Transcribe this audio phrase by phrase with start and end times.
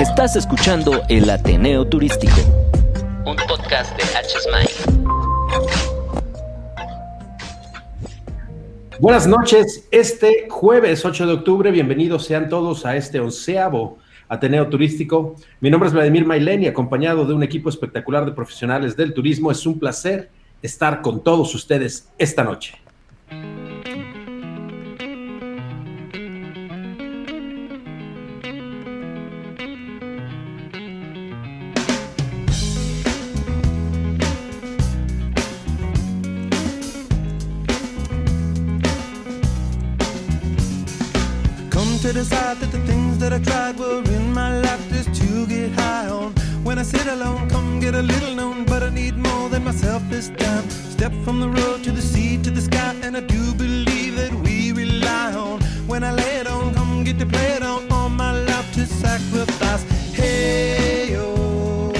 [0.00, 2.34] Estás escuchando El Ateneo Turístico,
[3.26, 4.66] un podcast de HSMI.
[8.98, 15.36] Buenas noches, este jueves 8 de octubre, bienvenidos sean todos a este onceavo Ateneo Turístico.
[15.60, 19.50] Mi nombre es Vladimir Mailén y acompañado de un equipo espectacular de profesionales del turismo,
[19.50, 20.30] es un placer
[20.62, 22.80] estar con todos ustedes esta noche.
[42.22, 46.08] Decide that the things that I tried were in my life just to get high
[46.08, 46.30] on.
[46.62, 50.02] When I sit alone, come get a little known, but I need more than myself
[50.08, 50.64] this time.
[50.96, 54.32] Step from the road to the sea to the sky, and I do believe that
[54.44, 55.60] we rely on.
[55.90, 58.86] When I lay it on, come get to play it on, all my life to
[58.86, 59.82] sacrifice.
[60.12, 61.92] Hey, oh,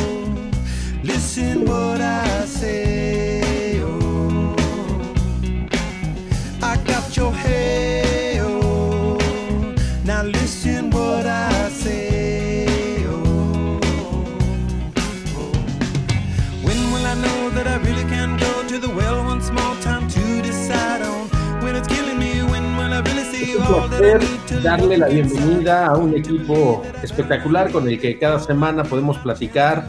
[1.02, 3.31] listen what I say,
[23.72, 24.20] placer
[24.62, 29.86] darle la bienvenida a un equipo espectacular con el que cada semana podemos platicar,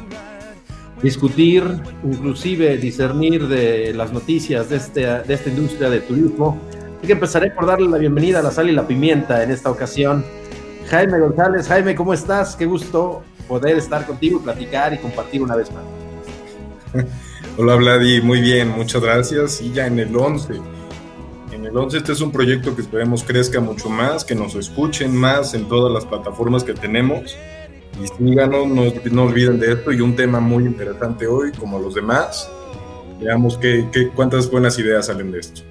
[1.01, 1.65] discutir,
[2.01, 6.57] inclusive discernir de las noticias de, este, de esta industria de turismo.
[6.97, 9.69] Así que empezaré por darle la bienvenida a la sal y la pimienta en esta
[9.69, 10.23] ocasión.
[10.89, 12.55] Jaime González, Jaime, ¿cómo estás?
[12.55, 15.83] Qué gusto poder estar contigo, platicar y compartir una vez más.
[17.57, 19.61] Hola Vladi, muy bien, muchas gracias.
[19.61, 20.72] Y ya en el 11
[21.65, 25.53] el 11 este es un proyecto que esperemos crezca mucho más, que nos escuchen más
[25.53, 27.37] en todas las plataformas que tenemos.
[28.01, 31.93] Y síganos, no, no olviden de esto y un tema muy interesante hoy, como los
[31.93, 32.49] demás.
[33.21, 35.61] Veamos qué, qué, cuántas buenas ideas salen de esto.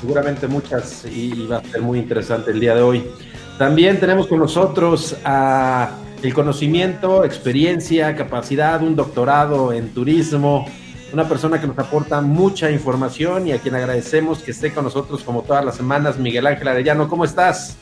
[0.00, 3.04] Seguramente muchas y va a ser muy interesante el día de hoy.
[3.58, 10.66] También tenemos con nosotros a el conocimiento, experiencia, capacidad, un doctorado en turismo,
[11.12, 15.22] una persona que nos aporta mucha información y a quien agradecemos que esté con nosotros
[15.22, 17.08] como todas las semanas, Miguel Ángel Arellano.
[17.08, 17.76] ¿Cómo estás?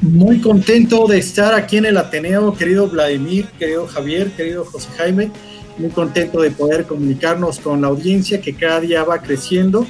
[0.00, 5.30] Muy contento de estar aquí en el Ateneo, querido Vladimir, querido Javier, querido José Jaime.
[5.76, 9.86] Muy contento de poder comunicarnos con la audiencia que cada día va creciendo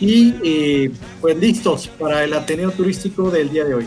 [0.00, 3.86] y eh, pues listos para el Ateneo Turístico del día de hoy.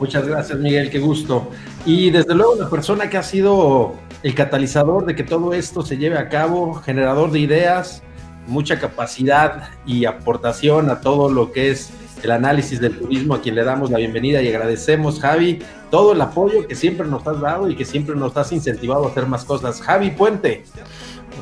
[0.00, 1.50] Muchas gracias, Miguel, qué gusto.
[1.84, 5.96] Y desde luego la persona que ha sido el catalizador de que todo esto se
[5.96, 8.02] lleve a cabo, generador de ideas,
[8.46, 11.90] mucha capacidad y aportación a todo lo que es
[12.22, 16.20] el análisis del turismo, a quien le damos la bienvenida y agradecemos, Javi, todo el
[16.20, 19.44] apoyo que siempre nos has dado y que siempre nos has incentivado a hacer más
[19.44, 19.80] cosas.
[19.80, 20.64] Javi Puente.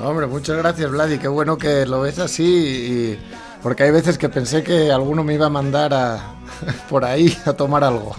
[0.03, 1.19] hombre, muchas gracias, Vladi.
[1.19, 3.19] Qué bueno que lo ves así,
[3.63, 6.35] porque hay veces que pensé que alguno me iba a mandar a,
[6.91, 8.15] por ahí a tomar algo,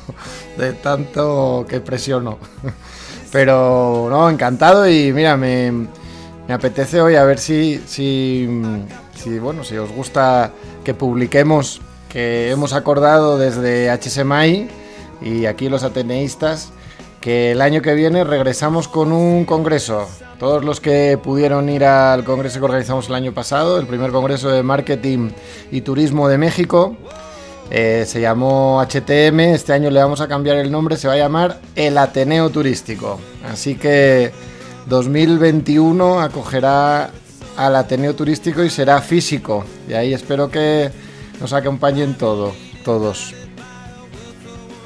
[0.58, 2.40] de tanto que presiono.
[3.32, 5.72] Pero no, encantado y mira, me,
[6.48, 8.50] me apetece hoy a ver si, si,
[9.16, 10.52] si, bueno, si os gusta
[10.84, 14.70] que publiquemos que hemos acordado desde HSMI
[15.22, 16.72] y aquí los ateneístas
[17.20, 20.08] que el año que viene regresamos con un congreso.
[20.40, 24.50] Todos los que pudieron ir al congreso que organizamos el año pasado, el primer congreso
[24.50, 25.32] de marketing
[25.72, 26.96] y turismo de México,
[27.70, 31.18] eh, se llamó HTM, este año le vamos a cambiar el nombre, se va a
[31.18, 33.20] llamar El Ateneo Turístico.
[33.46, 34.32] Así que
[34.88, 37.12] 2021 acogerá
[37.58, 39.66] al Ateneo Turístico y será físico.
[39.90, 40.92] Y ahí espero que
[41.42, 42.54] nos acompañen todo,
[42.86, 43.34] todos.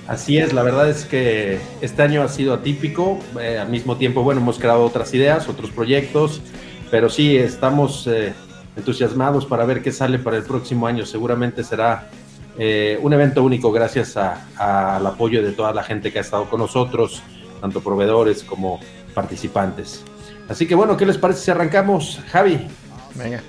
[0.08, 3.19] Así es, la verdad es que este año ha sido atípico.
[3.40, 6.42] Eh, al mismo tiempo, bueno, hemos creado otras ideas, otros proyectos,
[6.90, 8.34] pero sí estamos eh,
[8.75, 11.06] entusiasmados para ver qué sale para el próximo año.
[11.06, 12.09] Seguramente será
[12.57, 16.59] eh, un evento único gracias al apoyo de toda la gente que ha estado con
[16.59, 17.21] nosotros,
[17.59, 18.80] tanto proveedores como
[19.13, 20.03] participantes.
[20.50, 22.68] Así que bueno, ¿qué les parece si arrancamos, Javi?
[23.15, 23.42] Venga,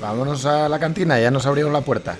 [0.00, 2.16] vámonos a la cantina, ya nos abrieron la puerta.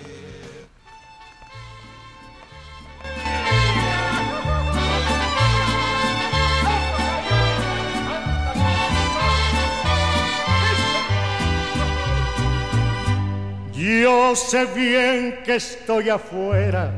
[13.86, 16.90] Yo sé bien que estoy afuera,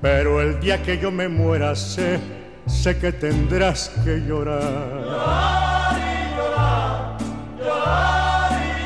[0.00, 2.18] pero el día que yo me muera sé,
[2.66, 4.62] sé que tendrás que llorar.
[4.62, 7.18] Llorar y llorar,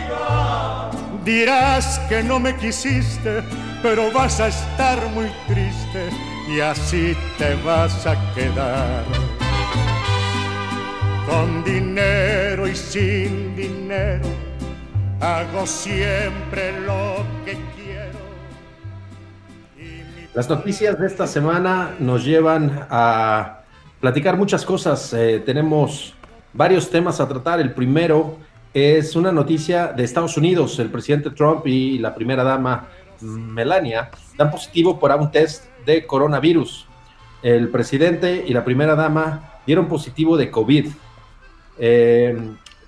[0.08, 0.90] llorar.
[1.24, 3.44] Dirás que no me quisiste,
[3.80, 6.08] pero vas a estar muy triste
[6.48, 9.04] y así te vas a quedar.
[11.28, 14.26] Con dinero y sin dinero,
[15.24, 18.18] hago siempre lo que quiero.
[20.34, 23.62] Las noticias de esta semana nos llevan a
[24.00, 25.14] platicar muchas cosas.
[25.14, 26.14] Eh, tenemos
[26.52, 27.58] varios temas a tratar.
[27.60, 28.36] El primero
[28.74, 30.78] es una noticia de Estados Unidos.
[30.78, 32.88] El presidente Trump y la primera dama
[33.22, 36.86] Melania dan positivo por un test de coronavirus.
[37.42, 40.88] El presidente y la primera dama dieron positivo de COVID.
[41.78, 42.36] Eh,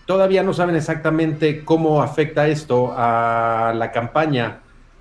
[0.06, 4.60] todavía no saben exactamente cómo afecta esto a la campaña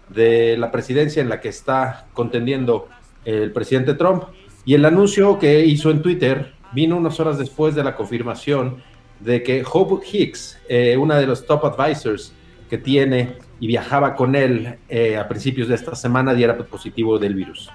[0.09, 2.89] de la presidencia en la que está contendiendo
[3.23, 4.23] el presidente Trump.
[4.65, 8.77] Y el anuncio que hizo en Twitter vino unas horas después de la confirmación
[9.19, 12.33] de que Hope Hicks, eh, una de los top advisors
[12.69, 17.35] que tiene y viajaba con él eh, a principios de esta semana, diera positivo del
[17.35, 17.71] virus.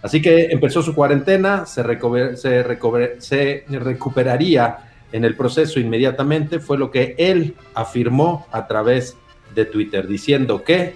[0.00, 1.82] Así que empezó su cuarentena, se,
[2.36, 2.62] se,
[3.68, 4.78] recuperaría
[5.12, 9.16] en el proceso inmediatamente, fue lo que él afirmó a través
[9.54, 10.94] de Twitter, diciendo que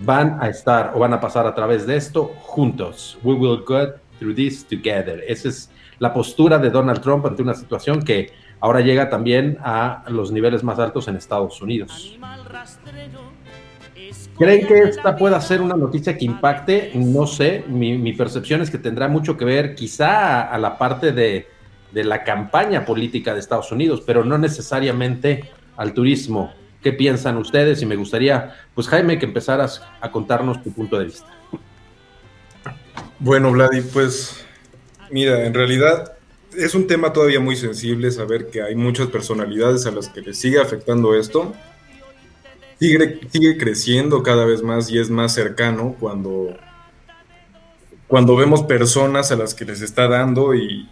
[0.00, 3.18] van a estar o van a pasar a través de esto juntos.
[3.22, 5.24] We will go through this together.
[5.26, 8.30] Esa es la postura de Donald Trump ante una situación que
[8.60, 12.16] ahora llega también a los niveles más altos en Estados Unidos.
[14.38, 16.92] ¿Creen que esta pueda ser una noticia que impacte?
[16.94, 21.48] No sé, mi, percepción es que tendrá mucho que ver quizá a, la parte de,
[21.92, 26.52] la campaña política de Estados Unidos, pero no necesariamente al turismo.
[26.82, 27.82] ¿Qué piensan ustedes?
[27.82, 31.28] Y me gustaría, pues Jaime, que empezaras a contarnos tu punto de vista.
[33.18, 34.44] Bueno, Vladi, pues
[35.10, 36.12] mira, en realidad
[36.56, 40.38] es un tema todavía muy sensible saber que hay muchas personalidades a las que les
[40.38, 41.52] sigue afectando esto
[42.78, 46.56] sigue, creciendo cada vez más y es más cercano cuando,
[48.06, 50.88] cuando vemos personas a las que les está dando y,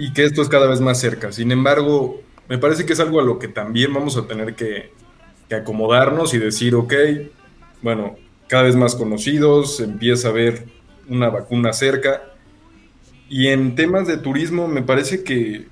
[0.00, 1.30] y que esto es cada vez más cerca.
[1.30, 4.92] Sin embargo, me parece que es algo a lo que también vamos a tener que,
[5.54, 6.94] acomodarnos y decir, ok,
[7.82, 8.16] bueno,
[8.48, 10.64] cada vez más conocidos, empieza a haber
[11.06, 12.22] una vacuna cerca.
[13.28, 15.66] Y en temas de turismo me parece que,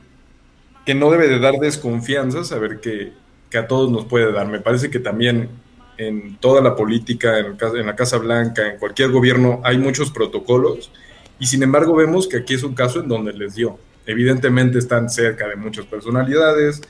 [0.85, 3.15] que no debe de dar desconfianza saber que,
[3.49, 4.47] que a todos nos puede dar.
[4.49, 5.49] Me parece que también
[5.97, 10.91] en toda la política, en, la Casa Blanca, en cualquier gobierno, hay muchos protocolos
[11.39, 13.79] y sin embargo vemos que aquí es un caso en donde les dio.
[14.09, 16.81] Evidentemente están cerca de muchas personalidades,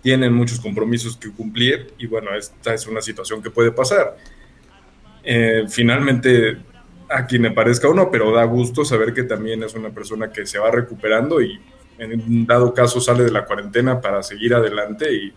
[0.00, 4.16] tienen muchos compromisos que cumplir y bueno, esta es una situación que puede pasar.
[5.24, 6.56] Eh, finalmente,
[7.10, 10.46] a quien le parezca uno, pero da gusto saber que también es una persona que
[10.46, 11.60] se va recuperando y
[11.98, 15.34] en dado caso sale de la cuarentena para seguir adelante y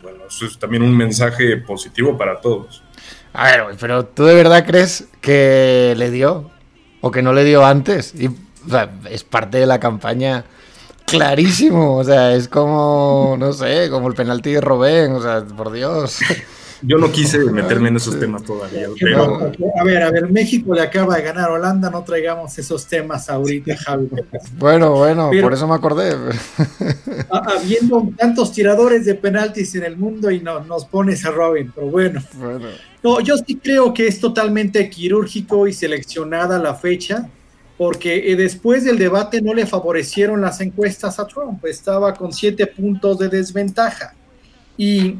[0.00, 2.82] bueno, eso es también un mensaje positivo para todos.
[3.32, 6.50] A ver, pero ¿tú de verdad crees que le dio?
[7.00, 8.14] ¿O que no le dio antes?
[8.14, 8.28] Y,
[9.10, 10.44] es parte de la campaña
[11.06, 11.96] clarísimo.
[11.96, 15.12] O sea, es como, no sé, como el penalti de Robén.
[15.12, 16.18] O sea, por Dios.
[16.84, 18.88] Yo no quise meterme en esos temas todavía.
[18.98, 19.52] Pero...
[19.80, 23.28] A ver, a ver, México le acaba de ganar a Holanda, no traigamos esos temas
[23.30, 24.08] ahorita, Javi.
[24.58, 26.16] Bueno, bueno, por eso me acordé.
[27.30, 31.86] Habiendo tantos tiradores de penaltis en el mundo y no, nos pones a Robin, pero
[31.86, 32.20] bueno.
[32.34, 32.66] bueno.
[33.02, 37.28] No, yo sí creo que es totalmente quirúrgico y seleccionada la fecha,
[37.82, 42.64] porque eh, después del debate no le favorecieron las encuestas a Trump, estaba con siete
[42.68, 44.14] puntos de desventaja.
[44.78, 45.16] Y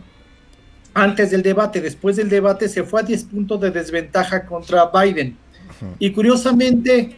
[0.94, 5.36] antes del debate, después del debate se fue a 10 puntos de desventaja contra Biden.
[5.98, 7.16] Y curiosamente,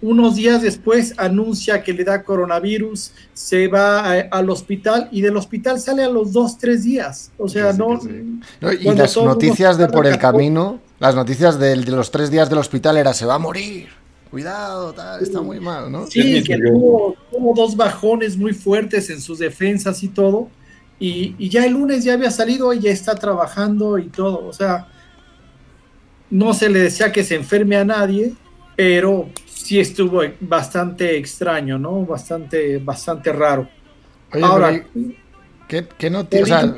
[0.00, 5.78] unos días después anuncia que le da coronavirus, se va al hospital y del hospital
[5.78, 7.32] sale a los dos, tres días.
[7.36, 8.00] O sea, no,
[8.80, 12.96] Y las noticias de por el camino, las noticias de, los tres días del hospital
[12.96, 14.05] era se va a morir.
[14.30, 16.06] Cuidado, está muy mal, ¿no?
[16.06, 20.48] Sí, que tuvo, tuvo dos bajones muy fuertes en sus defensas y todo
[20.98, 24.46] y, ya el lunes ya había salido y ya está trabajando y todo.
[24.46, 24.88] O sea,
[26.30, 28.34] no se le decía que se enferme a nadie,
[28.74, 32.04] pero sí estuvo bastante extraño, ¿no?
[32.04, 33.68] Bastante, bastante raro.
[34.42, 34.84] Ahora,
[35.68, 36.74] ¿qué, qué noticia?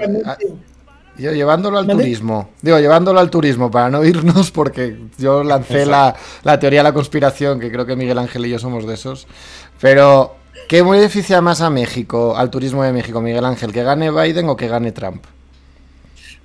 [1.18, 6.14] Yo llevándolo al turismo, digo, llevándolo al turismo para no irnos, porque yo lancé la,
[6.44, 9.26] la, teoría de la conspiración, que creo que Miguel Ángel y yo somos de esos,
[9.80, 13.72] pero ¿Qué beneficia más a México, al turismo de México, Miguel Ángel?
[13.72, 15.24] ¿Que gane Biden o que gane Trump?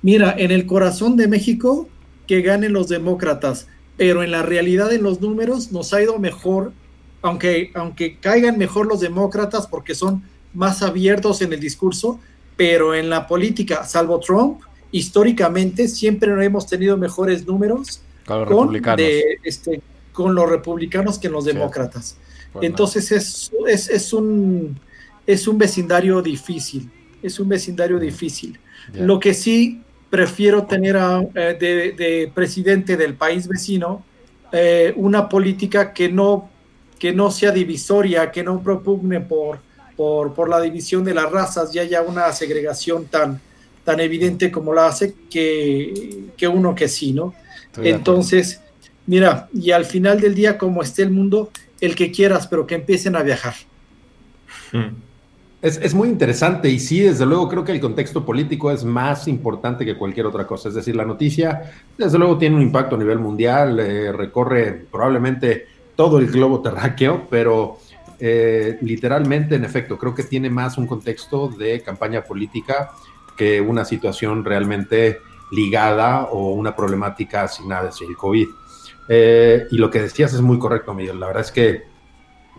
[0.00, 1.90] Mira, en el corazón de México,
[2.26, 6.72] que ganen los demócratas, pero en la realidad, en los números, nos ha ido mejor,
[7.20, 10.22] aunque, aunque caigan mejor los demócratas porque son
[10.54, 12.18] más abiertos en el discurso,
[12.56, 14.60] pero en la política, salvo Trump,
[14.92, 19.82] históricamente siempre no hemos tenido mejores números con, de, este,
[20.12, 22.16] con los republicanos que en los demócratas.
[22.60, 24.78] Entonces es, es, es, un,
[25.26, 26.90] es un vecindario difícil,
[27.22, 28.58] es un vecindario difícil.
[28.92, 30.96] Lo que sí prefiero tener
[31.34, 31.56] eh,
[31.98, 34.04] de, presidente del país vecino
[34.52, 36.48] eh, una política que no,
[37.00, 39.58] que no sea divisoria, que no propugne por,
[39.96, 43.40] por, por, la división de las razas y haya una segregación tan,
[43.84, 47.34] tan evidente como la hace que, que uno que sí, ¿no?
[47.76, 48.60] Entonces,
[49.06, 52.76] mira, y al final del día, como esté el mundo, el que quieras, pero que
[52.76, 53.54] empiecen a viajar.
[54.72, 54.94] Hmm.
[55.64, 59.86] Es, muy interesante y sí, desde luego creo que el contexto político es más importante
[59.86, 60.68] que cualquier otra cosa.
[60.68, 65.66] Es decir, la noticia, desde luego, tiene un impacto a nivel mundial, eh, recorre probablemente
[65.96, 67.78] todo el globo terráqueo, pero
[68.18, 72.92] eh, literalmente, en efecto, creo que tiene más un contexto de campaña política
[73.36, 78.48] que una situación realmente ligada o una problemática asignada hacia el COVID.
[79.08, 81.20] Eh, y lo que decías es muy correcto, Miguel.
[81.20, 81.84] La verdad es que,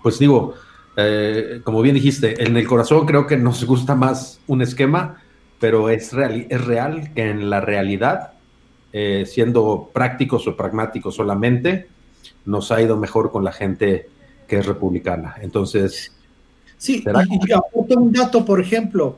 [0.03, 0.53] pues digo,
[0.95, 5.21] eh, como bien dijiste, en el corazón creo que nos gusta más un esquema,
[5.59, 8.33] pero es real, es real que en la realidad,
[9.25, 11.89] siendo prácticos o pragmáticos solamente,
[12.45, 14.07] nos ha ido mejor con la gente
[14.47, 15.35] que es republicana.
[15.41, 16.11] Entonces...
[16.77, 19.17] Sí, y, y aporto un dato, por ejemplo,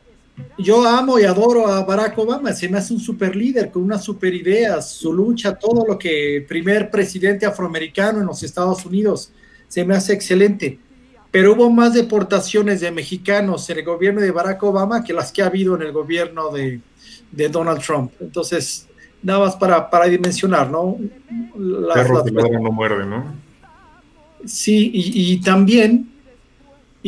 [0.57, 4.03] yo amo y adoro a Barack Obama, se me hace un super líder con unas
[4.03, 9.31] super ideas, su lucha, todo lo que primer presidente afroamericano en los Estados Unidos,
[9.67, 10.79] se me hace excelente.
[11.29, 15.41] Pero hubo más deportaciones de mexicanos en el gobierno de Barack Obama que las que
[15.43, 16.81] ha habido en el gobierno de,
[17.31, 18.11] Donald Trump.
[18.19, 18.87] Entonces,
[19.21, 20.97] nada más para, para dimensionar, ¿no?
[21.55, 23.46] Las, no muerde, ¿no?
[24.47, 26.09] Sí, y, y también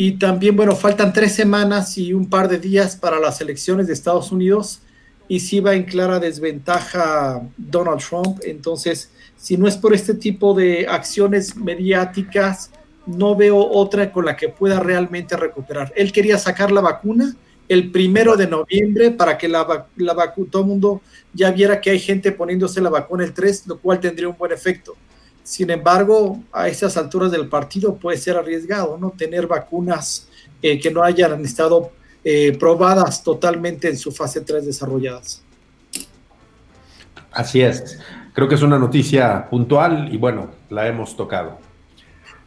[0.02, 3.92] y también, bueno, faltan tres semanas y un par de días para las elecciones de
[3.92, 4.80] Estados Unidos
[5.28, 8.40] y si va en clara desventaja Donald Trump.
[8.44, 12.70] Entonces, si no es por este tipo de acciones mediáticas,
[13.04, 15.92] no veo otra con la que pueda realmente recuperar.
[15.94, 17.36] Él quería sacar la vacuna
[17.68, 21.02] el primero de noviembre para que la, la todo el mundo
[21.34, 24.50] ya viera que hay gente poniéndose la vacuna el 3, lo cual tendría un buen
[24.50, 24.96] efecto.
[25.50, 29.10] Sin embargo, a estas alturas del partido puede ser arriesgado, ¿no?
[29.10, 30.28] Tener vacunas
[30.62, 31.90] eh, que no hayan estado
[32.22, 35.42] eh, probadas totalmente en su fase 3 desarrolladas.
[37.32, 37.98] Así es.
[38.32, 41.58] Creo que es una noticia puntual y bueno, la hemos tocado.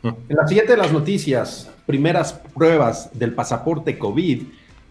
[0.02, 4.44] En la siguiente de las noticias, primeras pruebas del pasaporte COVID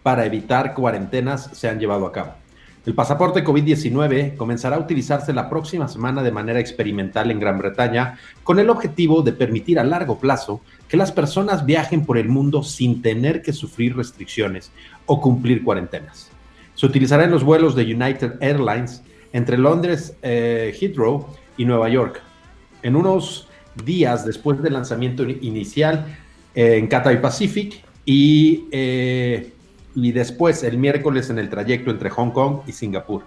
[0.03, 2.42] para evitar cuarentenas se han llevado a cabo.
[2.85, 8.19] El pasaporte COVID-19 comenzará a utilizarse la próxima semana de manera experimental en Gran Bretaña
[8.43, 10.59] con el objetivo de permitir a largo plazo
[10.89, 14.69] que las personas viajen por el mundo sin tener que sufrir restricciones
[15.05, 16.29] o cumplir cuarentenas.
[16.75, 22.21] Se utilizará en los vuelos de United Airlines entre Londres, eh, Heathrow y Nueva York.
[22.81, 23.47] En unos
[23.85, 26.17] días después del lanzamiento inicial
[26.53, 29.52] eh, en Cathay Pacific y eh,
[29.95, 33.23] y después el miércoles en el trayecto entre Hong Kong y Singapur.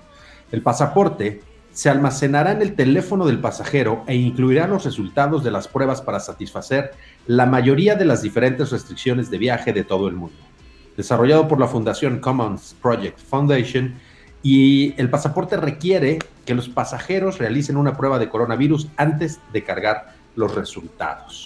[0.52, 1.42] El pasaporte
[1.72, 6.20] se almacenará en el teléfono del pasajero e incluirá los resultados de las pruebas para
[6.20, 6.92] satisfacer
[7.26, 10.36] la mayoría de las diferentes restricciones de viaje de todo el mundo.
[10.96, 13.94] Desarrollado por la Fundación Commons Project Foundation,
[14.46, 20.14] y el pasaporte requiere que los pasajeros realicen una prueba de coronavirus antes de cargar
[20.36, 21.45] los resultados.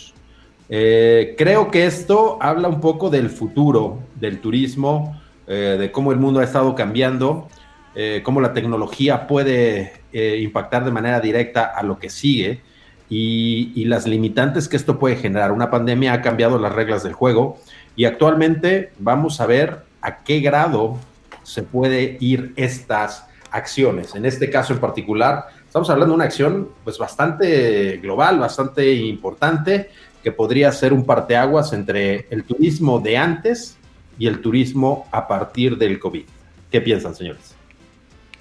[0.73, 6.19] Eh, creo que esto habla un poco del futuro del turismo, eh, de cómo el
[6.19, 7.49] mundo ha estado cambiando,
[7.97, 12.61] eh, cómo la tecnología puede impactar de manera directa a lo que sigue
[13.09, 15.53] y, y, las limitantes que esto puede generar.
[15.53, 17.59] Una pandemia ha cambiado las reglas del juego
[17.95, 20.99] y actualmente vamos a ver a qué grado
[21.43, 24.15] se puede ir estas acciones.
[24.15, 29.91] En este caso en particular, estamos hablando de una acción pues bastante global, bastante importante
[30.23, 33.77] que podría ser un parteaguas entre el turismo de antes
[34.19, 36.25] y el turismo a partir del COVID.
[36.71, 37.55] ¿Qué piensan, señores?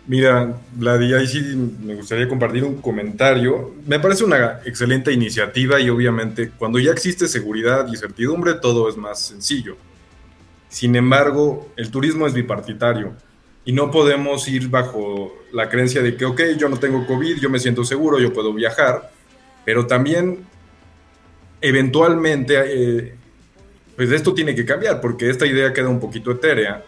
[0.08, 1.40] Mira, Vladi, ahí sí
[1.84, 3.76] me gustaría compartir un comentario.
[3.86, 8.98] Me parece una excelente iniciativa y obviamente cuando ya existe seguridad y certidumbre todo es
[8.98, 9.78] más sencillo.
[10.68, 13.14] Sin embargo, el turismo es bipartitario
[13.66, 17.50] y no podemos ir bajo la creencia de que, ok, yo no tengo COVID, yo
[17.50, 19.12] me siento seguro, yo puedo viajar,
[19.64, 20.40] pero también
[21.62, 23.14] eventualmente, eh,
[23.96, 26.84] pues esto tiene que cambiar, porque esta idea queda un poquito etérea,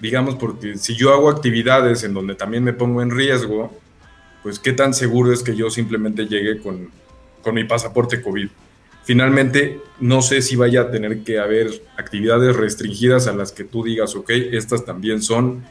[0.00, 3.72] digamos, porque si yo hago actividades en donde también me pongo en riesgo,
[4.42, 6.90] pues qué tan seguro es que yo simplemente llegue con,
[7.42, 8.48] con mi pasaporte COVID.
[9.04, 13.82] Finalmente, no sé si vaya a tener que haber actividades restringidas a las que tú
[13.82, 15.64] digas, ok, estas también son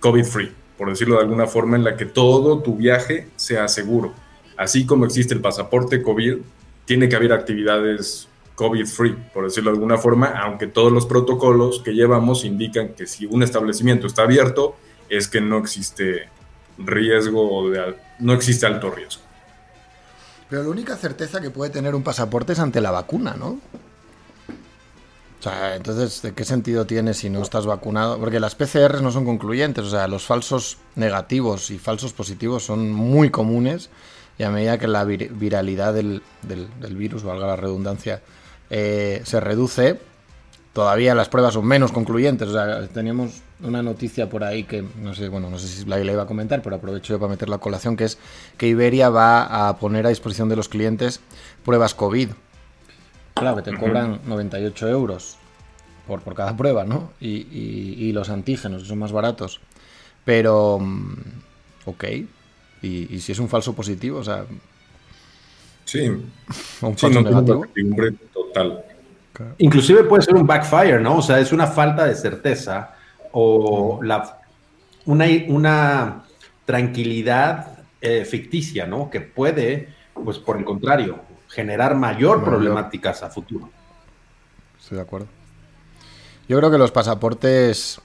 [0.00, 4.12] COVID-free, por decirlo de alguna forma, en la que todo tu viaje sea seguro.
[4.56, 6.38] Así como existe el pasaporte COVID,
[6.88, 11.92] tiene que haber actividades COVID-free, por decirlo de alguna forma, aunque todos los protocolos que
[11.92, 14.74] llevamos indican que si un establecimiento está abierto,
[15.10, 16.30] es que no existe
[16.78, 19.20] riesgo, de, no existe alto riesgo.
[20.48, 23.60] Pero la única certeza que puede tener un pasaporte es ante la vacuna, ¿no?
[25.40, 28.18] O sea, entonces, ¿de qué sentido tiene si no estás vacunado?
[28.18, 32.90] Porque las PCRs no son concluyentes, o sea, los falsos negativos y falsos positivos son
[32.90, 33.90] muy comunes
[34.38, 36.22] y a medida que la viralidad del,
[36.90, 38.22] virus, valga la redundancia,
[38.70, 39.98] eh, se reduce,
[40.72, 42.48] todavía las pruebas son menos concluyentes.
[42.48, 46.00] O sea, teníamos una noticia por ahí que no sé, bueno, no sé si la
[46.00, 48.18] iba a comentar, pero aprovecho yo para meter la colación, que es
[48.56, 51.20] que Iberia va a poner a disposición de los clientes
[51.64, 52.30] pruebas COVID
[53.38, 55.36] Claro, que te cobran 98 euros
[56.06, 57.10] por, por cada prueba, ¿no?
[57.20, 59.60] Y, los antígenos, que son más baratos.
[60.24, 61.14] Pero, mm,
[61.86, 62.04] ok.
[62.82, 64.44] Y, si es un falso positivo, o sea...
[65.84, 66.06] Sí.
[66.82, 67.64] un falso negativo.
[68.32, 68.84] total.
[69.58, 71.18] Inclusive puede ser un backfire, ¿no?
[71.18, 72.94] O sea, es una falta de certeza
[73.32, 74.40] o la,
[75.06, 76.24] una, una
[76.64, 79.10] tranquilidad eh, ficticia, ¿no?
[79.10, 83.70] Que puede, pues por el contrario, generar mayor, problemáticas a futuro.
[84.78, 85.26] Estoy de acuerdo.
[86.48, 88.00] Yo creo que los pasaportes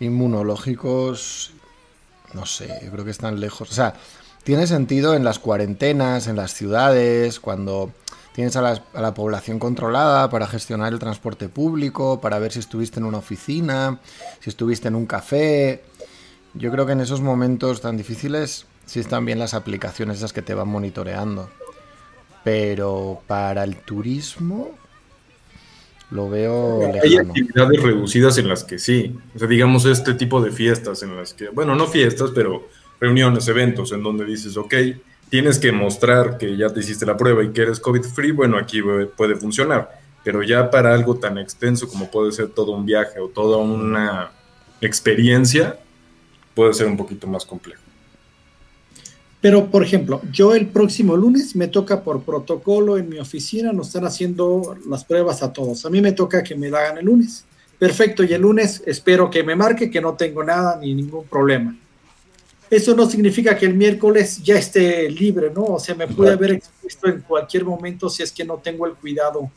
[0.00, 1.53] inmunológicos,
[2.34, 3.70] no sé, yo creo que están lejos.
[3.70, 3.94] O sea,
[4.42, 7.92] tiene sentido en las cuarentenas, en las ciudades, cuando
[8.34, 12.58] tienes a la, a la, población controlada para gestionar el transporte público, para ver si
[12.58, 14.00] estuviste en una oficina,
[14.40, 15.84] si estuviste en un café.
[16.54, 20.42] Yo creo que en esos momentos tan difíciles sí están bien las aplicaciones esas que
[20.42, 21.50] te van monitoreando.
[22.42, 24.70] Pero para el turismo
[26.10, 29.16] lo veo Hay actividades reducidas en las que sí.
[29.34, 32.68] O sea, digamos este tipo de fiestas en las que, bueno, no fiestas, pero
[33.00, 34.74] reuniones, eventos en donde dices, ok,
[35.28, 38.80] tienes que mostrar que ya te hiciste la prueba y que eres COVID-free, bueno, aquí
[39.16, 39.90] puede funcionar.
[40.22, 44.30] Pero ya para algo tan extenso como puede ser todo un viaje o toda una
[44.80, 45.78] experiencia,
[46.54, 47.83] puede ser un poquito más complejo.
[49.44, 53.88] Pero, por ejemplo, yo el próximo lunes me toca por protocolo en mi oficina, nos
[53.88, 55.84] están haciendo las pruebas a todos.
[55.84, 57.44] A mí me toca que me la hagan el lunes.
[57.78, 61.76] Perfecto, y el lunes espero que me marque que no tengo nada ni ningún problema.
[62.70, 65.64] Eso no significa que el miércoles ya esté libre, ¿no?
[65.64, 68.94] O sea, me puede haber expuesto en cualquier momento si es que no tengo el
[68.94, 69.50] cuidado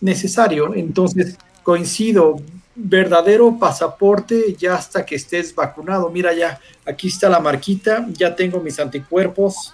[0.00, 0.74] necesario.
[0.74, 2.36] Entonces, coincido,
[2.76, 6.10] verdadero pasaporte ya hasta que estés vacunado.
[6.10, 9.72] Mira ya, aquí está la marquita, ya tengo mis anticuerpos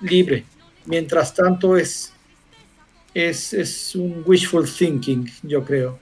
[0.00, 0.44] libre.
[0.86, 2.12] Mientras tanto es,
[3.12, 5.98] es, es, un wishful thinking, yo creo,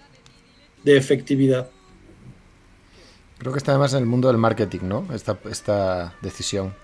[0.82, 1.68] de efectividad.
[3.38, 5.06] Creo que está además en el mundo del marketing, ¿no?
[5.12, 6.74] Esta, esta decisión.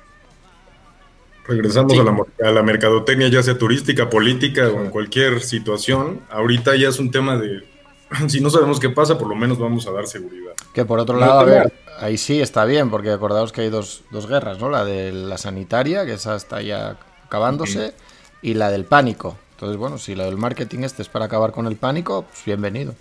[1.47, 6.21] Regresamos a, la, a, la, mercadotecnia, ya sea turística, política o en cualquier situación.
[6.29, 7.65] Ahorita ya es un tema de
[8.29, 10.53] si no sabemos qué pasa, por lo menos vamos a dar seguridad.
[10.73, 14.03] Que por otro lado, a ver, ahí sí está bien, porque acordaos que hay dos,
[14.29, 14.71] guerras, ¿no?
[14.71, 17.95] La de la sanitaria, que esa está ya acabándose,
[18.43, 19.37] y la del pánico.
[19.53, 22.95] Entonces, bueno, si la del marketing este es para acabar con el pánico, pues bienvenido.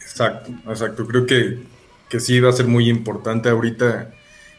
[0.00, 1.06] Exacto, exacto.
[1.06, 1.62] Creo que,
[2.08, 4.12] que sí va a ser muy importante ahorita,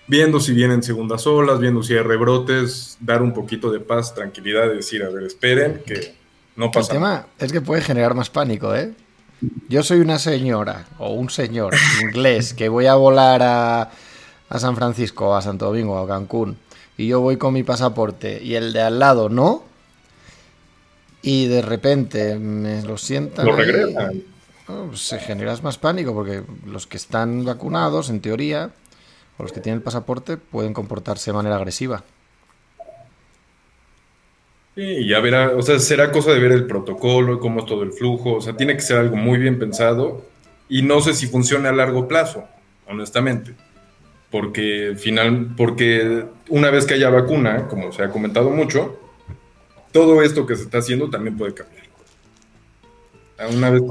[0.07, 4.69] viendo si vienen segundas olas, viendo si hay rebrotes, dar un poquito de paz, tranquilidad,
[4.69, 6.15] decir, a ver, esperen, que
[6.55, 6.93] no pasa.
[6.93, 8.93] El tema es que puede generar más pánico, ¿eh?
[9.69, 13.89] Yo soy una señora o un señor inglés que voy a volar a,
[14.59, 16.57] San Francisco, a Santo Domingo, a Cancún,
[16.97, 19.63] y yo voy con mi pasaporte y el de al lado no,
[21.21, 23.45] y de repente me lo sientan.
[23.45, 24.23] Lo regresan.
[24.93, 28.71] Se genera más pánico porque los que están vacunados, en teoría,
[29.37, 32.03] o los que tienen el pasaporte, pueden comportarse de manera agresiva.
[34.75, 37.91] Y ya verá, o sea, será cosa de ver el protocolo, cómo es todo el
[37.91, 40.25] flujo, o sea, tiene que ser algo muy bien pensado
[40.67, 42.45] y no sé si funciona a largo plazo,
[42.87, 43.53] honestamente,
[44.31, 48.97] porque final, porque una vez que haya vacuna, como se ha comentado mucho,
[49.91, 51.83] todo esto que se está haciendo también puede cambiar.
[53.51, 53.83] Una vez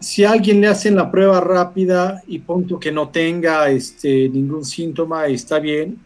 [0.00, 4.64] si a alguien le hacen la prueba rápida y punto que no tenga este, ningún
[4.64, 5.98] síntoma, está bien,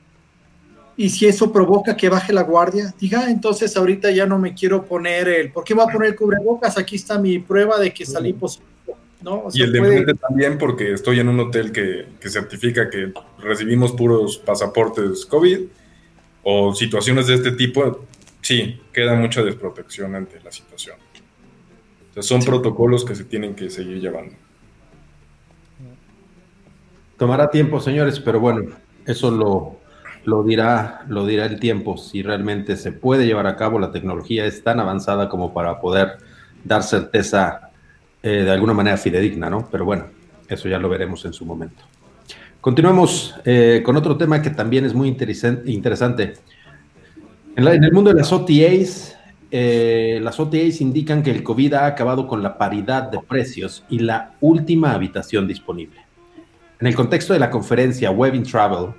[0.98, 4.52] y si eso provoca que baje la guardia, diga, ah, entonces ahorita ya no me
[4.52, 6.76] quiero poner el, ¿por qué voy a poner el cubrebocas?
[6.76, 8.68] Aquí está mi prueba de que salí positivo.
[9.22, 9.44] ¿no?
[9.52, 14.38] y el de también porque estoy en un hotel que, que, certifica que recibimos puros
[14.38, 15.60] pasaportes COVID
[16.42, 18.04] o situaciones de este tipo,
[18.40, 20.96] sí, queda mucha desprotección ante la situación.
[22.10, 24.34] O sea, son protocolos que se tienen que seguir llevando.
[27.16, 28.72] Tomará tiempo, señores, pero bueno,
[29.06, 29.77] eso lo,
[30.28, 34.44] lo dirá, lo dirá el tiempo, si realmente se puede llevar a cabo, la tecnología
[34.44, 36.18] es tan avanzada como para poder
[36.62, 37.70] dar certeza
[38.22, 39.66] eh, de alguna manera fidedigna, ¿no?
[39.70, 40.04] Pero bueno,
[40.46, 41.82] eso ya lo veremos en su momento.
[42.60, 46.34] Continuamos eh, con otro tema que también es muy interesante.
[47.56, 49.16] En, el mundo de las OTAs,
[49.50, 54.00] eh, las OTAs indican que el COVID ha acabado con la paridad de precios y
[54.00, 56.00] la última habitación disponible.
[56.80, 58.92] En el contexto de la conferencia Web in Travel,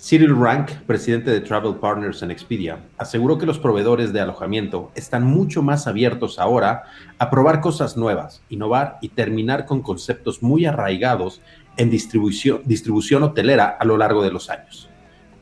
[0.00, 5.24] Cyril Rank, presidente de Travel Partners en Expedia, aseguró que los proveedores de alojamiento están
[5.24, 6.84] mucho más abiertos ahora
[7.18, 11.42] a probar cosas nuevas, innovar y terminar con conceptos muy arraigados
[11.76, 14.88] en distribución, distribución hotelera a lo largo de los años.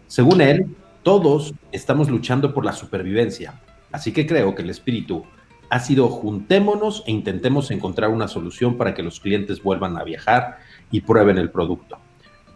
[0.08, 0.66] Según él,
[1.04, 3.60] todos estamos luchando por la supervivencia,
[3.92, 5.24] así que creo que el espíritu
[5.70, 10.58] ha sido juntémonos e intentemos encontrar una solución para que los clientes vuelvan a viajar
[10.90, 12.00] y prueben el producto.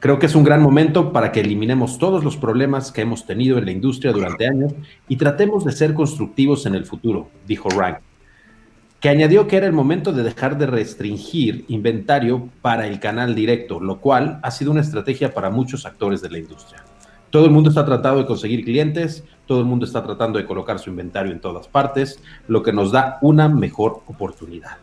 [0.03, 3.57] Creo que es un gran momento para que eliminemos todos los problemas que hemos tenido
[3.59, 4.75] en la industria durante años
[5.07, 7.99] y tratemos de ser constructivos en el futuro, dijo Rank,
[8.99, 13.79] que añadió que era el momento de dejar de restringir inventario para el canal directo,
[13.79, 16.83] lo cual ha sido una estrategia para muchos actores de la industria.
[17.31, 20.81] Todo el mundo está tratando de conseguir clientes, todo el mundo está tratando de colocar
[20.81, 24.79] su inventario en todas partes, lo que nos da una mejor oportunidad.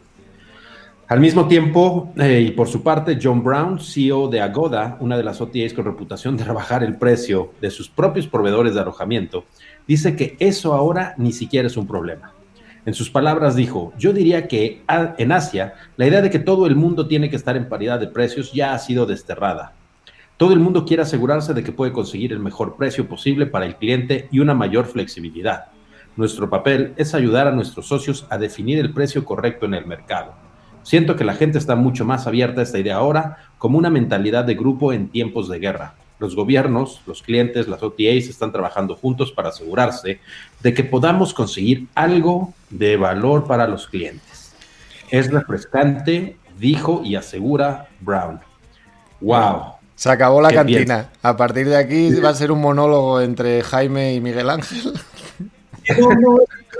[1.09, 5.23] Al mismo tiempo, eh, y por su parte, John Brown, CEO de Agoda, una de
[5.23, 9.45] las OTAs con reputación de rebajar el precio de sus propios proveedores de alojamiento,
[9.87, 12.35] dice que eso ahora ni siquiera es un problema.
[12.85, 14.83] En sus palabras dijo, yo diría que
[15.17, 18.05] en Asia la idea de que todo el mundo tiene que estar en paridad de
[18.05, 19.73] precios ya ha sido desterrada.
[20.37, 23.77] Todo el mundo quiere asegurarse de que puede conseguir el mejor precio posible para el
[23.77, 25.69] cliente y una mayor flexibilidad.
[26.15, 30.48] Nuestro papel es ayudar a nuestros socios a definir el precio correcto en el mercado.
[30.83, 34.45] Siento que la gente está mucho más abierta a esta idea ahora como una mentalidad
[34.45, 35.93] de grupo en tiempos de guerra.
[36.19, 40.19] Los gobiernos, los clientes, las OTAs están trabajando juntos para asegurarse
[40.61, 44.53] de que podamos conseguir algo de valor para los clientes.
[45.09, 48.39] Es refrescante, dijo y asegura Brown.
[49.21, 49.79] ¡Wow!
[49.95, 51.09] Se acabó la cantina.
[51.21, 54.93] A partir de aquí va a ser un monólogo entre Jaime y Miguel Ángel.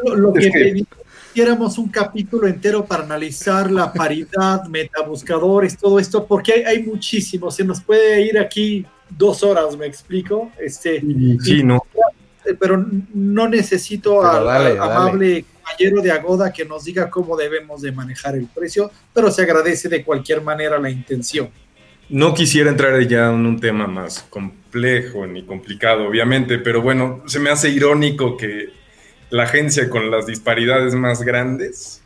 [0.06, 0.86] lo, que,
[1.32, 7.52] hiciéramos un capítulo entero para analizar la paridad, metabuscadores, todo esto, porque hay, muchísimo.
[7.52, 10.52] Se nos puede ir aquí dos horas, ¿me explico?
[10.60, 11.02] Este,
[11.42, 11.82] sí, no.
[12.60, 18.36] Pero no necesito al, amable caballero de Agoda que nos diga cómo debemos de manejar
[18.36, 21.50] el precio, pero se agradece de cualquier manera la intención.
[22.10, 27.40] No quisiera entrar ya en un tema más complejo ni complicado, obviamente, pero bueno, se
[27.40, 28.79] me hace irónico que
[29.30, 32.02] la agencia con las disparidades más grandes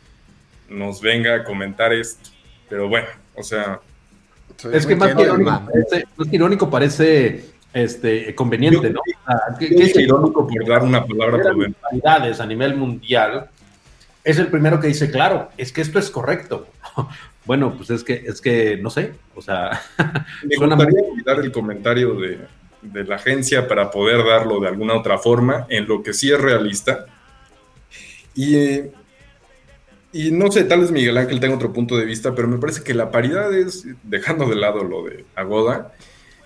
[0.68, 2.30] nos venga a comentar esto.
[2.68, 3.80] Pero bueno, o sea.
[4.72, 5.14] Es que más
[6.30, 9.00] irónico, parece, este, conveniente, ¿no?
[9.58, 13.50] es irónico por dar una palabra disparidades a nivel mundial.
[14.22, 16.68] Es el primero que dice, claro, es que esto es correcto.
[17.44, 19.82] bueno, pues es que, es que, no sé, o sea.
[20.44, 22.38] Me gustaría dar el comentario de,
[22.80, 26.40] de la agencia para poder darlo de alguna otra forma, en lo que sí es
[26.40, 27.06] realista
[28.34, 28.56] y,
[30.12, 32.82] y no sé, tal vez Miguel Ángel tenga otro punto de vista, pero me parece
[32.82, 35.92] que la paridad es, dejando de lado lo de Agoda,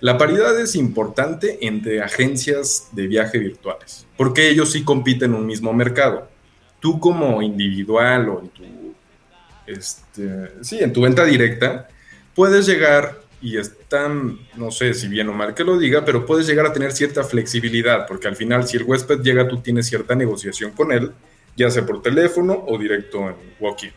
[0.01, 5.45] la paridad es importante entre agencias de viaje virtuales, porque ellos sí compiten en un
[5.45, 6.29] mismo mercado.
[6.79, 8.63] Tú como individual o en tu,
[9.67, 11.89] este, sí, en tu venta directa,
[12.33, 16.47] puedes llegar y están, no sé si bien o mal que lo diga, pero puedes
[16.47, 20.15] llegar a tener cierta flexibilidad, porque al final si el huésped llega, tú tienes cierta
[20.15, 21.11] negociación con él
[21.55, 23.91] ya sea por teléfono o directo en walkie.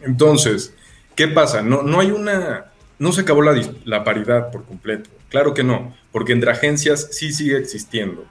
[0.00, 0.74] Entonces,
[1.14, 1.62] ¿qué pasa?
[1.62, 2.66] No, no hay una,
[2.98, 5.10] no se acabó la, la paridad por completo.
[5.28, 8.24] Claro que no, porque entre agencias sí sigue existiendo.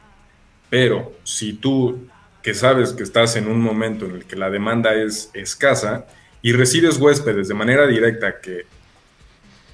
[0.70, 2.08] Pero si tú,
[2.42, 6.06] que sabes que estás en un momento en el que la demanda es escasa
[6.42, 8.66] y recibes huéspedes de manera directa que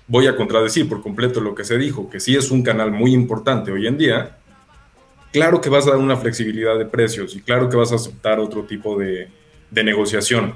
[0.07, 3.13] voy a contradecir por completo lo que se dijo, que sí es un canal muy
[3.13, 4.37] importante hoy en día,
[5.33, 8.39] claro que vas a dar una flexibilidad de precios y claro que vas a aceptar
[8.39, 9.27] otro tipo de,
[9.71, 10.53] negociación.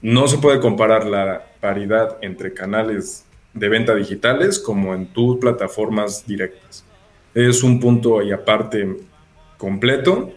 [0.00, 6.24] No se puede comparar la paridad entre canales de venta digitales como en tus plataformas
[6.24, 6.84] directas.
[7.34, 8.96] Es un punto ahí aparte
[9.58, 10.32] completo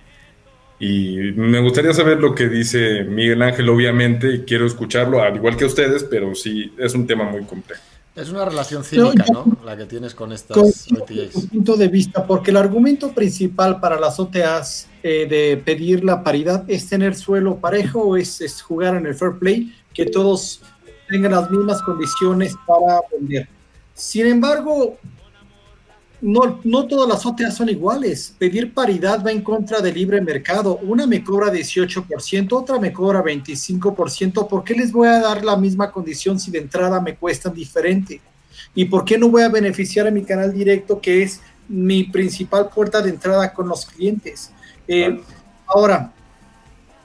[0.79, 5.55] y me gustaría saber lo que dice Miguel Ángel, obviamente, y quiero escucharlo, al igual
[5.55, 7.84] que ustedes, pero sí, es un tema muy complejo.
[8.15, 9.45] Es una relación cínica, ¿no?
[9.65, 11.47] La que tienes con estas OTAs.
[11.51, 16.63] punto de vista, porque el argumento principal para las OTAs eh, de pedir la paridad
[16.69, 20.62] es tener suelo parejo es, es, jugar en el fair play, que todos
[21.10, 23.49] tengan las mismas condiciones para vender.
[23.93, 24.97] Sin embargo,
[26.26, 28.34] no, no todas las OTA son iguales.
[28.40, 30.80] Pedir paridad va en contra del libre mercado.
[30.82, 34.48] Una me cobra 18%, otra me cobra 25%.
[34.48, 38.22] ¿Por qué les voy a dar la misma condición si de entrada me cuestan diferente?
[38.74, 42.70] ¿Y por qué no voy a beneficiar a mi canal directo, que es mi principal
[42.70, 44.50] puerta de entrada con los clientes?
[44.88, 45.22] Eh,
[45.68, 46.12] ahora,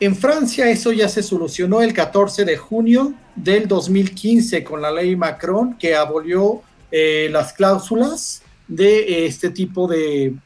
[0.01, 5.15] en Francia eso ya se solucionó el 14 de junio del 2015 con la ley
[5.15, 10.37] Macron que abolió eh, las cláusulas de este tipo de,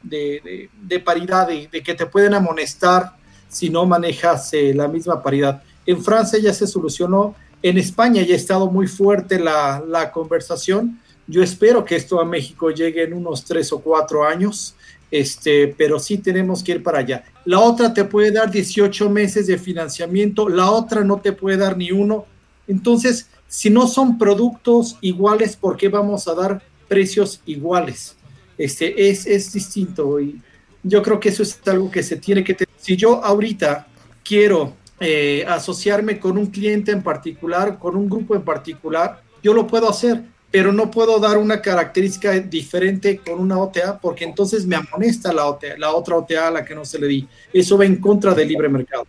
[1.05, 3.13] paridad, de, que te pueden amonestar
[3.49, 5.63] si no manejas eh, la misma paridad.
[5.85, 10.99] En Francia ya se solucionó, en España ya ha estado muy fuerte la, la conversación.
[11.27, 14.75] Yo espero que esto a México llegue en unos tres o cuatro años,
[15.11, 17.25] este, pero sí tenemos que ir para allá.
[17.45, 21.77] La otra te puede dar 18 meses de financiamiento, la otra no te puede dar
[21.77, 22.25] ni uno.
[22.67, 28.17] Entonces, si no son productos iguales, ¿por qué vamos a dar precios iguales.
[28.57, 30.41] Este, es, es distinto y
[30.83, 32.73] yo creo que eso es algo que se tiene que tener.
[32.77, 33.87] Si yo ahorita
[34.23, 39.67] quiero eh, asociarme con un cliente en particular, con un grupo en particular, yo lo
[39.67, 44.77] puedo hacer, pero no puedo dar una característica diferente con una OTA porque entonces me
[44.77, 47.29] amonesta la, OTA, la otra OTA a la que no se le di.
[47.53, 49.07] Eso va en contra del libre mercado.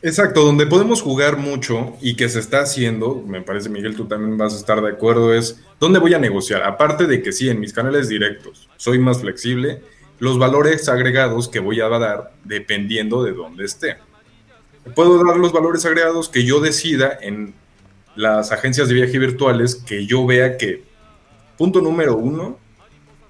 [0.00, 4.38] Exacto, donde podemos jugar mucho y que se está haciendo, me parece Miguel, tú también
[4.38, 6.62] vas a estar de acuerdo, es dónde voy a negociar.
[6.62, 9.82] Aparte de que sí, en mis canales directos soy más flexible,
[10.20, 13.96] los valores agregados que voy a dar dependiendo de dónde esté.
[14.94, 17.54] Puedo dar los valores agregados que yo decida en
[18.14, 20.84] las agencias de viaje virtuales que yo vea que,
[21.56, 22.56] punto número uno,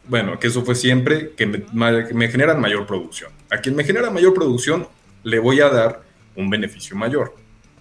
[0.07, 3.33] bueno, que eso fue siempre, que me, me generan mayor producción.
[3.51, 4.87] A quien me genera mayor producción,
[5.25, 6.08] le voy a dar
[6.39, 7.35] un beneficio mayor.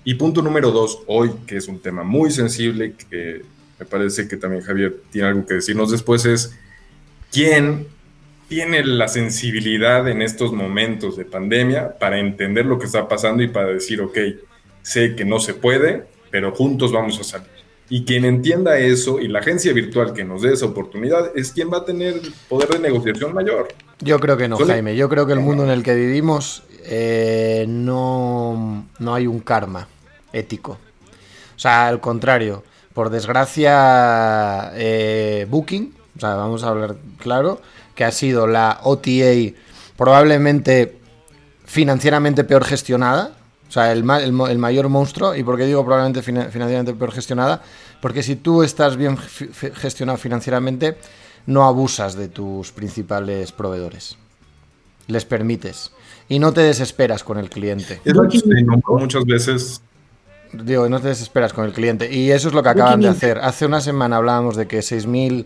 [0.04, 3.44] Y punto número dos, hoy, que es un tema muy sensible, que
[3.80, 6.58] me parece que también Javier tiene algo que decirnos después, es
[7.32, 7.88] quién
[8.48, 13.50] tiene la sensibilidad en estos momentos de pandemia para entender lo que está pasando y
[13.50, 14.18] para decir, ok,
[14.82, 17.50] sé que no se puede, pero juntos vamos a salir.
[17.90, 21.72] Y quien entienda eso y la agencia virtual que nos dé esa oportunidad es quien
[21.72, 22.16] va a tener
[22.50, 23.70] poder de negociación mayor.
[24.00, 24.96] Yo creo que no, Jaime.
[24.96, 29.88] Yo creo que el mundo en el que vivimos eh, no, no hay un karma
[30.32, 30.78] ético.
[31.56, 37.62] O sea, al contrario, por desgracia, eh, Booking, o sea, vamos a hablar claro,
[37.94, 39.54] que ha sido la OTA
[39.98, 40.98] probablemente
[41.66, 43.34] financieramente peor gestionada,
[43.68, 47.62] o sea, el, mayor monstruo, y por qué digo probablemente financieramente peor gestionada,
[48.02, 50.98] porque si tú estás bien gestionado financieramente,
[51.48, 54.18] no abusas de tus principales proveedores.
[55.08, 55.92] Les permites
[56.30, 58.02] y no te desesperas con el cliente.
[58.04, 58.14] Es
[58.88, 59.82] muchas veces.
[60.54, 62.14] Digo, no te desesperas con el cliente.
[62.14, 63.40] Y eso es lo que acaban de hacer.
[63.40, 65.46] Hace una semana hablábamos de que 6.000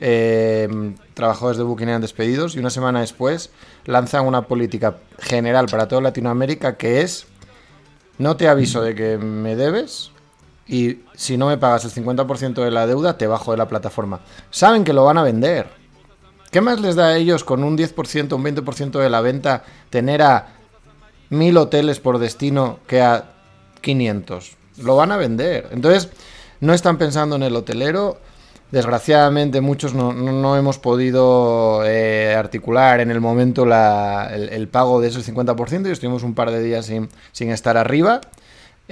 [0.00, 3.50] eh, trabajadores de Booking eran despedidos y una semana después
[3.84, 7.26] lanzan una política general para toda Latinoamérica que es
[8.18, 10.10] no te aviso de que me debes
[10.66, 14.20] y si no me pagas el 50% de la deuda te bajo de la plataforma.
[14.50, 15.81] Saben que lo van a vender
[16.52, 20.20] ¿Qué más les da a ellos con un 10%, un 20% de la venta tener
[20.20, 20.48] a
[21.30, 23.32] mil hoteles por destino que a
[23.80, 24.58] 500?
[24.82, 25.70] Lo van a vender.
[25.72, 26.10] Entonces,
[26.60, 28.18] no están pensando en el hotelero.
[28.70, 35.88] Desgraciadamente muchos no, hemos podido eh, articular en el momento el, pago de ese 50%
[35.88, 38.20] y estuvimos un par de días sin, sin estar arriba.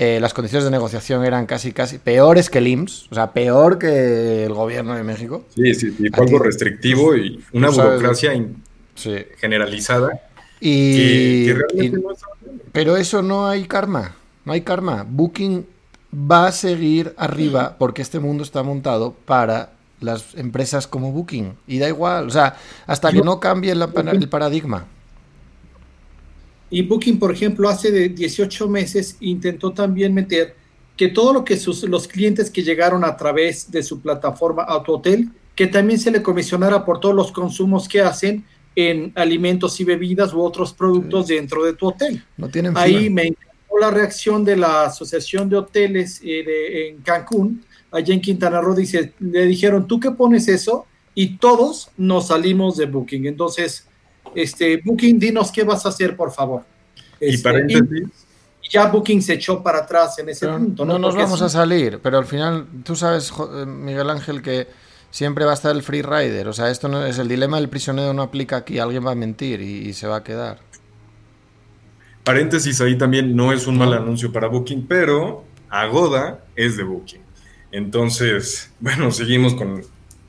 [0.03, 3.79] Eh, las condiciones de negociación eran casi, casi peores que el IMSS, o sea, peor
[3.79, 5.45] que el gobierno de México.
[5.55, 8.33] Sí, sí, sí algo restrictivo y una burocracia
[9.37, 10.19] generalizada.
[10.59, 11.49] Y,
[12.73, 15.05] pero eso no hay karma, no hay karma.
[15.07, 15.67] Booking
[16.15, 21.79] va a seguir arriba porque este mundo está montado para las empresas como Booking y
[21.79, 24.87] da igual, o sea, hasta que no cambie el paradigma.
[26.71, 30.55] Y Booking, por ejemplo, hace de 18 meses intentó también meter
[30.97, 35.31] que todo lo que sus, los clientes que llegaron a través de su plataforma Autohotel,
[35.57, 38.45] que también se le comisionara por todos los consumos que hacen
[38.77, 42.23] en alimentos y bebidas u otros productos dentro de tu hotel.
[42.37, 47.65] No tienen Ahí me encantó la reacción de la Asociación de Hoteles eh, en Cancún,
[47.91, 50.87] allá en Quintana Roo, dice, le dijeron, ¿tú qué pones eso?
[51.15, 53.27] Y todos nos salimos de Booking.
[53.27, 53.87] Entonces,
[54.35, 56.63] este, Booking, dinos qué vas a hacer, por favor.
[57.21, 58.09] y este, paréntesis.
[58.71, 60.85] ya Booking se echó para atrás en ese punto.
[60.85, 64.69] No, nos vamos a salir, pero al final, tú sabes, eh, Miguel Ángel, que
[65.11, 66.49] siempre va a estar el free rider.
[66.49, 68.79] O sea, esto no es el dilema del prisionero, no aplica aquí.
[68.79, 70.59] Alguien va a mentir y, se va a quedar.
[72.25, 77.23] Paréntesis, ahí también no es un mal anuncio para Booking, pero Agoda es de Booking.
[77.73, 79.83] Entonces, bueno, seguimos con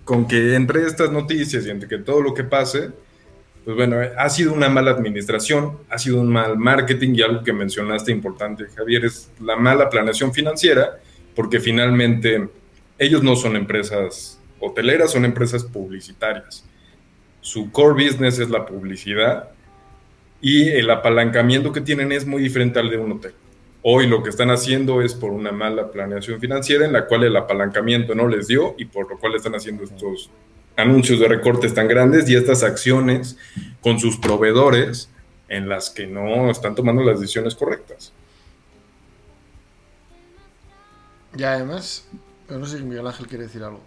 [0.03, 2.91] con que entre estas noticias y entre que todo lo que pase,
[3.63, 7.53] pues bueno, ha sido una mala administración, ha sido un mal marketing y algo que
[7.53, 10.99] mencionaste importante, Javier, es la mala planeación financiera,
[11.35, 12.49] porque finalmente
[12.97, 16.65] ellos no son empresas hoteleras, son empresas publicitarias.
[17.39, 19.49] Su core business es la publicidad
[20.41, 23.33] y el apalancamiento que tienen es muy diferente al de un hotel.
[23.83, 27.35] Hoy lo que están haciendo es por una mala planeación financiera en la cual el
[27.35, 30.29] apalancamiento no les dio y por lo cual están haciendo estos
[30.75, 33.37] anuncios de recortes tan grandes y estas acciones
[33.81, 35.09] con sus proveedores
[35.47, 38.13] en las que no están tomando las decisiones correctas.
[41.35, 42.07] Ya, además,
[42.49, 43.81] no sé si Miguel Ángel quiere decir algo.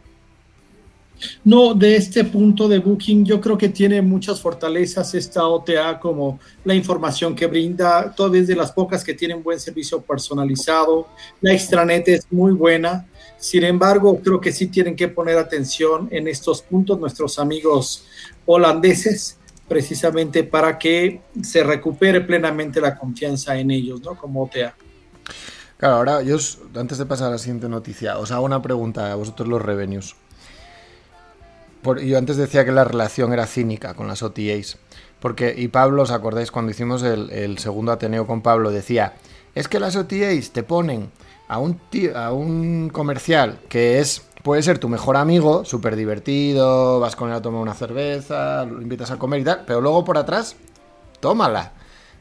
[1.44, 6.40] No, de este punto de Booking, yo creo que tiene muchas fortalezas esta OTA, como
[6.64, 11.08] la información que brinda, todas de las pocas que tienen buen servicio personalizado.
[11.40, 13.06] La extranet es muy buena.
[13.44, 18.06] Sin embargo, creo que sí tienen que poner atención en estos puntos nuestros amigos
[18.46, 19.36] holandeses,
[19.68, 24.16] precisamente para que se recupere plenamente la confianza en ellos, ¿no?
[24.16, 24.74] Como OTA.
[25.76, 26.38] Claro, ahora yo,
[26.74, 30.16] antes de pasar a la siguiente noticia, os hago una pregunta a vosotros los revenues
[32.02, 34.78] yo antes decía que la relación era cínica con las OTAs.
[35.20, 38.70] Porque, y Pablo, ¿os acordáis cuando hicimos el, segundo Ateneo con Pablo?
[38.70, 39.14] Decía,
[39.54, 41.10] es que las OTAs te ponen
[41.48, 41.80] a un,
[42.14, 47.34] a un comercial que es puede ser tu mejor amigo, súper divertido, vas con él
[47.34, 50.54] a tomar una cerveza, lo invitas a comer y tal, pero luego por atrás,
[51.18, 51.72] tómala.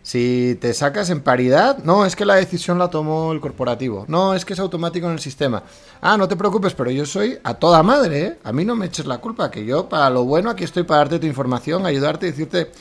[0.03, 4.05] Si te sacas en paridad, no, es que la decisión la tomó el corporativo.
[4.07, 5.63] No, es que es automático en el sistema.
[6.01, 8.39] Ah, no te preocupes, pero yo soy a toda madre, ¿eh?
[8.43, 10.99] A mí no me eches la culpa, que yo para lo bueno aquí estoy para
[10.99, 12.71] darte tu información, ayudarte, decirte...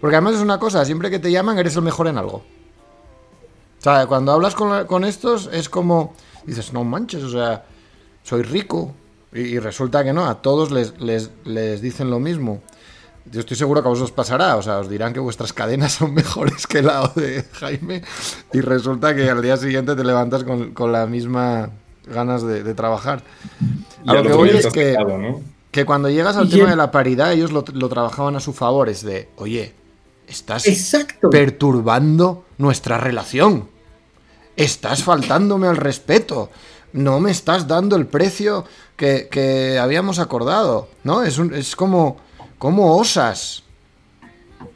[0.00, 2.42] Porque además es una cosa, siempre que te llaman eres el mejor en algo.
[3.80, 6.14] O sea, cuando hablas con, estos es como...
[6.44, 7.64] Dices, no manches, o sea,
[8.22, 8.94] soy rico.
[9.32, 12.62] Y, resulta que no, a todos les, les, les dicen lo mismo.
[13.30, 16.14] Yo estoy seguro que a vosotros pasará, o sea, os dirán que vuestras cadenas son
[16.14, 18.02] mejores que la de Jaime
[18.52, 21.70] y resulta que al día siguiente te levantas con, con la misma
[22.06, 23.22] ganas de, trabajar.
[24.06, 24.96] A lo que voy es que,
[25.70, 29.02] que cuando llegas al tema de la paridad, ellos lo, trabajaban a su favor, es
[29.02, 29.72] de, oye,
[30.30, 30.64] estás
[31.30, 33.68] perturbando nuestra relación,
[34.56, 36.50] estás faltándome al respeto,
[36.92, 38.64] no me estás dando el precio
[38.96, 41.22] que, que habíamos acordado, ¿no?
[41.22, 42.18] Es, un, es como
[42.60, 43.62] ¿Cómo osas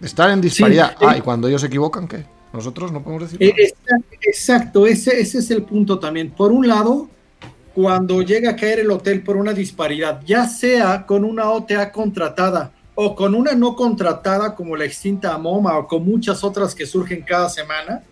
[0.00, 0.96] estar en disparidad?
[1.00, 2.24] ah, y cuando ellos se equivocan, ¿qué?
[2.50, 3.42] Nosotros no podemos decir.
[3.42, 3.74] Eh,
[4.22, 6.30] exacto, ese, ese es el punto también.
[6.30, 7.10] Por un lado,
[7.74, 12.72] cuando llega a caer el hotel por una disparidad, ya sea con una OTA contratada
[12.94, 17.22] o con una no contratada como la extinta MoMA o con muchas otras que surgen
[17.22, 18.02] cada semana,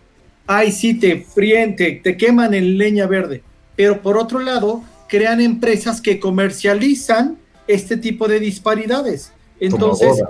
[0.45, 3.43] ahí sí te fríen, te, te queman en leña verde.
[3.75, 9.31] Pero por otro lado, crean empresas que comercializan este tipo de disparidades.
[9.59, 10.21] Entonces,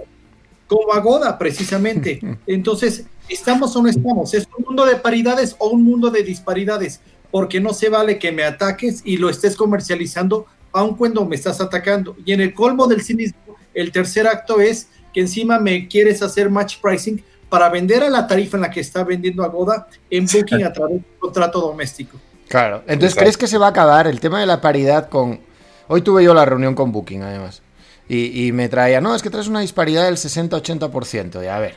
[0.68, 2.20] como Agoda, precisamente.
[2.48, 4.34] Entonces, ¿estamos o no estamos?
[4.34, 7.00] ¿Es un mundo de paridades o un mundo de disparidades?
[7.32, 11.62] Porque no se vale que me ataques y lo estés comercializando aun cuando me estás
[11.62, 12.16] atacando.
[12.26, 16.50] Y en el colmo del cinismo, el tercer acto es que encima me quieres hacer
[16.50, 20.64] match pricing para vender a la tarifa en la que está vendiendo Agoda en Booking
[20.64, 22.20] a través de un contrato doméstico.
[22.48, 22.84] Claro.
[22.88, 25.40] Entonces, ¿crees que se va a acabar el tema de la paridad con...
[25.88, 27.62] Hoy tuve yo la reunión con Booking, además.
[28.10, 31.44] Y, me traía, no, es que traes una disparidad del 60-80%.
[31.44, 31.76] Y a ver,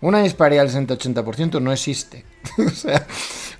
[0.00, 2.24] una disparidad del 60-80% no existe.
[2.58, 3.06] o sea,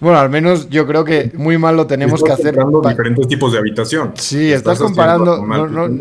[0.00, 2.54] bueno, al menos yo creo que muy mal lo tenemos que hacer.
[2.54, 4.12] comparando diferentes tipos de habitación.
[4.16, 5.44] Sí, estás, comparando.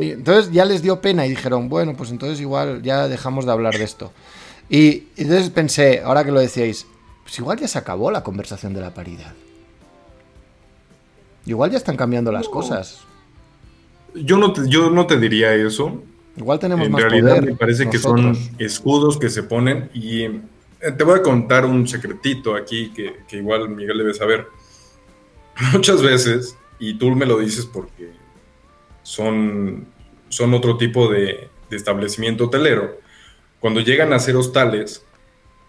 [0.01, 3.77] entonces ya les dio pena y dijeron, bueno, pues entonces igual ya dejamos de hablar
[3.77, 4.11] de esto.
[4.69, 6.85] Y entonces pensé, ahora que lo decíais,
[7.23, 9.33] pues igual ya se acabó la conversación de la paridad.
[11.45, 13.01] Igual ya están cambiando las cosas.
[14.15, 16.01] Yo no te, yo no te diría eso.
[16.37, 20.41] Igual tenemos en más realidad me parece que son escudos que se ponen y eh,
[20.97, 24.47] te voy a contar un secretito aquí que, igual Miguel debe saber.
[25.73, 28.11] Muchas veces, y tú me lo dices porque
[29.03, 29.87] son,
[30.29, 32.99] son otro tipo de, de establecimiento hotelero,
[33.59, 35.05] cuando llegan a ser hostales,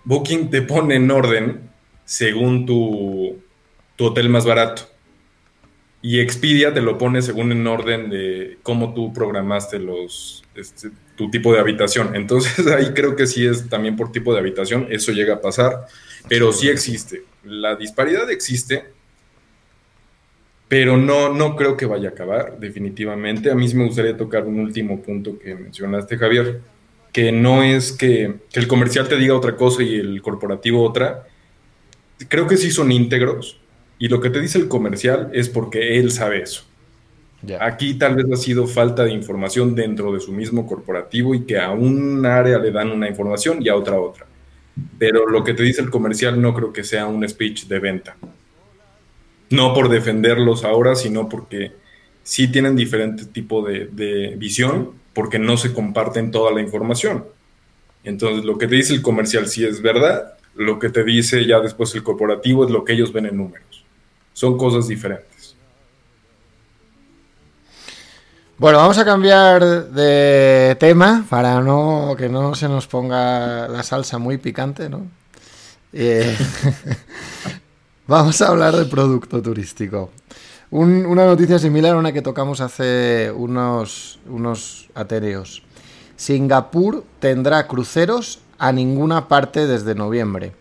[0.05, 1.71] Booking te pone en orden
[2.05, 3.39] según tu,
[3.97, 4.96] tu hotel más barato
[6.07, 11.33] y Expedia te lo pone según en orden de cómo tú programaste los este, tu
[11.33, 12.15] tipo de habitación.
[12.15, 15.89] Entonces ahí creo que sí es también por tipo de habitación, eso llega a pasar,
[16.29, 17.25] pero sí existe.
[17.43, 18.85] La disparidad existe,
[20.69, 23.51] pero no, no creo que vaya a acabar, definitivamente.
[23.51, 26.61] A mí sí me gustaría tocar un último punto que mencionaste, Javier,
[27.13, 31.27] que no es que, que el comercial te diga otra cosa y el corporativo otra.
[32.29, 33.59] Creo que sí son íntegros,
[33.99, 36.65] y lo que te dice el comercial es porque él sabe eso.
[37.61, 41.59] Aquí tal vez ha sido falta de información dentro de su mismo corporativo y que
[41.59, 44.27] a un área le dan una información y a otra otra.
[44.99, 48.17] Pero lo que te dice el comercial no creo que sea un speech de venta.
[49.51, 51.73] No por defenderlos ahora, sino porque
[52.25, 57.25] sí tienen diferente tipo de, de visión, porque no se comparten toda la información.
[58.03, 61.61] Entonces, lo que te dice el comercial sí es verdad, lo que te dice ya
[61.61, 63.76] después el corporativo es lo que ellos ven en números.
[64.37, 65.57] Son cosas diferentes.
[68.59, 74.19] Bueno, vamos a cambiar de tema para no que no se nos ponga la salsa
[74.19, 75.07] muy picante, ¿no?
[75.91, 76.37] Eh,
[78.07, 80.11] vamos a hablar de producto turístico.
[80.71, 85.63] una noticia similar a una que tocamos hace unos, unos atereos.
[86.17, 90.53] Singapur tendrá cruceros a ninguna parte desde noviembre.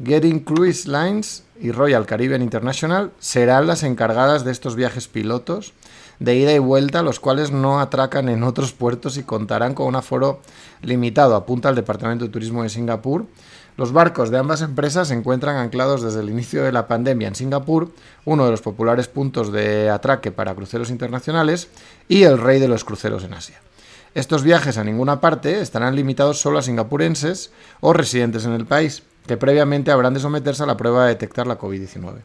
[0.00, 5.72] Getting Cruise Lines y Royal Caribbean International serán las encargadas de estos viajes pilotos
[6.20, 9.96] de ida y vuelta, los cuales no atracan en otros puertos y contarán con un
[9.96, 10.40] aforo
[10.82, 13.26] limitado, apunta el Departamento de Turismo de Singapur.
[13.76, 17.34] Los barcos de ambas empresas se encuentran anclados desde el inicio de la pandemia en
[17.34, 17.90] Singapur,
[18.26, 21.68] uno de los populares puntos de atraque para cruceros internacionales
[22.06, 23.60] y el rey de los cruceros en Asia.
[24.14, 29.04] Estos viajes a ninguna parte estarán limitados solo a singapurenses o residentes en el país,
[29.30, 32.16] que previamente habrán de someterse a la prueba de detectar la COVID-19.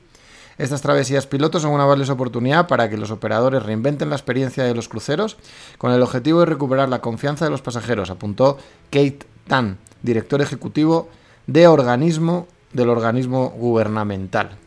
[0.58, 4.74] Estas travesías pilotos son una valiosa oportunidad para que los operadores reinventen la experiencia de
[4.74, 5.38] los cruceros
[5.78, 8.58] con el objetivo de recuperar la confianza de los pasajeros, apuntó
[8.90, 11.10] Kate Tan, director ejecutivo
[11.46, 14.58] de organismo del organismo gubernamental.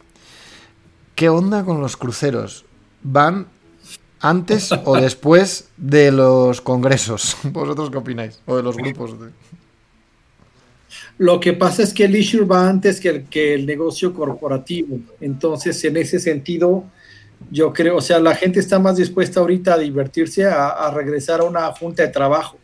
[1.17, 2.67] ¿Qué onda con los cruceros?
[3.03, 3.49] ¿Van
[4.21, 7.37] antes o después de los congresos?
[7.43, 8.39] ¿Vosotros qué opináis?
[8.47, 9.31] O de los grupos de...
[11.19, 15.01] Lo que pasa es que el issue va antes que el, que el negocio corporativo.
[15.21, 16.85] Entonces, en ese sentido,
[17.51, 21.45] yo creo, o sea, la gente está más dispuesta ahorita a divertirse, a, regresar a
[21.45, 22.57] una junta de trabajo.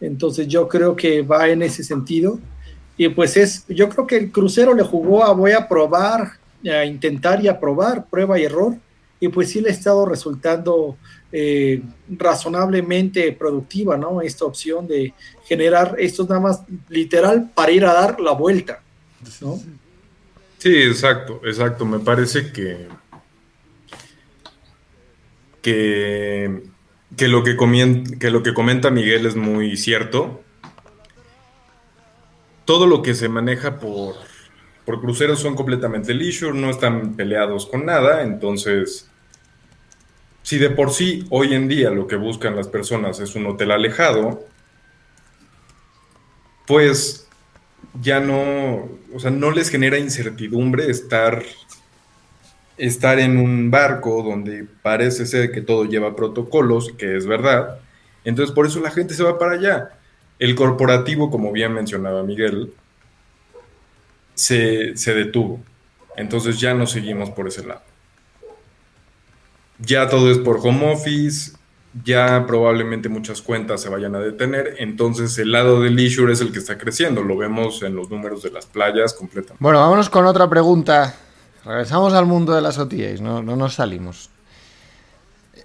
[0.00, 2.38] Entonces, yo creo que va en ese sentido.
[2.96, 6.32] Y pues es, yo creo que el crucero le jugó a voy a probar,
[6.64, 8.76] a intentar y a probar, prueba y error.
[9.18, 10.96] Y pues sí le ha estado resultando
[11.30, 14.22] eh, razonablemente productiva, ¿no?
[14.22, 15.12] Esta opción de
[15.44, 18.80] generar esto nada más literal para ir a dar la vuelta,
[19.40, 19.60] ¿no?
[20.58, 21.84] Sí, exacto, exacto.
[21.84, 22.88] Me parece que,
[25.62, 26.62] que,
[27.16, 27.56] que, lo, que,
[28.18, 30.42] que lo que comenta Miguel es muy cierto.
[32.64, 34.14] Todo lo que se maneja por,
[34.84, 39.10] por cruceros son completamente leisure, no están peleados con nada, entonces
[40.48, 43.70] si de por sí hoy en día lo que buscan las personas es un hotel
[43.70, 44.46] alejado,
[46.66, 47.28] pues
[48.00, 51.42] ya no, o sea, no les genera incertidumbre estar,
[52.78, 57.80] estar en un barco donde parece ser que todo lleva protocolos, que es verdad.
[58.24, 59.98] Entonces por eso la gente se va para allá.
[60.38, 62.72] El corporativo, como bien mencionaba Miguel,
[64.32, 65.60] se, se detuvo.
[66.16, 67.87] Entonces ya no seguimos por ese lado
[69.78, 71.52] ya todo es por home office,
[72.04, 76.52] ya probablemente muchas cuentas se vayan a detener, entonces el lado del leisure es el
[76.52, 79.56] que está creciendo, lo vemos en los números de las playas completamente.
[79.60, 81.14] Bueno, vámonos con otra pregunta.
[81.64, 84.30] Regresamos al mundo de las OTAs, no, no nos salimos.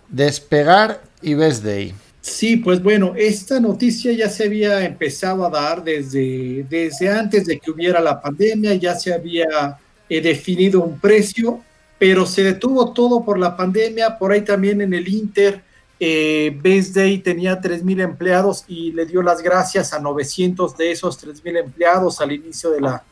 [0.10, 1.94] Despegar y Best Day.
[2.22, 7.60] Sí, pues bueno, esta noticia ya se había empezado a dar desde, desde antes de
[7.60, 11.62] que hubiera la pandemia, ya se había eh, definido un precio
[12.04, 15.64] pero se detuvo todo por la pandemia, por ahí también en el Inter,
[15.98, 21.18] eh, Best Day tenía 3.000 empleados y le dio las gracias a 900 de esos
[21.18, 23.06] 3.000 empleados al inicio de la,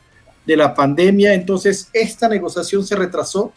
[0.44, 3.54] de la pandemia, entonces esta negociación se retrasó,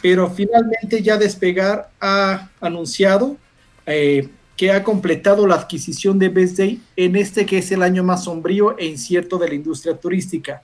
[0.00, 3.36] pero finalmente ya Despegar ha anunciado
[3.84, 8.04] eh, que ha completado la adquisición de Best Day en este que es el año
[8.04, 10.62] más sombrío e incierto de la industria turística.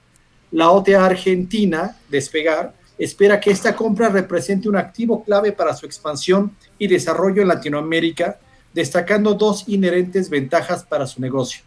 [0.50, 6.53] La OTA Argentina, Despegar, espera que esta compra represente un activo clave para su expansión
[6.78, 8.38] y desarrollo en Latinoamérica,
[8.72, 11.62] destacando dos inherentes ventajas para su negocio.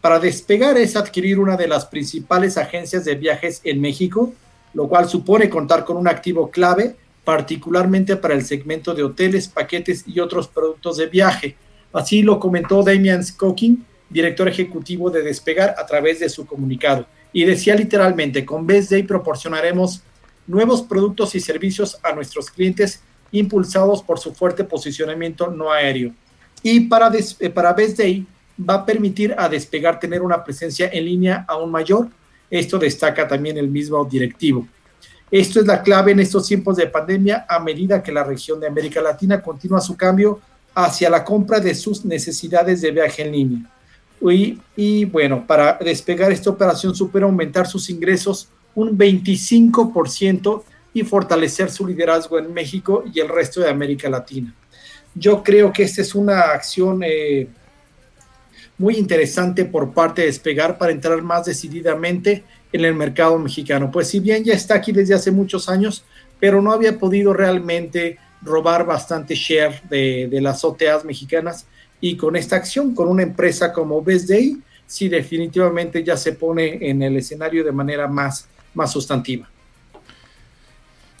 [0.00, 4.32] Para despegar es adquirir una de las principales agencias de viajes en México,
[4.74, 6.94] lo cual supone contar con un activo clave,
[7.24, 11.56] particularmente para el segmento de hoteles, paquetes y otros productos de viaje.
[11.92, 17.06] Así lo comentó Damian Skokin, director ejecutivo de Despegar, a través de su comunicado.
[17.32, 20.02] Y decía literalmente, con Day proporcionaremos
[20.48, 26.12] nuevos productos y servicios a nuestros clientes impulsados por su fuerte posicionamiento no aéreo.
[26.62, 28.26] Y para, eh, para Best Day
[28.68, 32.08] va a permitir a Despegar tener una presencia en línea aún mayor.
[32.50, 34.66] Esto destaca también el mismo directivo.
[35.30, 38.66] Esto es la clave en estos tiempos de pandemia a medida que la región de
[38.66, 40.40] América Latina continúa su cambio
[40.74, 43.70] hacia la compra de sus necesidades de viaje en línea.
[44.22, 48.48] Y, y bueno, para despegar esta operación supera aumentar sus ingresos
[48.78, 50.62] un 25%
[50.94, 54.54] y fortalecer su liderazgo en México y el resto de América Latina.
[55.16, 57.48] Yo creo que esta es una acción eh,
[58.78, 63.90] muy interesante por parte de Despegar para entrar más decididamente en el mercado mexicano.
[63.90, 66.04] Pues si bien ya está aquí desde hace muchos años,
[66.38, 71.66] pero no había podido realmente robar bastante share de, las OTAs mexicanas
[72.00, 74.56] y con esta acción, con una empresa como Best Day,
[74.86, 78.48] sí definitivamente ya se pone en el escenario de manera más,
[78.78, 79.50] más sustantiva.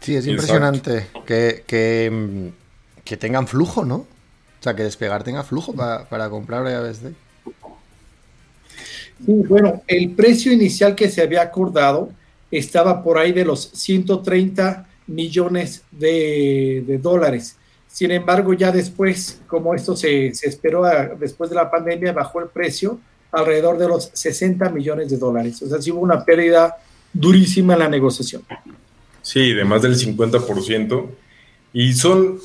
[0.00, 3.96] Sí, es impresionante que, que, tengan flujo, ¿no?
[3.96, 7.14] O sea, que despegar tenga flujo para, para comprar a Best Day
[9.20, 12.10] bueno, el precio inicial que se había acordado
[12.50, 17.56] estaba por ahí de los 130 millones de, dólares.
[17.88, 20.84] Sin embargo, ya después, como esto se, esperó
[21.18, 23.00] después de la pandemia, bajó el precio
[23.32, 25.60] alrededor de los 60 millones de dólares.
[25.62, 26.76] O sea, sí hubo una pérdida
[27.18, 28.42] durísima la negociación.
[29.22, 31.10] Sí, de más del 50%.
[31.72, 32.38] Y son,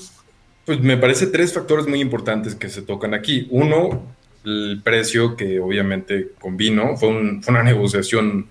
[0.66, 3.48] pues me parece tres factores muy importantes que se tocan aquí.
[3.52, 4.04] Uno,
[4.46, 6.98] el precio que obviamente convino.
[6.98, 8.48] Fue, una negociación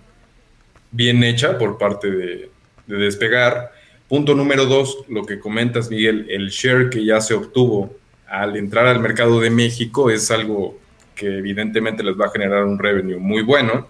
[0.90, 2.50] bien hecha por parte de,
[2.86, 3.72] despegar.
[4.08, 7.94] Punto número dos, lo que comentas, Miguel, el share que ya se obtuvo
[8.28, 10.78] al entrar al mercado de México es algo
[11.14, 13.86] que evidentemente les va a generar un revenue muy bueno.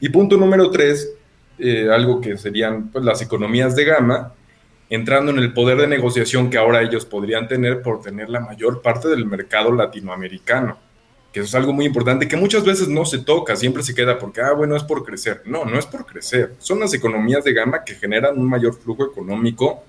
[0.00, 1.08] Y punto número tres,
[1.58, 4.32] eh, algo que serían pues, las economías de gama,
[4.88, 8.82] entrando en el poder de negociación que ahora ellos podrían tener por tener la mayor
[8.82, 10.78] parte del mercado latinoamericano
[11.36, 14.18] que eso es algo muy importante, que muchas veces no se toca, siempre se queda
[14.18, 15.42] porque, ah, bueno, es por crecer.
[15.44, 16.54] No, no es por crecer.
[16.58, 19.84] Son las economías de gama que generan un mayor flujo económico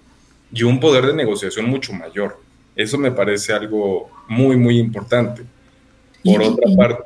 [0.52, 2.38] y un poder de negociación mucho mayor.
[2.76, 5.44] Eso me parece algo muy, muy importante.
[6.22, 7.04] Por otra parte.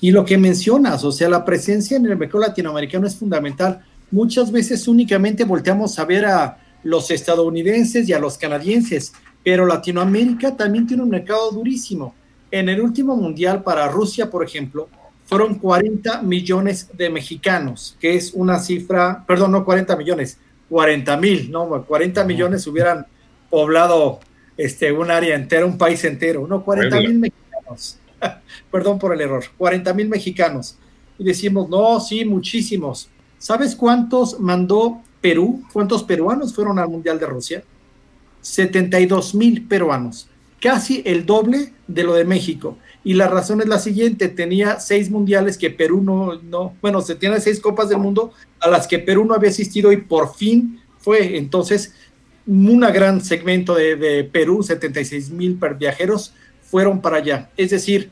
[0.00, 3.84] Y lo que mencionas, o sea, la presencia en el mercado latinoamericano es fundamental.
[4.10, 9.12] Muchas veces únicamente volteamos a ver a los estadounidenses y a los canadienses,
[9.44, 12.14] pero Latinoamérica también tiene un mercado durísimo.
[12.50, 14.88] En el último mundial para Rusia, por ejemplo,
[15.24, 21.50] fueron 40 millones de mexicanos, que es una cifra, perdón, no 40 millones, 40 mil,
[21.50, 23.06] no, 40 millones hubieran
[23.48, 24.20] poblado
[24.56, 27.98] este, un área entera, un país entero, no, 40 mil mexicanos,
[28.70, 30.76] perdón por el error, 40 mil mexicanos.
[31.18, 33.08] Y decimos, no, sí, muchísimos.
[33.38, 35.62] ¿Sabes cuántos mandó Perú?
[35.72, 37.64] ¿Cuántos peruanos fueron al Mundial de Rusia?
[38.40, 40.28] 72 mil peruanos
[40.62, 42.78] casi el doble de lo de México.
[43.04, 47.16] Y la razón es la siguiente, tenía seis mundiales que Perú no, no, bueno, se
[47.16, 50.80] tiene seis copas del mundo a las que Perú no había asistido y por fin
[50.98, 51.36] fue.
[51.36, 51.94] Entonces,
[52.46, 56.32] un gran segmento de, de Perú, 76 mil viajeros,
[56.72, 57.50] fueron para allá.
[57.54, 58.10] Es decir,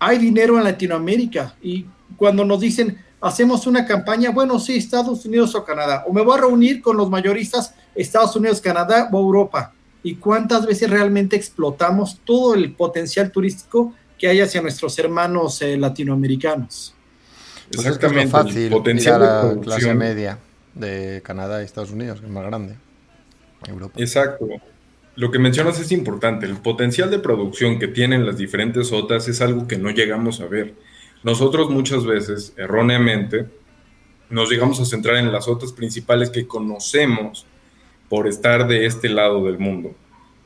[0.00, 1.86] hay dinero en Latinoamérica y
[2.16, 6.36] cuando nos dicen, hacemos una campaña, bueno, sí, Estados Unidos o Canadá, o me voy
[6.36, 12.18] a reunir con los mayoristas Estados Unidos, Canadá o Europa y cuántas veces realmente explotamos
[12.24, 16.92] todo el potencial turístico que hay hacia nuestros hermanos eh, latinoamericanos.
[17.72, 18.24] Pues Exactamente.
[18.24, 20.36] es fácil potencial la clase media
[20.74, 22.74] de Canadá y Estados Unidos, que es más grande.
[23.68, 23.94] Europa.
[24.00, 24.48] Exacto.
[25.20, 26.46] Lo que mencionas es importante.
[26.46, 30.46] El potencial de producción que tienen las diferentes OTAs es algo que no llegamos a
[30.46, 30.72] ver.
[31.22, 33.44] Nosotros muchas veces, erróneamente,
[34.30, 37.44] nos llegamos a centrar en las OTAs principales que conocemos
[38.08, 39.94] por estar de este lado del mundo.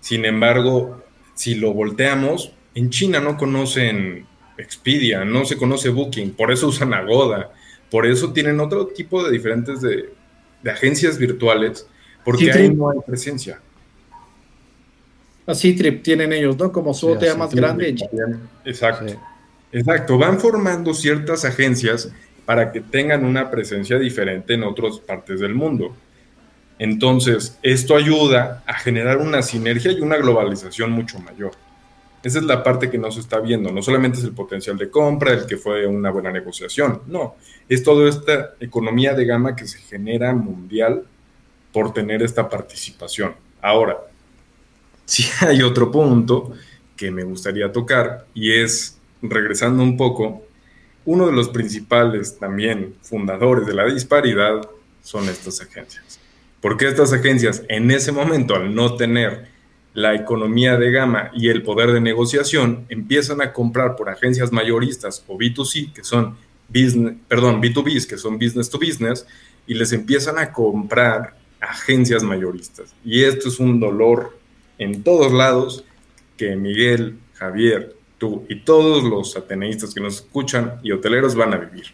[0.00, 1.04] Sin embargo,
[1.34, 4.26] si lo volteamos, en China no conocen
[4.58, 7.52] Expedia, no se conoce Booking, por eso usan Agoda,
[7.92, 10.12] por eso tienen otro tipo de diferentes de,
[10.68, 11.86] agencias virtuales,
[12.24, 13.60] porque ahí no hay presencia.
[15.46, 16.72] Así Trip tienen ellos, ¿no?
[16.72, 17.94] Como su sí, más grande.
[18.64, 19.14] Exacto.
[19.72, 20.18] Exacto.
[20.18, 22.10] Van formando ciertas agencias
[22.46, 25.94] para que tengan una presencia diferente en otras partes del mundo.
[26.78, 31.52] Entonces, esto ayuda a generar una sinergia y una globalización mucho mayor.
[32.22, 33.70] Esa es la parte que no se está viendo.
[33.70, 37.02] No solamente es el potencial de compra, el que fue una buena negociación.
[37.06, 37.36] No,
[37.68, 41.04] es toda esta economía de gama que se genera mundial
[41.72, 43.34] por tener esta participación.
[43.60, 43.98] Ahora,
[45.04, 46.52] sí hay otro punto
[46.96, 50.42] que me gustaría tocar y es, regresando un poco,
[51.04, 54.68] uno de los principales también fundadores de la disparidad
[55.02, 56.18] son estas agencias.
[56.60, 59.48] Porque estas agencias en ese momento, al no tener
[59.92, 65.22] la economía de gama y el poder de negociación, empiezan a comprar por agencias mayoristas
[65.28, 66.36] o B2C, que son
[67.28, 69.26] perdón, B2B, que son business to business,
[69.66, 72.94] y les empiezan a comprar agencias mayoristas.
[73.04, 74.36] Y esto es un dolor
[74.78, 75.84] en todos lados
[76.36, 81.58] que Miguel, Javier, tú y todos los ateneístas que nos escuchan y hoteleros van a
[81.58, 81.86] vivir.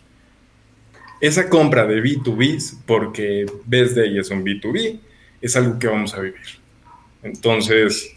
[1.20, 4.99] Esa compra de B2B, porque ves de ella es un B2B,
[5.41, 6.59] es algo que vamos a vivir.
[7.22, 8.14] Entonces,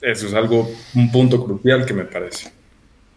[0.00, 2.50] eso es algo, un punto crucial que me parece.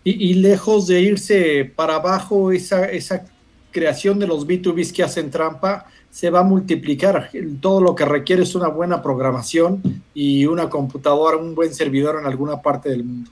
[0.04, 3.26] Y, lejos de irse para abajo, esa, esa
[3.72, 7.30] creación de los B2Bs que hacen trampa se va a multiplicar.
[7.60, 12.26] Todo lo que requiere es una buena programación y una computadora, un buen servidor en
[12.26, 13.30] alguna parte del mundo.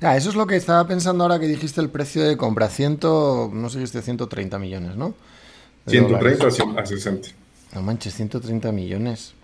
[0.00, 2.70] Ah, eso es lo que estaba pensando ahora que dijiste el precio de compra.
[2.70, 5.12] Ciento, no sé si es de 130 millones, ¿no?
[5.88, 7.28] 130 a 60.
[7.74, 9.34] No manches, 130 millones.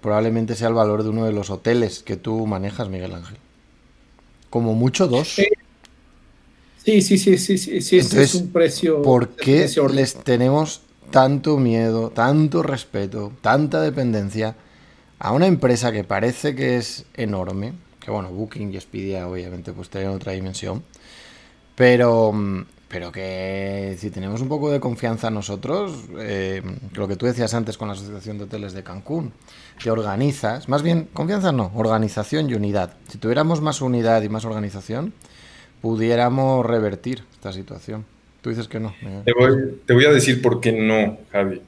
[0.00, 3.36] Probablemente sea el valor de uno de los hoteles que tú manejas, Miguel Ángel.
[4.50, 5.36] Como mucho dos.
[6.84, 9.02] Sí, sí, sí, sí, sí, sí es un precio.
[9.02, 14.56] ¿Por qué les tenemos tanto miedo, tanto respeto, tanta dependencia
[15.18, 17.72] a una empresa que parece que es enorme?
[18.00, 20.82] Que bueno, Booking y Expedia obviamente pues tienen otra dimensión.
[21.74, 22.32] Pero,
[22.88, 26.62] pero que si tenemos un poco de confianza nosotros, eh,
[26.94, 29.32] lo que tú decías antes con la Asociación de Hoteles de Cancún,
[29.78, 32.94] que organizas, más bien, confianza no, organización y unidad.
[33.08, 35.12] Si tuviéramos más unidad y más organización,
[35.80, 38.04] pudiéramos revertir esta situación.
[38.40, 38.94] Tú dices que no.
[39.24, 39.32] Te
[39.94, 41.60] voy, a decir por qué no, Javi.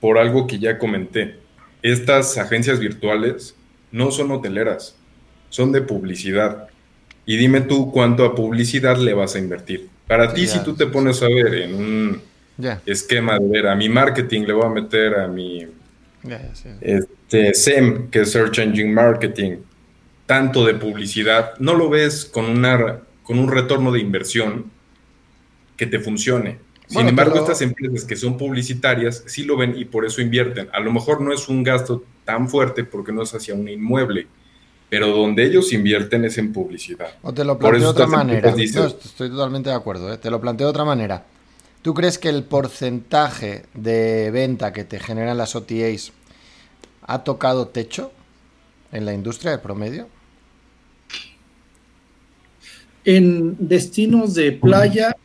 [0.00, 1.36] Por algo que ya comenté.
[1.82, 3.54] Estas agencias virtuales
[3.92, 4.96] no son hoteleras,
[5.50, 6.68] son de publicidad.
[7.26, 9.88] Y dime tú cuánto a publicidad le vas a invertir.
[10.06, 12.22] Para ti, si tú te pones a ver en un
[12.86, 15.66] esquema de ver a mi marketing, le voy a meter a mi
[16.80, 19.58] este, SEM, que es Search Engine Marketing,
[20.26, 24.70] tanto de publicidad, no lo ves con una con un retorno de inversión
[25.76, 26.58] que te funcione.
[26.86, 30.68] Sin embargo, estas empresas que son publicitarias sí lo ven y por eso invierten.
[30.72, 34.28] A lo mejor no es un gasto tan fuerte porque no es hacia un inmueble,
[34.88, 37.08] pero donde ellos invierten es en publicidad.
[37.22, 38.50] O te lo planteo de otra manera.
[38.50, 40.12] estoy totalmente de acuerdo.
[40.12, 40.18] ¿eh?
[40.18, 41.24] Te lo planteo de otra manera.
[41.82, 46.12] ¿Tú crees que el porcentaje de venta que te generan las OTAs
[47.02, 48.12] ha tocado techo
[48.92, 50.08] en la industria de promedio?
[53.04, 55.16] En destinos de playa,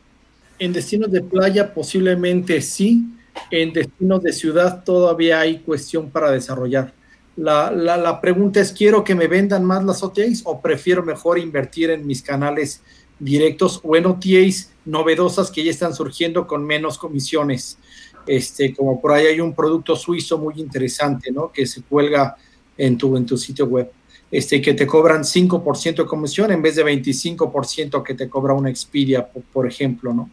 [0.64, 3.04] en destinos de playa posiblemente sí,
[3.50, 6.94] en destinos de ciudad todavía hay cuestión para desarrollar.
[7.34, 12.06] La, pregunta es, ¿quiero que me vendan más las OTAs o prefiero mejor invertir en
[12.06, 12.80] mis canales
[13.18, 17.76] directos o en OTAs novedosas que ya están surgiendo con menos comisiones?
[18.24, 21.50] Este, como por ahí hay un producto suizo muy interesante, ¿no?
[21.50, 22.36] Que se cuelga
[22.78, 23.90] en tu, en tu sitio web
[24.32, 28.70] este, que te cobran 5% de comisión en vez de 25% que te cobra una
[28.70, 30.30] Expedia, por, ejemplo, ¿no?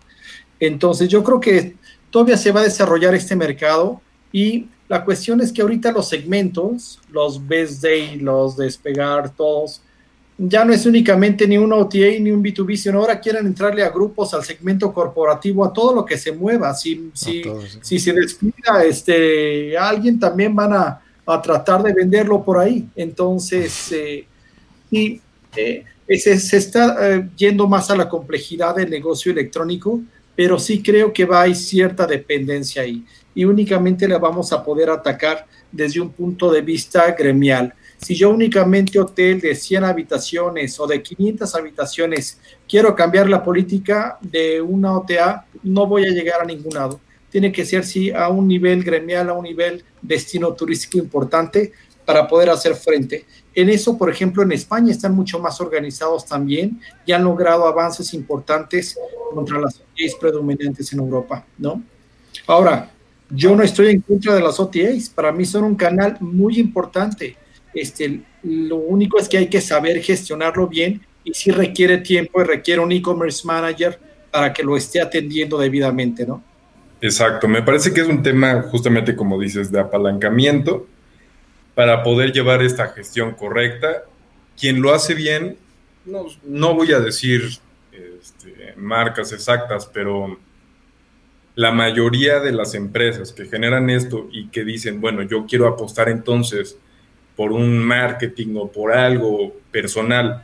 [0.59, 1.75] Entonces, yo creo que
[2.09, 4.01] todavía se va a desarrollar este mercado
[4.31, 9.81] y la cuestión es que ahorita los segmentos, los Best Day, los Despegar, todos,
[10.37, 13.89] ya no es únicamente ni un OTA ni un B2B, sino ahora quieren entrarle a
[13.89, 16.73] grupos, al segmento corporativo, a todo lo que se mueva.
[16.73, 17.43] Si, si,
[17.81, 22.87] si se descuida este, alguien, también van a, a tratar de venderlo por ahí.
[22.95, 24.25] Entonces, eh,
[24.89, 25.21] y
[25.55, 25.83] eh,
[26.17, 30.01] se, está eh, yendo más a la complejidad del negocio electrónico,
[30.39, 33.03] pero sí creo que va a hay cierta dependencia ahí
[33.35, 37.73] y únicamente la vamos a poder atacar desde un punto de vista gremial.
[37.97, 44.17] Si yo únicamente hotel de 100 habitaciones o de 500 habitaciones quiero cambiar la política
[44.21, 48.29] de una OTA, no voy a llegar a ningún lado tiene que ser sí a
[48.29, 51.73] un nivel gremial, a un nivel destino turístico importante
[52.05, 53.25] para poder hacer frente.
[53.53, 58.13] En eso, por ejemplo, en España están mucho más organizados también y han logrado avances
[58.13, 58.97] importantes
[59.29, 61.81] contra las OTAs predominantes en Europa, ¿no?
[62.47, 62.91] Ahora,
[63.29, 67.35] yo no estoy en contra de las OTAs, para mí son un canal muy importante.
[67.73, 72.45] Este, lo único es que hay que saber gestionarlo bien y si requiere tiempo y
[72.45, 73.99] requiere un e-commerce manager
[74.31, 76.43] para que lo esté atendiendo debidamente, ¿no?
[77.01, 80.85] Exacto, me parece que es un tema justamente como dices de apalancamiento
[81.73, 84.03] para poder llevar esta gestión correcta.
[84.59, 85.57] Quien lo hace bien,
[86.05, 87.59] no, no voy a decir
[88.49, 90.37] este, marcas exactas, pero
[91.55, 96.09] la mayoría de las empresas que generan esto y que dicen, bueno, yo quiero apostar
[96.09, 96.77] entonces
[97.35, 100.43] por un marketing o por algo personal,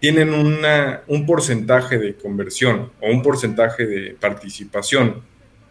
[0.00, 5.22] tienen una, un porcentaje de conversión o un porcentaje de participación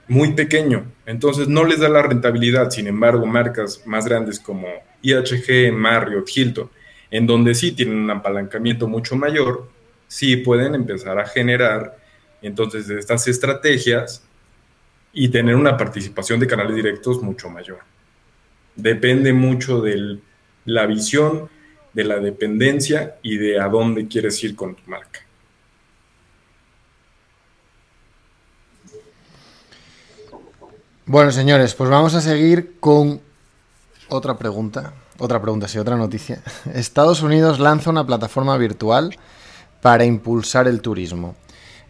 [0.07, 2.71] muy pequeño, entonces no les da la rentabilidad.
[2.71, 4.67] Sin embargo, marcas más grandes como
[5.01, 6.69] IHG, Marriott, Hilton,
[7.11, 9.69] en donde sí tienen un apalancamiento mucho mayor,
[10.07, 11.97] sí pueden empezar a generar
[12.41, 14.23] entonces estas estrategias
[15.13, 17.79] y tener una participación de canales directos mucho mayor.
[18.75, 20.19] Depende mucho de
[20.65, 21.49] la visión,
[21.93, 25.21] de la dependencia y de a dónde quieres ir con tu marca.
[31.05, 33.21] Bueno, señores, pues vamos a seguir con
[34.09, 34.93] otra pregunta.
[35.19, 36.43] Otra pregunta, sí, otra noticia.
[36.73, 39.17] Estados Unidos lanza una plataforma virtual
[39.87, 41.37] para impulsar el turismo.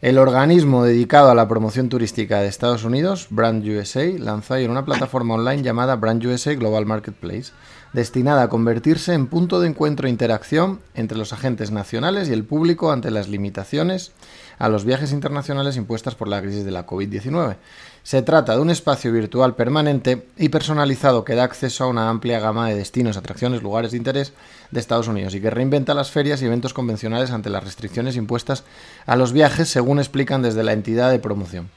[0.04, 4.86] El organismo dedicado a la promoción turística de Estados Unidos, Brand USA, lanzó ayer una
[4.86, 7.54] plataforma online llamada Brand USA Global Marketplace,
[7.94, 12.44] destinada a convertirse en punto de encuentro e interacción entre los agentes nacionales y el
[12.44, 14.12] público ante las limitaciones
[14.60, 17.58] a los viajes internacionales impuestas por la crisis de la COVID-19.
[18.04, 22.40] Se trata de un espacio virtual permanente y personalizado que da acceso a una amplia
[22.40, 24.34] gama de destinos, atracciones, lugares de interés
[24.72, 28.64] de Estados Unidos y que reinventa las ferias y eventos convencionales ante las restricciones impuestas
[29.06, 31.70] a los viajes, según explican desde la entidad de promoción.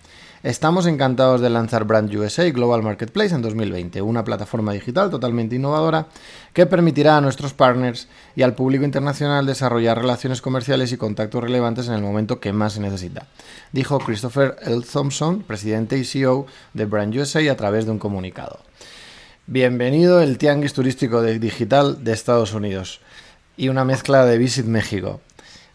[0.43, 6.07] Estamos encantados de lanzar Brand USA Global Marketplace en 2020, una plataforma digital totalmente innovadora
[6.55, 11.89] que permitirá a nuestros partners y al público internacional desarrollar relaciones comerciales y contactos relevantes
[11.89, 13.27] en el momento que más se necesita,
[13.73, 14.81] dijo Christopher L.
[14.91, 18.61] Thompson, presidente y CEO de Brand USA a través de un comunicado.
[19.47, 23.03] Bienvenido el tianguis turístico digital de Estados Unidos
[23.59, 25.21] y una mezcla de Visit México.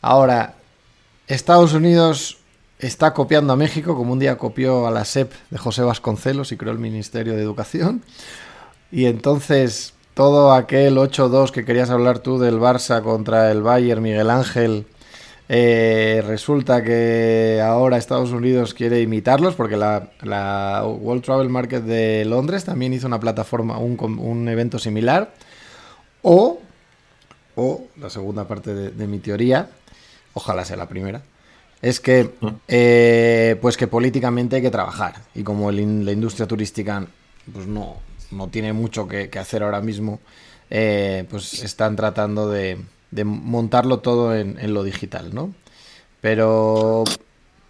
[0.02, 0.56] Ahora,
[1.28, 2.40] Estados Unidos
[2.86, 6.58] está copiando a México, como un día copió a la SEP de José Vasconcelos y
[6.58, 8.04] creó el Ministerio de Educación.
[8.92, 14.30] Y entonces todo aquel 8-2 que querías hablar tú del Barça contra el Bayern, Miguel
[14.30, 14.86] Ángel,
[15.48, 22.66] eh, resulta que ahora Estados Unidos quiere imitarlos porque la, World Travel Market de Londres
[22.66, 25.34] también hizo una plataforma, un, un evento similar.
[26.22, 26.60] O,
[27.56, 29.70] o, la segunda parte de mi teoría,
[30.34, 31.22] ojalá sea la primera,
[31.82, 32.32] es que,
[32.68, 35.16] eh, pues que políticamente hay que trabajar.
[35.34, 37.06] Y como la industria turística
[37.54, 37.98] pues no,
[38.32, 40.20] no tiene mucho que, hacer ahora mismo,
[40.70, 42.78] eh, pues están tratando de,
[43.24, 45.54] montarlo todo en, lo digital, ¿no?
[46.22, 47.04] Pero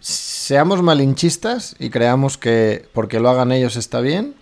[0.00, 4.34] seamos malinchistas y creamos que porque lo hagan ellos está bien,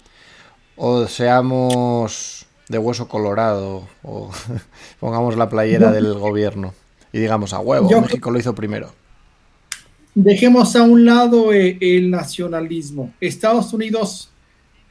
[0.76, 4.30] o seamos de hueso colorado, o
[5.00, 6.74] pongamos la playera del gobierno
[7.12, 8.92] y digamos a huevo, México lo hizo primero.
[10.14, 13.12] Dejemos a un lado eh, el nacionalismo.
[13.20, 14.30] Estados Unidos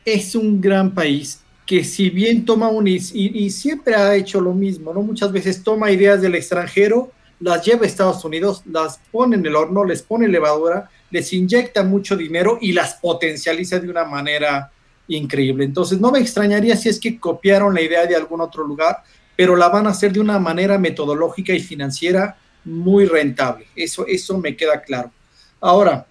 [0.03, 4.53] es un gran país que si bien toma un y, y, siempre ha hecho lo
[4.53, 5.01] mismo, ¿no?
[5.01, 9.55] Muchas veces toma ideas del extranjero, las lleva a Estados Unidos, las pone en el
[9.55, 14.71] horno, les pone levadura, les inyecta mucho dinero y las potencializa de una manera
[15.07, 15.63] increíble.
[15.63, 19.03] Entonces no me extrañaría si es que copiaron la idea de algún otro lugar,
[19.37, 22.35] pero la van a hacer de una manera metodológica y financiera
[22.65, 23.67] muy rentable.
[23.75, 25.11] Eso, eso me queda claro.
[25.59, 26.05] Ahora,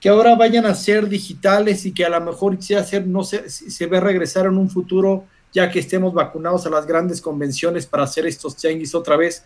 [0.00, 3.48] que ahora vayan a ser digitales y que a lo mejor se hacer, no sé,
[3.48, 8.02] se ve regresar en un futuro ya que estemos vacunados a las grandes convenciones para
[8.02, 9.42] hacer estos tianguis otra vez.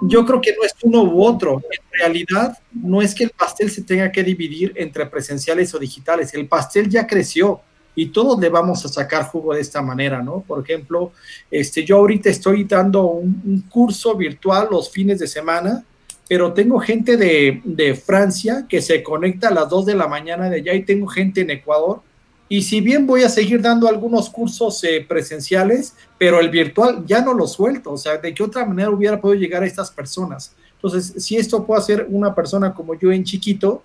[0.00, 1.60] Yo creo que no es uno u otro.
[1.70, 6.32] En realidad, no es que el pastel se tenga que dividir entre presenciales o digitales.
[6.32, 7.60] El pastel ya creció
[7.94, 10.40] y todos le vamos a sacar jugo de esta manera, ¿no?
[10.46, 11.12] Por ejemplo,
[11.50, 15.84] este, yo ahorita estoy dando un, curso virtual los fines de semana,
[16.28, 20.56] pero tengo gente de, Francia que se conecta a las 2 de la mañana de
[20.56, 22.00] allá y tengo gente en Ecuador.
[22.48, 27.22] Y si bien voy a seguir dando algunos cursos eh, presenciales, pero el virtual ya
[27.22, 30.54] no lo suelto, o sea, ¿de qué otra manera hubiera podido llegar a estas personas?
[30.74, 33.82] Entonces, si esto puede hacer una persona como yo en chiquito,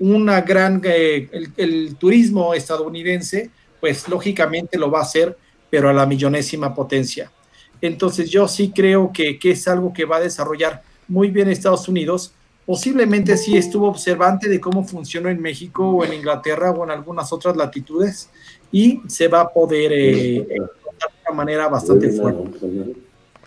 [0.00, 5.36] una gran, eh, el, turismo estadounidense, pues lógicamente lo va a hacer,
[5.70, 7.30] pero a la millonésima potencia.
[7.80, 11.88] Entonces yo sí creo que, que es algo que va a desarrollar muy bien Estados
[11.88, 12.32] Unidos.
[12.66, 17.32] Posiblemente sí estuvo observante de cómo funcionó en México o en Inglaterra o en algunas
[17.32, 18.28] otras latitudes
[18.70, 20.60] y se va a poder eh, de
[21.26, 22.50] una manera bastante fuerte.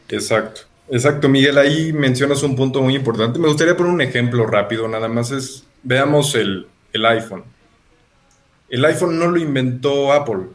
[0.10, 0.62] Exacto.
[0.90, 3.40] Exacto, Miguel, ahí mencionas un punto muy importante.
[3.40, 7.44] Me gustaría poner un ejemplo rápido, nada más es Veamos el, iPhone.
[8.70, 10.48] El iPhone no lo inventó Apple,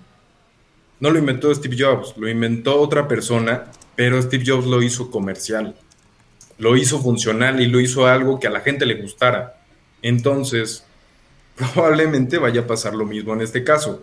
[1.01, 3.65] no lo inventó Steve Jobs, lo inventó otra persona,
[3.97, 5.75] pero Steve Jobs lo hizo comercial,
[6.59, 9.61] lo hizo funcional y lo hizo algo que a la gente le gustara.
[10.01, 10.87] Entonces,
[11.57, 14.03] probablemente vaya a pasar lo mismo en este caso.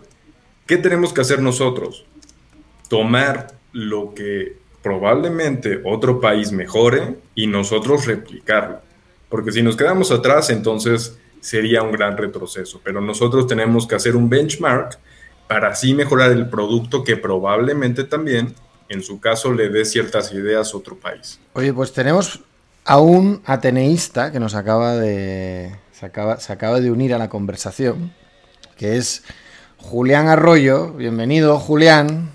[0.66, 2.04] ¿Qué tenemos que hacer nosotros?
[2.88, 8.80] Tomar lo que probablemente otro país mejore y nosotros replicarlo
[9.34, 12.80] porque si nos quedamos atrás, entonces sería un gran retroceso.
[12.84, 14.96] Pero nosotros tenemos que hacer un benchmark
[15.48, 18.54] para así mejorar el producto que probablemente también,
[18.88, 21.40] en su caso, le dé ciertas ideas a otro país.
[21.54, 22.44] Oye, pues tenemos
[22.84, 25.74] a un ateneísta que nos acaba de.
[25.90, 28.12] se acaba, se acaba de unir a la conversación,
[28.76, 29.24] que es
[29.78, 30.92] Julián Arroyo.
[30.92, 32.30] Bienvenido, Julián,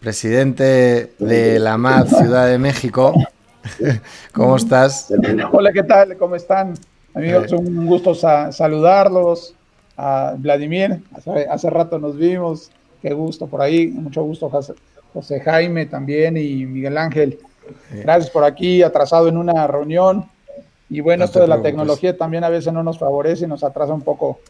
[0.00, 3.14] presidente de la MAD Ciudad de México.
[4.32, 5.12] ¿Cómo estás?
[5.52, 6.16] Hola, ¿qué tal?
[6.16, 6.74] ¿Cómo están?
[7.14, 9.54] Amigos, es un gusto saludarlos.
[9.96, 11.02] A Vladimir,
[11.48, 12.70] hace, rato nos vimos,
[13.02, 14.50] qué gusto por ahí, mucho gusto
[15.12, 17.38] José, Jaime también y Miguel Ángel.
[17.90, 20.24] Gracias por aquí, atrasado en una reunión.
[20.88, 23.92] Y bueno, esto de la tecnología también a veces no nos favorece y nos atrasa
[23.92, 24.40] un poco.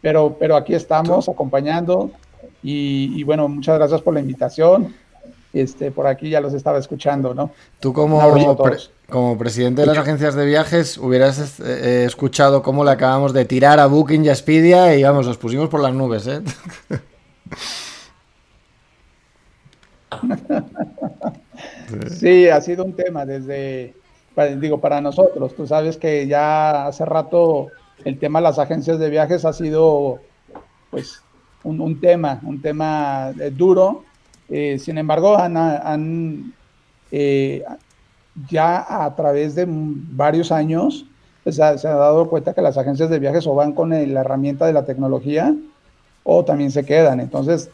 [0.00, 2.10] Pero, pero aquí estamos acompañando
[2.62, 4.94] y, bueno, muchas gracias por la invitación.
[5.52, 7.50] Este, por aquí ya los estaba escuchando, ¿no?
[7.80, 8.20] Tú como,
[9.08, 13.80] como presidente de las agencias de viajes hubieras eh, escuchado cómo le acabamos de tirar
[13.80, 16.42] a Booking y a Expedia y vamos, los pusimos por las nubes, ¿eh?
[22.10, 23.94] sí, ha sido un tema desde,
[24.58, 25.54] digo, para nosotros.
[25.54, 27.68] Tú sabes que ya hace rato
[28.04, 30.20] el tema de las agencias de viajes ha sido,
[30.90, 31.22] pues,
[31.64, 34.04] un, tema, un tema eh, duro.
[34.48, 36.54] Eh, sin embargo, han,
[37.10, 37.64] eh,
[38.50, 41.04] ya a través de varios años
[41.44, 44.66] pues, se, ha, dado cuenta que las agencias de viajes o van con la herramienta
[44.66, 45.54] de la tecnología
[46.22, 47.20] o también se quedan.
[47.20, 47.70] Entonces,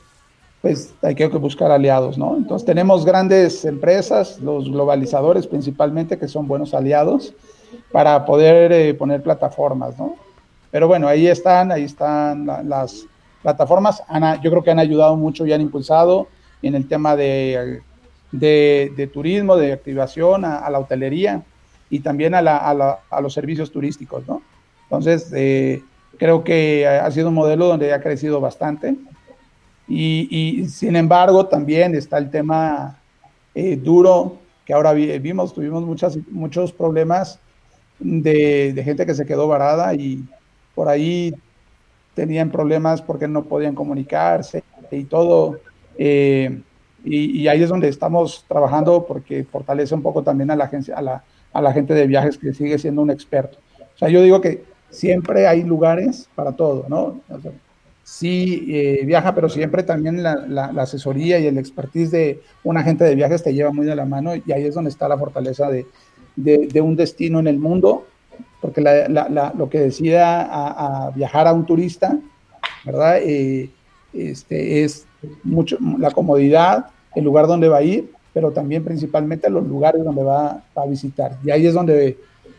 [0.63, 2.37] pues hay que buscar aliados, ¿no?
[2.37, 7.35] Entonces tenemos grandes empresas, los globalizadores principalmente, que son buenos aliados
[7.93, 10.17] para poder eh, poner plataformas, ¿no?
[10.71, 13.05] Pero bueno, ahí están, ahí están las
[13.43, 14.03] plataformas.
[14.43, 16.29] yo creo que han ayudado mucho y han impulsado
[16.63, 17.81] en el tema de,
[18.33, 21.43] de, turismo, de activación a, la hotelería
[21.91, 24.43] y también a, la, los servicios turísticos, ¿no?
[24.85, 25.83] Entonces, eh,
[26.19, 28.97] creo que ha sido un modelo donde ha crecido bastante
[29.87, 32.99] y, sin embargo, también está el tema
[33.55, 37.39] eh, duro que ahora vimos, tuvimos muchas, muchos problemas
[37.99, 40.25] de, gente que se quedó varada y
[40.75, 41.35] por ahí
[42.15, 45.59] tenían problemas porque no podían comunicarse y todo.
[45.99, 46.61] Eh,
[47.05, 51.03] y, ahí es donde estamos trabajando porque fortalece un poco también a la, agencia, a
[51.03, 53.59] la, a la gente de viajes que sigue siendo un experto.
[53.95, 57.21] O sea, yo digo que siempre hay lugares para todo, ¿no?
[58.05, 63.15] sí eh, viaja, pero siempre también la, asesoría y el expertise de un agente de
[63.15, 65.87] viajes te lleva muy de la mano y ahí es donde está la fortaleza de,
[66.83, 68.07] un destino en el mundo,
[68.61, 72.19] porque lo que decida a, viajar a un turista,
[72.85, 73.19] ¿verdad?
[73.23, 73.71] Eh,
[74.13, 75.07] este, es
[75.43, 80.23] mucho la comodidad, el lugar donde va a ir, pero también principalmente los lugares donde
[80.23, 81.39] va, a visitar.
[81.45, 82.19] Y ahí es donde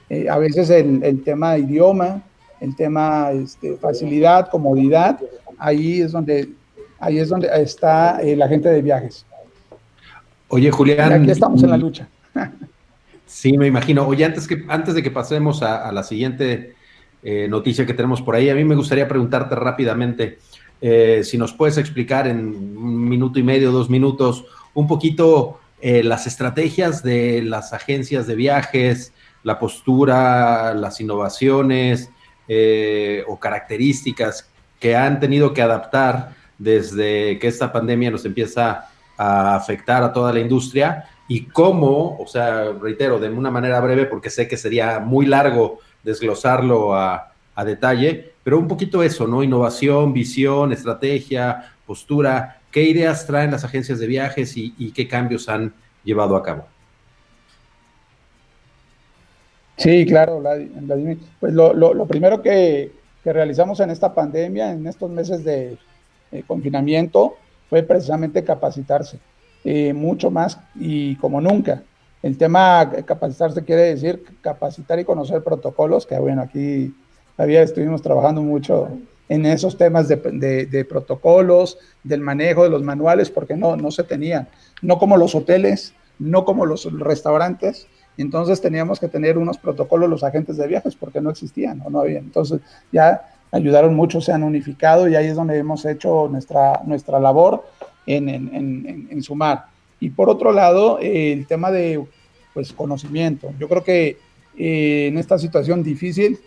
[0.09, 2.21] eh, a veces el, el tema idioma,
[2.61, 5.19] el tema este, facilidad, comodidad,
[5.57, 6.49] ahí es donde,
[6.99, 9.25] ahí es donde está eh, la gente de viajes.
[10.47, 11.11] Oye, Julián.
[11.11, 12.07] aquí estamos en la lucha.
[13.25, 14.07] sí, me imagino.
[14.07, 16.75] Oye, antes, que, antes de que pasemos a, la siguiente
[17.23, 20.39] eh, noticia que tenemos por ahí, a mí me gustaría preguntarte rápidamente
[20.81, 22.39] eh, si nos puedes explicar en
[22.77, 29.13] un minuto y medio, dos minutos, un poquito las estrategias de las agencias de viajes,
[29.43, 32.09] la postura, las innovaciones,
[32.47, 34.47] eh, o características
[34.79, 40.31] que han tenido que adaptar desde que esta pandemia nos empieza a afectar a toda
[40.31, 44.99] la industria y cómo, o sea, reitero, de una manera breve, porque sé que sería
[44.99, 47.31] muy largo desglosarlo a,
[47.65, 49.41] detalle, pero un poquito eso, ¿no?
[49.41, 55.73] Innovación, visión, estrategia, postura, ¿qué ideas traen las agencias de viajes y qué cambios han
[56.03, 56.67] llevado a cabo?
[59.77, 61.17] Sí, claro, Vladimir.
[61.39, 62.91] Pues lo, primero que,
[63.23, 65.79] realizamos en esta pandemia, en estos meses de
[66.45, 67.37] confinamiento,
[67.67, 69.17] fue precisamente capacitarse,
[69.63, 71.81] eh, mucho más y como nunca.
[72.21, 76.93] El tema capacitarse quiere decir capacitar y conocer protocolos, que bueno, aquí
[77.35, 78.89] todavía estuvimos trabajando mucho
[79.27, 84.47] en esos temas de, protocolos, del manejo de los manuales, porque no, no se tenían,
[84.81, 90.23] no como los hoteles, no como los restaurantes, entonces teníamos que tener unos protocolos los
[90.23, 92.19] agentes de viajes porque no existían o no había.
[92.19, 92.61] Entonces
[92.91, 97.65] ya ayudaron mucho, se han unificado y ahí es donde hemos hecho nuestra, nuestra labor
[98.05, 99.65] en, sumar.
[99.99, 102.05] Y por otro lado, el tema de
[102.53, 103.51] pues, conocimiento.
[103.59, 104.17] Yo creo que
[104.57, 106.39] eh, en esta situación difícil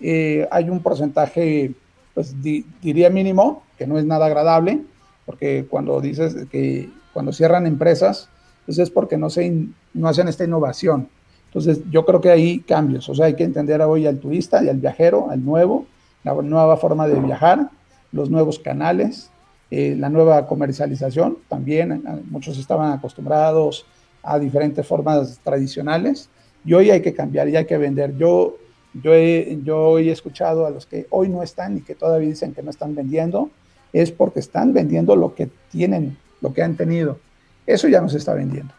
[0.00, 1.72] eh, hay un porcentaje,
[2.14, 4.82] pues diría mínimo, que no es nada agradable,
[5.24, 8.28] porque cuando dices que cuando cierran empresas,
[8.64, 11.08] pues es porque no, se no hacen esta innovación.
[11.46, 14.68] Entonces, yo creo que hay cambios, o sea, hay que entender hoy al turista y
[14.68, 15.86] al viajero, al nuevo,
[16.24, 17.70] la nueva forma de viajar,
[18.12, 19.30] los nuevos canales,
[19.70, 23.86] eh, la nueva comercialización, también muchos estaban acostumbrados
[24.22, 26.28] a diferentes formas tradicionales
[26.64, 28.16] y hoy hay que cambiar y hay que vender.
[28.16, 28.58] Yo,
[29.02, 32.62] yo, he, yo escuchado a los que hoy no están y que todavía dicen que
[32.62, 33.50] no están vendiendo,
[33.92, 37.18] es porque están vendiendo lo que tienen, lo que han tenido.
[37.66, 38.72] Eso ya no se está vendiendo.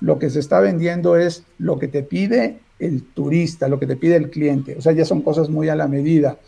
[0.00, 3.96] Lo que se está vendiendo es lo que te pide el turista, lo que te
[3.96, 4.76] pide el cliente.
[4.76, 6.38] O sea, ya son cosas muy a la medida.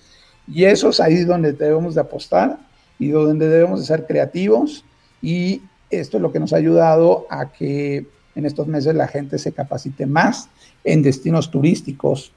[0.48, 2.58] Y eso es ahí donde debemos de apostar
[2.98, 4.84] y donde debemos de ser creativos.
[5.22, 9.38] Y esto es lo que nos ha ayudado a que en estos meses la gente
[9.38, 10.48] se capacite más
[10.82, 12.32] en destinos turísticos,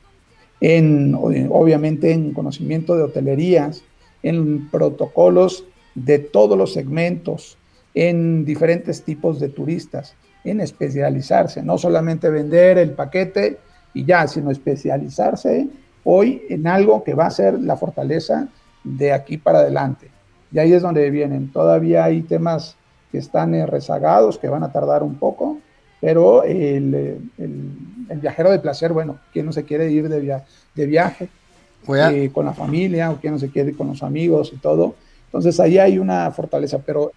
[0.61, 3.83] en obviamente en conocimiento de hotelerías,
[4.23, 7.57] en protocolos de todos los segmentos,
[7.93, 13.57] en diferentes tipos de turistas, en especializarse, no solamente vender el paquete
[13.93, 15.67] y ya, sino especializarse
[16.03, 18.47] hoy en algo que va a ser la fortaleza
[18.83, 20.09] de aquí para adelante.
[20.51, 21.51] Y ahí es donde vienen.
[21.51, 22.77] Todavía hay temas
[23.11, 25.57] que están eh, rezagados, que van a tardar un poco,
[25.99, 27.19] pero el,
[28.15, 30.41] viajero de placer, bueno, ¿quién no se quiere ir de,
[30.75, 31.29] de viaje
[31.87, 34.95] eh, con la familia o quién no se quiere ir con los amigos y todo?
[35.25, 37.11] Entonces ahí hay una fortaleza, pero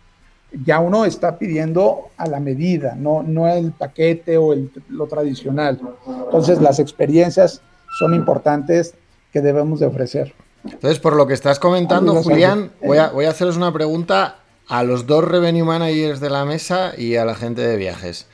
[0.64, 5.80] ya uno está pidiendo a la medida, no, no el paquete o el, lo tradicional.
[6.24, 7.62] Entonces las experiencias
[7.98, 8.94] son importantes
[9.32, 10.34] que debemos de ofrecer.
[10.64, 14.36] Entonces, por lo que estás comentando, Julián, voy a, voy a hacerles una pregunta
[14.68, 18.28] a los dos revenue managers de la mesa y a la gente de viajes.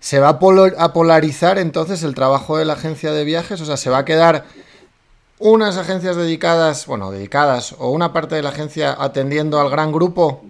[0.00, 3.60] ¿Se va a polarizar entonces el trabajo de la agencia de viajes?
[3.60, 4.44] O sea, ¿se va a quedar
[5.38, 10.42] unas agencias dedicadas, bueno, dedicadas, o una parte de la agencia atendiendo al gran grupo,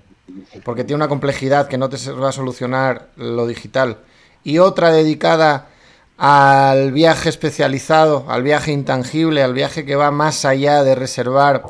[0.64, 3.98] porque tiene una complejidad que no te va a solucionar lo digital,
[4.44, 5.68] y otra dedicada
[6.16, 11.62] al viaje especializado, al viaje intangible, al viaje que va más allá de reservar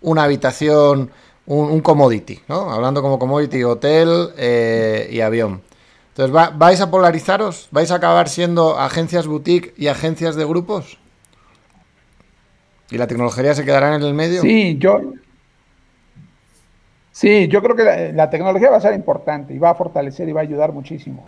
[0.00, 1.10] una habitación,
[1.46, 2.70] un, commodity, ¿no?
[2.70, 5.62] Hablando como commodity, hotel eh, y avión.
[6.18, 7.68] Entonces, ¿vais a polarizaros?
[7.70, 10.98] ¿Vais a acabar siendo agencias boutique y agencias de grupos?
[12.90, 14.42] ¿Y la tecnología se quedará en el medio?
[14.42, 15.00] Sí, yo,
[17.12, 20.32] sí, yo creo que la, tecnología va a ser importante y va a fortalecer y
[20.32, 21.24] va a ayudar muchísimo.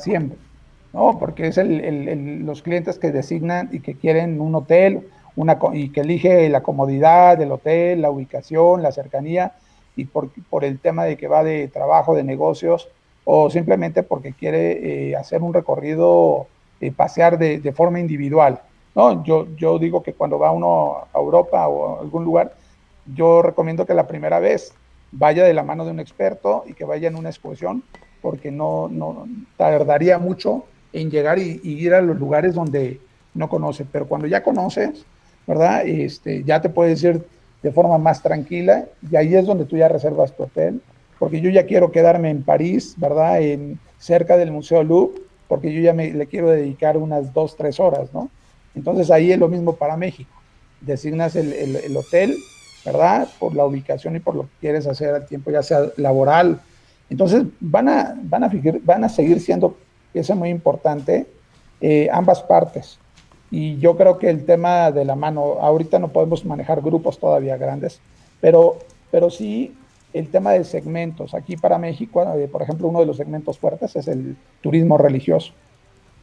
[0.00, 0.36] Siempre.
[0.92, 1.18] ¿no?
[1.18, 6.02] Porque es el, los clientes que designan y que quieren un hotel una, y que
[6.02, 9.54] elige la comodidad del hotel, la ubicación, la cercanía
[9.96, 12.90] y por, por el tema de que va de trabajo, de negocios
[13.24, 16.46] o simplemente porque quiere eh, hacer un recorrido,
[16.80, 18.60] eh, pasear de, de, forma individual.
[18.94, 19.24] ¿no?
[19.24, 22.54] Yo, yo digo que cuando va uno a Europa o a algún lugar,
[23.14, 24.74] yo recomiendo que la primera vez
[25.12, 27.82] vaya de la mano de un experto y que vaya en una exposición,
[28.20, 33.00] porque no, no tardaría mucho en llegar y, ir a los lugares donde
[33.34, 33.84] no conoce.
[33.90, 35.04] Pero cuando ya conoces,
[35.46, 35.86] ¿verdad?
[35.86, 37.26] Este, ya te puedes ir
[37.62, 40.80] de forma más tranquila y ahí es donde tú ya reservas tu hotel.
[41.18, 43.40] Porque yo ya quiero quedarme en París, ¿verdad?
[43.40, 47.80] En, cerca del Museo Louvre, porque yo ya me, le quiero dedicar unas dos, tres
[47.80, 48.30] horas, ¿no?
[48.74, 50.30] Entonces ahí es lo mismo para México.
[50.80, 52.36] Designas el, el, hotel,
[52.84, 53.28] ¿verdad?
[53.38, 56.60] Por la ubicación y por lo que quieres hacer al tiempo, ya sea laboral.
[57.08, 58.50] Entonces van a, van a,
[58.84, 59.76] van a seguir siendo
[60.14, 61.26] es muy importante,
[61.80, 62.98] eh, ambas partes.
[63.50, 67.56] Y yo creo que el tema de la mano, ahorita no podemos manejar grupos todavía
[67.56, 68.00] grandes,
[68.40, 68.78] pero,
[69.10, 69.74] pero sí
[70.14, 71.34] el tema de segmentos.
[71.34, 75.52] Aquí para México, eh, por ejemplo, uno de los segmentos fuertes es el turismo religioso.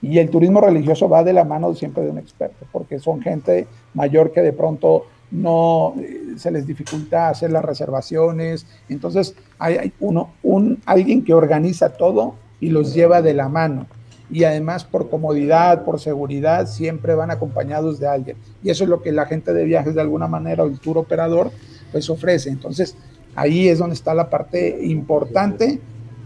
[0.02, 3.68] Y el turismo religioso va de la mano siempre de un experto, porque son gente
[3.94, 8.66] mayor que de pronto no eh, se les dificulta hacer las reservaciones.
[8.90, 13.86] Entonces hay, uno, un, alguien que organiza todo y los lleva de la mano.
[14.30, 18.38] Y además por comodidad, por seguridad, siempre van acompañados de alguien.
[18.64, 20.98] Y eso es lo que la gente de viajes de alguna manera o el tour
[20.98, 21.52] operador
[21.92, 22.50] pues ofrece.
[22.50, 22.96] Entonces
[23.36, 25.80] ahí es donde está la parte importante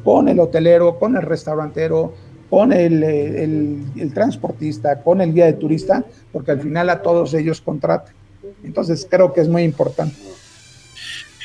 [0.04, 2.14] con el hotelero, con el restaurantero,
[2.50, 7.60] con el, el, transportista, con el guía de turista, porque al final a todos ellos
[7.60, 8.14] contratan.
[8.64, 10.16] Entonces creo que es muy importante.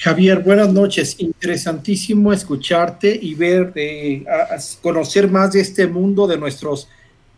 [0.03, 1.17] Javier, buenas noches.
[1.19, 4.25] Interesantísimo escucharte y ver, eh,
[4.81, 6.89] conocer más de este mundo de nuestros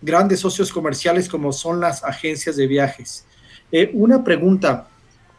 [0.00, 3.24] grandes socios comerciales como son las agencias de viajes.
[3.70, 4.88] Eh, una pregunta,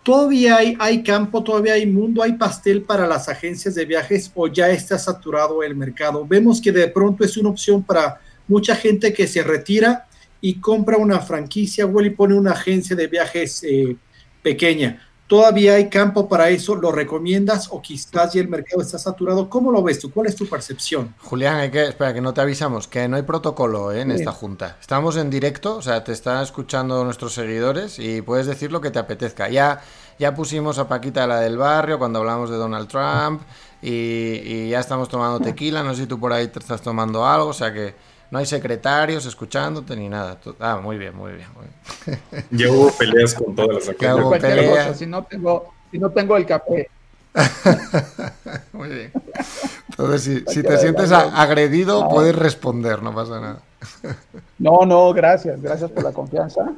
[0.03, 4.69] ¿todavía hay, campo, todavía hay mundo, hay pastel para las agencias de viajes o ya
[4.69, 6.25] está saturado el mercado?
[6.27, 10.07] Vemos que de pronto es una opción para mucha gente que se retira
[10.41, 13.95] y compra una franquicia o y pone una agencia de viajes eh,
[14.41, 15.01] pequeña
[15.33, 16.75] ¿Todavía hay campo para eso?
[16.75, 19.49] ¿Lo recomiendas o quizás ya el mercado está saturado?
[19.49, 20.11] ¿Cómo lo ves tú?
[20.11, 21.15] ¿Cuál es tu percepción?
[21.23, 24.01] Julián, hay que, espera, que no te avisamos, que no hay protocolo ¿eh?
[24.01, 24.77] en esta junta.
[24.79, 28.91] Estamos en directo, o sea, te están escuchando nuestros seguidores y puedes decir lo que
[28.91, 29.49] te apetezca.
[29.49, 29.81] Ya,
[30.19, 33.41] ya pusimos a Paquita la del barrio cuando hablamos de Donald Trump
[33.81, 35.81] y, y ya estamos tomando tequila.
[35.81, 37.95] No sé si tú por ahí te estás tomando algo, o sea que
[38.33, 40.39] no hay secretarios escuchándote ni nada.
[40.59, 41.47] Ah, muy bien, muy bien.
[42.49, 44.97] Ya hubo peleas con todas las acciones.
[44.97, 46.89] si no tengo, si no tengo el café.
[48.73, 49.11] Muy bien.
[49.89, 53.61] Entonces, si, te sientes agredido, puedes responder, no pasa nada.
[54.57, 56.73] no, no, gracias, gracias por la confianza.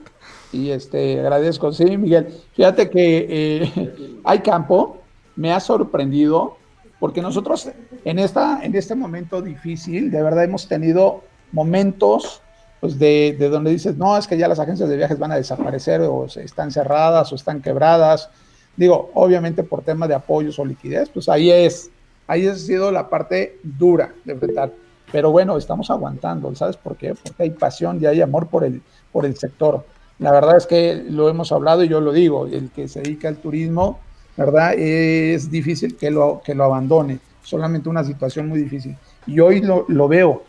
[0.51, 1.71] Y este, agradezco.
[1.71, 4.97] Sí, Miguel, fíjate que eh, hay campo,
[5.37, 6.57] me ha sorprendido,
[6.99, 7.69] porque nosotros
[8.03, 11.23] en, esta, en este momento difícil, de verdad hemos tenido
[11.55, 12.41] momentos
[12.79, 15.37] pues de, de, donde dices, no, es que ya las agencias de viajes van a
[15.37, 18.29] desaparecer o están cerradas o están quebradas.
[18.75, 21.89] Digo, obviamente por tema de apoyos o liquidez, pues ahí es,
[22.27, 24.71] ahí ha sido la parte dura de enfrentar.
[25.11, 27.15] Pero bueno, estamos aguantando, ¿sabes por qué?
[27.15, 28.81] Porque hay pasión y hay amor por el,
[29.11, 29.85] por el sector.
[30.19, 33.29] La verdad es que lo hemos hablado y yo lo digo, el que se dedica
[33.29, 33.99] al turismo,
[34.37, 34.73] ¿verdad?
[34.73, 38.95] Es difícil que lo, que lo abandone, solamente una situación muy difícil.
[39.25, 40.43] Y hoy lo, lo veo,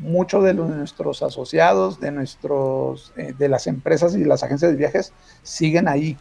[0.00, 5.12] muchos de nuestros asociados, de, nuestros, eh, de las empresas y las agencias de viajes
[5.42, 6.16] siguen ahí,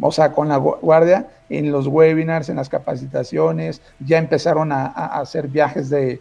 [0.00, 5.46] o sea, con la guardia en los webinars, en las capacitaciones, ya empezaron a, hacer
[5.48, 6.20] viajes de,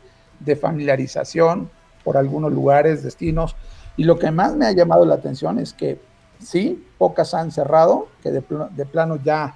[0.60, 1.72] familiarización
[2.04, 3.56] por algunos lugares, destinos.
[3.98, 6.00] Y lo que más me ha llamado la atención es que
[6.40, 8.42] sí, pocas han cerrado, que de,
[8.86, 9.56] plano ya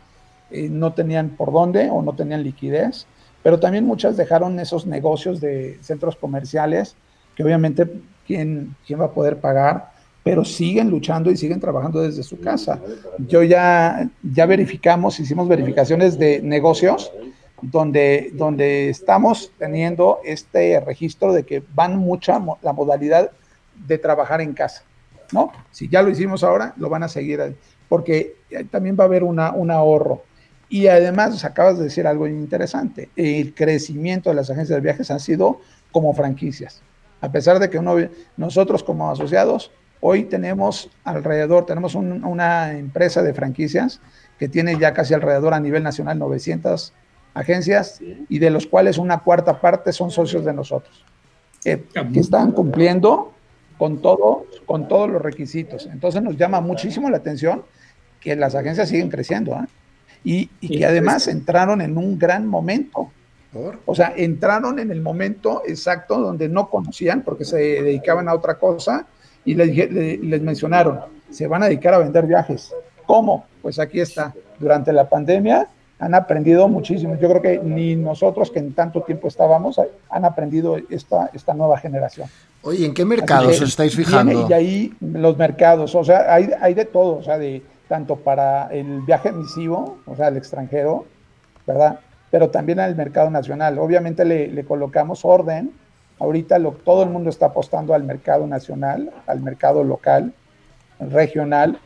[0.49, 3.05] eh, no tenían por dónde o no tenían liquidez,
[3.43, 6.95] pero también muchas dejaron esos negocios de centros comerciales
[7.39, 7.89] que obviamente
[8.27, 9.91] quién, quién va a poder pagar,
[10.25, 12.81] pero siguen luchando y siguen trabajando desde su casa.
[13.17, 17.13] Yo ya, ya verificamos, hicimos verificaciones de negocios
[17.61, 23.31] donde, donde estamos teniendo este registro de que van mucha la modalidad
[23.87, 24.83] de trabajar en casa,
[25.31, 25.53] ¿no?
[25.71, 27.55] Si ya lo hicimos ahora, lo van a seguir,
[27.87, 28.35] porque
[28.69, 30.23] también va a haber una, un ahorro.
[30.67, 35.21] Y además, acabas de decir algo interesante, el crecimiento de las agencias de viajes han
[35.21, 35.61] sido
[35.93, 36.81] como franquicias.
[37.21, 37.95] A pesar de que uno,
[38.37, 43.99] nosotros como asociados, hoy tenemos alrededor, tenemos una empresa de franquicias
[44.37, 46.93] que tiene ya casi alrededor a nivel nacional 900
[47.33, 51.05] agencias y de los cuales una cuarta parte son socios de nosotros,
[51.63, 53.33] que, están cumpliendo
[53.77, 55.87] con, todo, con todos los requisitos.
[55.91, 57.63] Entonces nos llama muchísimo la atención
[58.19, 59.67] que las agencias siguen creciendo ¿ah?
[60.23, 63.11] y, y que además entraron en un gran momento
[63.85, 68.59] o sea, entraron en el momento exacto donde no conocían porque se dedicaban a otra
[68.59, 69.07] cosa
[69.43, 72.73] y les, les mencionaron, se van a dedicar a vender viajes.
[73.05, 73.45] ¿Cómo?
[73.61, 74.33] Pues aquí está.
[74.59, 77.17] Durante la pandemia han aprendido muchísimo.
[77.17, 79.79] Yo creo que ni nosotros que en tanto tiempo estábamos
[80.09, 82.29] han aprendido esta, esta nueva generación.
[82.61, 84.47] Oye, ¿en qué mercados os estáis fijando?
[84.49, 88.67] Y ahí los mercados, o sea, hay, hay de todo, o sea, de tanto para
[88.67, 91.05] el viaje emisivo, o sea, al extranjero,
[91.65, 91.99] ¿verdad?
[92.31, 93.79] Pero también al mercado nacional.
[93.79, 95.71] Obviamente le, colocamos orden.
[96.19, 100.33] Ahorita lo, todo el mundo está apostando al mercado nacional, al mercado local,
[100.99, 101.79] regional,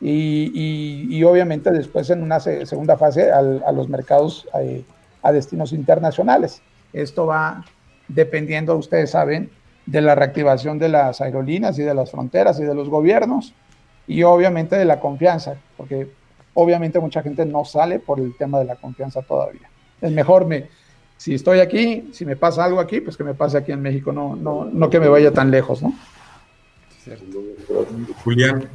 [0.00, 4.84] y, obviamente después en una segunda fase a los mercados eh,
[5.22, 6.62] a destinos internacionales.
[6.92, 7.64] Esto va
[8.06, 9.50] dependiendo, ustedes saben,
[9.86, 13.54] de la reactivación de las aerolíneas y de las fronteras y de los gobiernos,
[14.06, 16.08] y obviamente de la confianza, porque
[16.54, 19.68] obviamente mucha gente no sale por el tema de la confianza todavía
[20.00, 20.68] es mejor me,
[21.16, 24.12] si estoy aquí, si me pasa algo aquí, pues que me pase aquí en México,
[24.12, 25.92] no, no, no que me vaya tan lejos, ¿no?
[28.22, 28.68] Julián,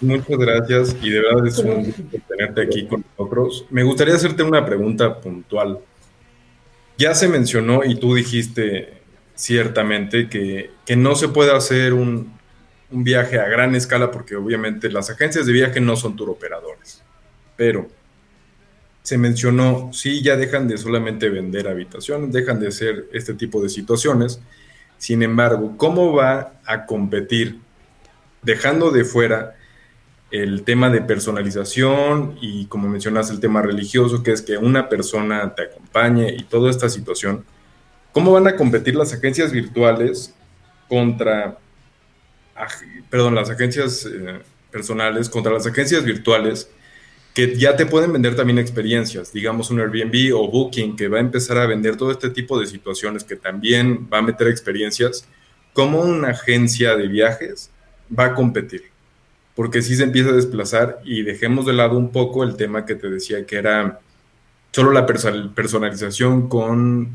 [0.00, 3.66] muchas gracias y de verdad es un gusto tenerte aquí con nosotros.
[3.70, 5.78] Me gustaría hacerte una pregunta puntual.
[6.98, 9.00] Ya se mencionó y tú dijiste
[9.34, 12.32] ciertamente que, que no se puede hacer un,
[12.90, 17.02] un viaje a gran escala porque obviamente las agencias de viaje no son operadores,
[17.56, 17.88] pero
[19.02, 23.68] se mencionó, sí, ya dejan de solamente vender habitaciones, dejan de hacer este tipo de
[23.68, 24.40] situaciones.
[24.96, 27.58] Sin embargo, ¿cómo va a competir
[28.42, 29.56] dejando de fuera
[30.30, 35.54] el tema de personalización y como mencionas el tema religioso, que es que una persona
[35.54, 37.44] te acompañe y toda esta situación?
[38.12, 40.32] ¿Cómo van a competir las agencias virtuales
[40.88, 41.58] contra,
[43.10, 46.70] perdón, las agencias eh, personales contra las agencias virtuales?
[47.34, 51.20] Que ya te pueden vender también experiencias, digamos un Airbnb o Booking, que va a
[51.20, 55.26] empezar a vender todo este tipo de situaciones, que también va a meter experiencias,
[55.72, 57.70] ¿cómo una agencia de viajes
[58.16, 58.84] va a competir?
[59.54, 62.94] Porque si se empieza a desplazar y dejemos de lado un poco el tema que
[62.94, 64.00] te decía que era
[64.70, 67.08] solo la personalización con,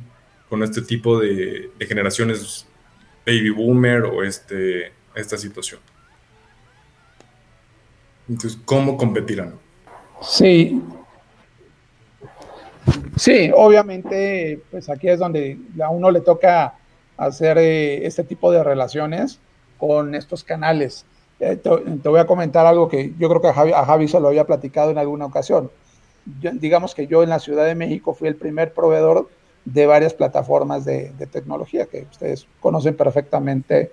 [0.50, 2.68] con este tipo de, de generaciones
[3.26, 5.80] baby boomer o este, esta situación.
[8.30, 9.67] Entonces, ¿cómo competirán?
[10.22, 10.82] Sí.
[13.18, 16.76] Sí, obviamente, pues aquí es donde a uno le toca
[17.18, 19.40] hacer eh, este tipo de relaciones
[19.78, 21.06] con estos canales.
[21.40, 24.46] Eh, te, voy a comentar algo que yo creo que a Javi, se lo había
[24.46, 25.70] platicado en alguna ocasión.
[26.26, 29.30] digamos que yo en la Ciudad de México fui el primer proveedor
[29.66, 33.92] de varias plataformas de, tecnología que ustedes conocen perfectamente,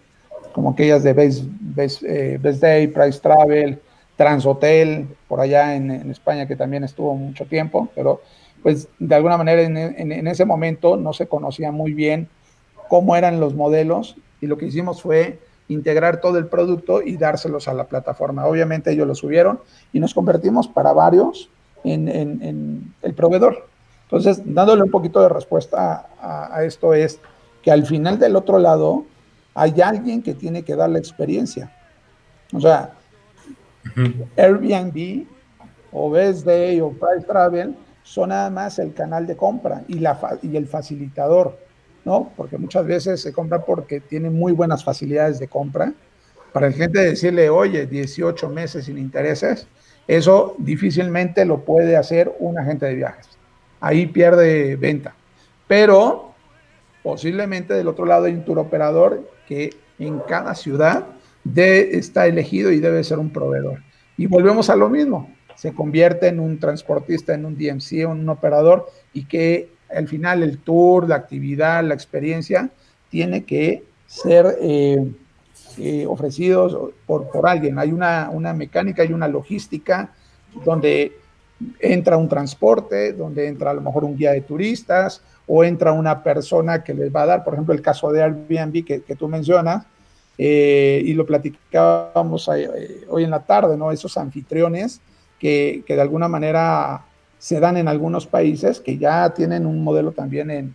[0.53, 3.81] como aquellas de Best, eh, Day, Price Travel,
[4.17, 8.21] Transhotel, por allá en, España, que también estuvo mucho tiempo, pero
[8.63, 12.29] pues de alguna manera en, ese momento no se conocía muy bien
[12.89, 15.39] cómo eran los modelos y lo que hicimos fue
[15.69, 18.47] integrar todo el producto y dárselos a la plataforma.
[18.47, 19.61] Obviamente ellos lo subieron
[19.93, 21.51] y nos convertimos para varios
[21.85, 23.67] en, el proveedor.
[24.05, 27.21] Entonces, dándole un poquito de respuesta a, esto es
[27.63, 29.05] que al final del otro lado
[29.55, 31.73] hay alguien que tiene que dar la experiencia.
[32.53, 32.93] O sea,
[34.37, 35.27] Airbnb
[35.93, 40.39] o Best Day o Price Travel son nada más el canal de compra y, la,
[40.43, 41.59] y el facilitador,
[42.05, 42.33] ¿no?
[42.37, 45.93] Porque muchas veces se compra porque tiene muy buenas facilidades de compra.
[46.53, 49.67] Para el gente decirle, oye, 18 meses sin intereses,
[50.07, 53.29] eso difícilmente lo puede hacer un agente de viajes.
[53.81, 55.15] Ahí pierde venta.
[55.67, 56.35] Pero
[57.03, 61.07] posiblemente del otro lado hay un tour operador que en cada ciudad
[61.45, 63.83] está elegido y debe ser un proveedor.
[64.17, 65.31] Y volvemos a lo mismo.
[65.57, 70.43] Se convierte en un transportista, en un DMC, en un operador y que al final
[70.43, 72.71] el tour, la actividad, la experiencia
[73.09, 75.13] tiene que ser eh,
[75.79, 77.79] eh, ofrecidos por, por, alguien.
[77.79, 80.13] Hay una, una mecánica, hay una logística
[80.65, 81.13] donde
[81.79, 86.23] entra un transporte, donde entra a lo mejor un guía de turistas o entra una
[86.23, 89.29] persona que les va a dar, por ejemplo, el caso de Airbnb que, que tú
[89.29, 89.87] mencionas,
[90.37, 93.93] eh, y lo platicábamos eh, hoy en la tarde, ¿no?
[93.93, 95.01] Esos anfitriones
[95.39, 97.05] que, que, de alguna manera
[97.39, 100.75] se dan en algunos países que ya tienen un modelo también en,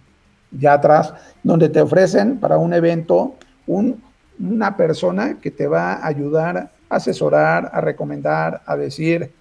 [0.52, 1.14] ya atrás,
[1.44, 3.36] donde te ofrecen para un evento
[3.68, 4.02] un,
[4.40, 9.32] una persona que te va a ayudar a asesorar, a recomendar, a decir,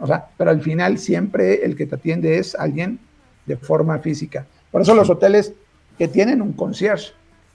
[0.00, 2.98] o sea, pero al final siempre el que te atiende es alguien
[3.46, 4.46] de forma física.
[4.70, 5.52] Por eso los hoteles
[5.98, 7.12] que tienen un concierge,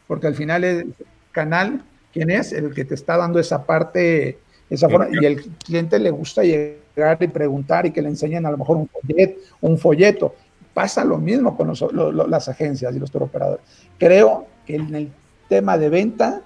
[0.07, 0.94] porque al final el
[1.32, 1.84] canal,
[2.15, 2.53] ¿quién es?
[2.53, 4.39] El que te está dando esa parte,
[4.69, 8.51] esa forma, y el cliente le gusta llegar y preguntar y que le enseñen a
[8.51, 10.33] lo mejor un folleto, un folleto.
[10.73, 11.73] Pasa lo mismo con
[12.29, 13.65] las agencias y los operadores.
[13.99, 15.11] Creo que en el
[15.49, 16.41] tema de venta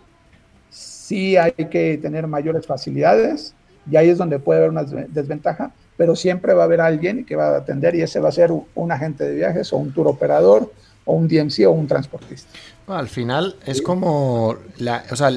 [0.72, 3.54] sí hay que tener mayores facilidades
[3.90, 7.36] y ahí es donde puede haber una desventaja, pero siempre va a haber alguien que
[7.36, 10.08] va a atender y ese va a ser un agente de viajes o un tour
[10.08, 10.72] operador
[11.10, 12.50] o un DMC o un transportista.
[12.88, 15.32] al final es como, o sea,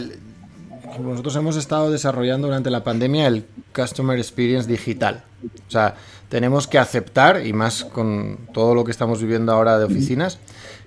[1.01, 3.45] nosotros hemos estado desarrollando durante la pandemia el
[3.75, 5.25] Customer Experience digital.
[5.67, 5.95] O sea,
[6.29, 10.39] tenemos que aceptar, y más con todo lo que estamos viviendo ahora de oficinas,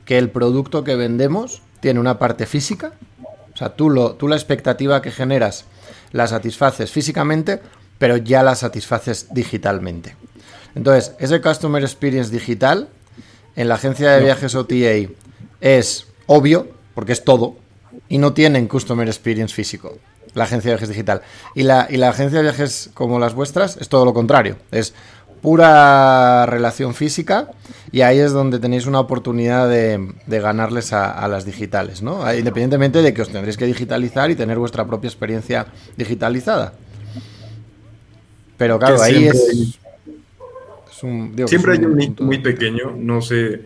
[0.05, 2.93] que el producto que vendemos tiene una parte física
[3.55, 5.63] o sea, tú, lo, tú la expectativa que generas
[6.11, 7.61] la satisfaces físicamente,
[7.97, 10.17] pero ya la satisfaces digitalmente.
[10.75, 12.89] Entonces, ese Customer Experience digital
[13.55, 15.11] en la agencia de viajes OTA
[15.61, 17.55] es obvio, porque es todo,
[18.09, 19.97] y no tienen Customer Experience físico,
[20.33, 21.21] la agencia de viajes digital.
[21.53, 24.57] Y la, y la agencia de viajes como las vuestras es todo lo contrario.
[24.71, 24.93] Es
[25.41, 27.51] pura relación física
[27.91, 32.21] y ahí es donde tenéis una oportunidad de, ganarles a, las digitales, ¿no?
[32.33, 36.73] Independientemente de que os tendréis que digitalizar y tener vuestra propia experiencia digitalizada.
[38.57, 39.77] Pero claro, ahí es,
[41.47, 43.61] siempre hay un nicho muy pequeño, no sé,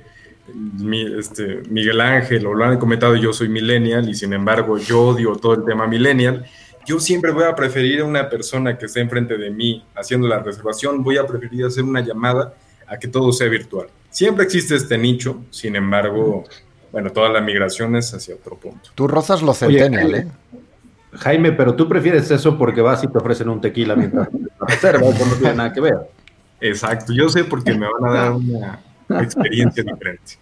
[1.17, 5.35] este, Miguel Ángel o lo han comentado, yo soy millennial y sin embargo yo odio
[5.35, 6.45] todo el tema millennial
[6.89, 10.39] yo siempre voy a preferir a una persona que esté enfrente de mí haciendo la
[10.39, 12.55] reservación, voy a preferir hacer una llamada
[12.87, 13.87] a que todo sea virtual.
[14.09, 16.45] Siempre existe este nicho, sin embargo,
[16.91, 18.89] bueno, toda la migración es hacia otro punto.
[18.95, 20.27] Tú rozas lo centennial, ¿eh?
[21.11, 24.27] Jaime, pero tú prefieres eso porque vas y te ofrecen un tequila mientras
[24.67, 25.97] reservas, no tiene nada que ver.
[26.61, 28.79] Exacto, yo sé porque me van a dar una
[29.21, 30.37] experiencia diferente.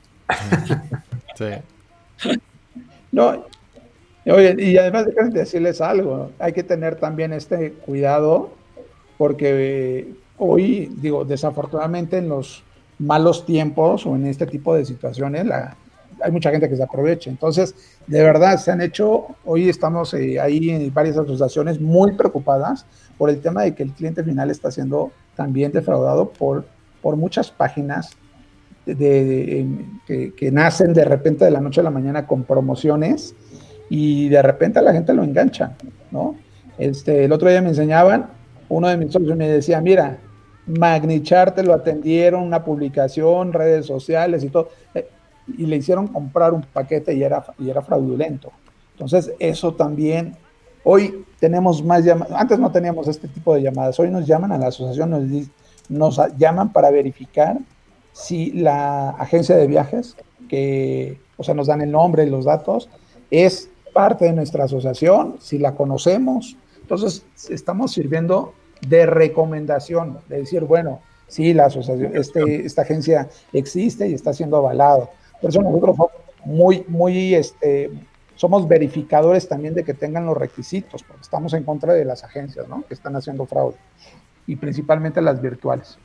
[1.35, 2.35] Sí.
[3.11, 3.45] No,
[4.29, 8.49] Oye, y además de decirles algo, hay que tener también este cuidado
[9.17, 12.63] porque hoy, digo, desafortunadamente en los
[12.99, 15.77] malos tiempos o en este tipo de situaciones, la,
[16.21, 17.29] hay mucha gente que se aprovecha.
[17.29, 17.75] Entonces,
[18.07, 22.85] de verdad, se han hecho, hoy estamos eh, ahí en varias asociaciones muy preocupadas
[23.17, 26.65] por el tema de que el cliente final está siendo también defraudado por,
[27.01, 28.11] por muchas páginas
[28.85, 29.67] de,
[30.05, 33.35] que, que, nacen de repente de la noche a la mañana con promociones
[33.89, 35.75] y de repente la gente lo engancha,
[36.11, 36.35] ¿no?
[36.77, 38.27] Este, el otro día me enseñaban,
[38.69, 40.19] uno de mis socios me decía, mira,
[40.67, 45.07] Magnichar te lo atendieron, una publicación, redes sociales y todo, eh,
[45.57, 48.51] y le hicieron comprar un paquete y era, y era fraudulento.
[48.93, 50.35] Entonces, eso también,
[50.83, 54.57] hoy tenemos más llamadas, antes no teníamos este tipo de llamadas, hoy nos llaman a
[54.57, 55.23] la asociación, nos,
[55.89, 57.57] nos llaman para verificar
[58.11, 60.15] si la agencia de viajes,
[60.49, 62.89] que, o sea, nos dan el nombre y los datos,
[63.29, 66.57] es parte de nuestra asociación, si la conocemos.
[66.81, 68.53] Entonces, estamos sirviendo
[68.87, 74.57] de recomendación, de decir, bueno, sí, la asociación, este, esta agencia existe y está siendo
[74.57, 75.09] avalado.
[75.41, 75.95] Por eso nosotros
[76.45, 77.91] muy, muy, este,
[78.35, 82.67] somos verificadores también de que tengan los requisitos, porque estamos en contra de las agencias,
[82.67, 82.83] ¿no?
[82.87, 83.77] Que están haciendo fraude,
[84.45, 85.97] y principalmente las virtuales.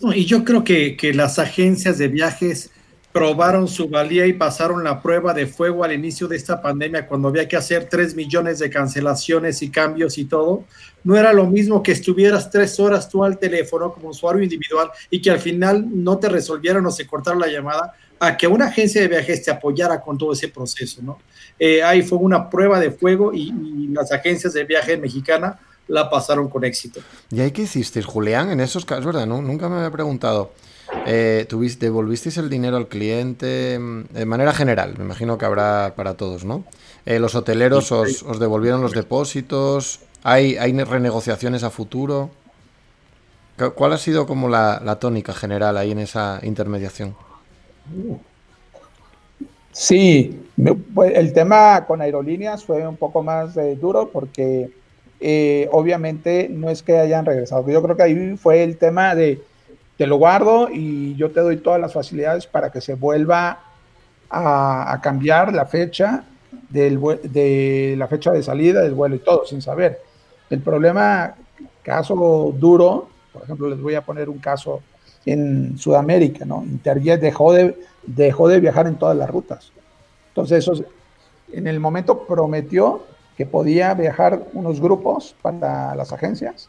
[0.00, 2.70] y yo creo que, que las agencias de viajes
[3.14, 7.28] probaron su valía y pasaron la prueba de fuego al inicio de esta pandemia, cuando
[7.28, 10.64] había que hacer tres millones de cancelaciones y cambios y todo.
[11.04, 15.22] No era lo mismo que estuvieras tres horas tú al teléfono como usuario individual y
[15.22, 17.92] que al final no te resolvieran o se cortaron la llamada,
[18.26, 21.18] a que una agencia de viajes te apoyara con todo ese proceso, ¿no?
[21.58, 25.56] Eh, ahí fue una prueba de fuego y, y las agencias de viajes mexicanas
[25.88, 27.00] la pasaron con éxito.
[27.30, 29.26] ¿Y ahí qué hiciste, Julián, en esos casos, verdad?
[29.26, 30.52] No, nunca me había preguntado.
[31.06, 34.94] Eh, ¿tuviste, ¿Devolvisteis el dinero al cliente mm, de manera general?
[34.96, 36.64] Me imagino que habrá para todos, ¿no?
[37.06, 40.00] Eh, ¿Los hoteleros os, os, devolvieron los depósitos?
[40.22, 42.30] ¿Hay, ¿Hay renegociaciones a futuro?
[43.74, 47.14] ¿Cuál ha sido como la, la tónica general ahí en esa intermediación?
[49.72, 50.40] Sí,
[50.94, 54.70] pues, el tema con aerolíneas fue un poco más eh, duro porque
[55.20, 57.68] eh, obviamente no es que hayan regresado.
[57.68, 59.42] Yo creo que ahí fue el tema de
[59.96, 63.60] te lo guardo y yo te doy todas las facilidades para que se vuelva
[64.30, 66.24] a, cambiar la fecha
[66.68, 70.00] del, de la fecha de salida del vuelo y todo, sin saber.
[70.50, 71.34] El problema,
[71.82, 74.82] caso duro, por ejemplo, les voy a poner un caso
[75.26, 76.64] en Sudamérica, ¿no?
[76.64, 79.72] Interjet dejó de, dejó de viajar en todas las rutas.
[80.28, 80.84] Entonces, eso
[81.52, 83.04] en el momento prometió
[83.36, 86.68] que podía viajar unos grupos para las agencias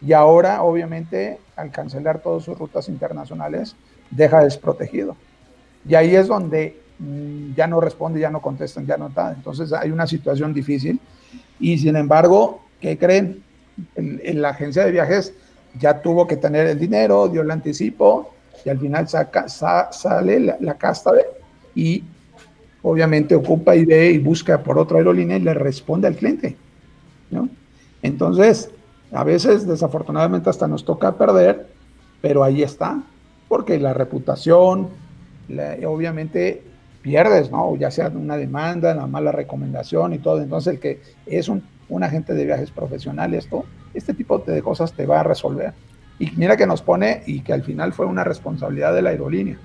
[0.00, 3.76] y ahora, obviamente, al cancelar todas sus rutas internacionales,
[4.10, 5.16] deja desprotegido.
[5.88, 9.32] Y ahí es donde mm, ya no responde, ya no contestan, ya no está.
[9.32, 11.00] Entonces hay una situación difícil.
[11.58, 13.42] Y sin embargo, ¿qué creen?
[13.94, 15.34] En, la agencia de viajes
[15.78, 18.32] ya tuvo que tener el dinero, dio el anticipo
[18.64, 21.24] y al final saca, sale la, la casta de,
[21.74, 22.02] y
[22.82, 26.56] obviamente ocupa y ve y busca por otra aerolínea y le responde al cliente.
[27.30, 27.48] ¿no?
[28.02, 28.70] Entonces,
[29.12, 31.66] a veces, desafortunadamente, hasta nos toca perder,
[32.20, 33.02] pero ahí está,
[33.48, 34.88] porque la reputación,
[35.86, 36.62] obviamente
[37.02, 37.76] pierdes, ¿no?
[37.76, 40.42] Ya sea una demanda, una mala recomendación y todo.
[40.42, 43.64] Entonces, el que es un, un agente de viajes profesional, esto,
[43.96, 45.72] este tipo de cosas te va a resolver.
[46.18, 49.58] Y mira que nos pone y que al final fue una responsabilidad de la aerolínea.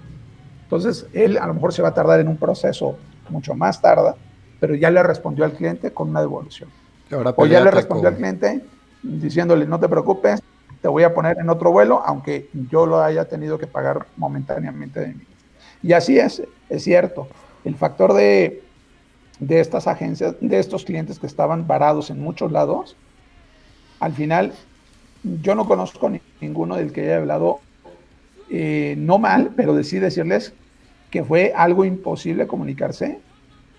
[0.63, 2.97] Entonces, él a lo mejor se va a tardar en un proceso
[3.29, 4.15] mucho más tarda,
[4.59, 6.69] pero ya le respondió al cliente con una devolución.
[7.35, 8.63] O ya le respondió al cliente
[9.03, 10.41] diciéndole, no te preocupes,
[10.81, 14.99] te voy a poner en otro vuelo, aunque yo lo haya tenido que pagar momentáneamente
[14.99, 15.23] de mí.
[15.83, 17.27] Y así es, es cierto.
[17.63, 18.63] El factor de,
[19.39, 22.95] de estas agencias, de estos clientes que estaban varados en muchos lados,
[24.01, 24.51] al final
[25.23, 26.11] yo no conozco
[26.41, 27.59] ninguno del que haya hablado,
[28.49, 30.53] eh, no mal, pero decidí decirles
[31.11, 33.19] que fue algo imposible comunicarse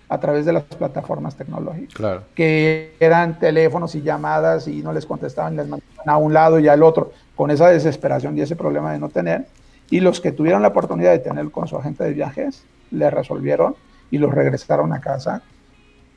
[0.07, 2.21] a través de las plataformas tecnológicas.
[2.35, 6.69] Que eran teléfonos y llamadas y no les contestaban, les mandaban a un lado y
[6.69, 9.47] al otro, con esa desesperación y ese problema de no tener.
[9.89, 13.75] Y los que tuvieron la oportunidad de tener con su agente de viajes, le resolvieron
[14.09, 15.41] y los regresaron a casa.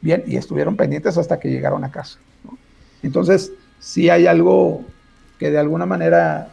[0.00, 2.18] Bien, y estuvieron pendientes hasta que llegaron a casa.
[3.02, 4.84] Entonces, sí hay algo
[5.38, 6.48] que de alguna manera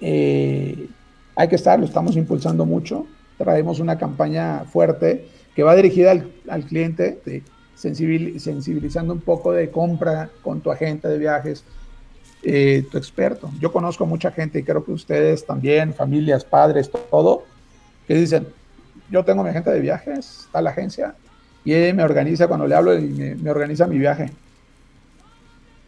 [0.00, 0.88] eh,
[1.36, 3.06] hay que estar, lo estamos impulsando mucho.
[3.38, 6.12] Traemos una campaña fuerte que va dirigida
[6.48, 7.42] al, cliente, de
[7.74, 11.64] sensibilizando un poco de compra con tu agente de viajes,
[12.42, 13.50] eh, tu experto.
[13.60, 17.44] Yo conozco mucha gente y creo que ustedes también, familias, padres, todo,
[18.06, 18.46] que dicen,
[19.10, 21.14] yo tengo mi agente de viajes, está la agencia,
[21.64, 24.30] y él me organiza cuando le hablo y me, organiza mi viaje.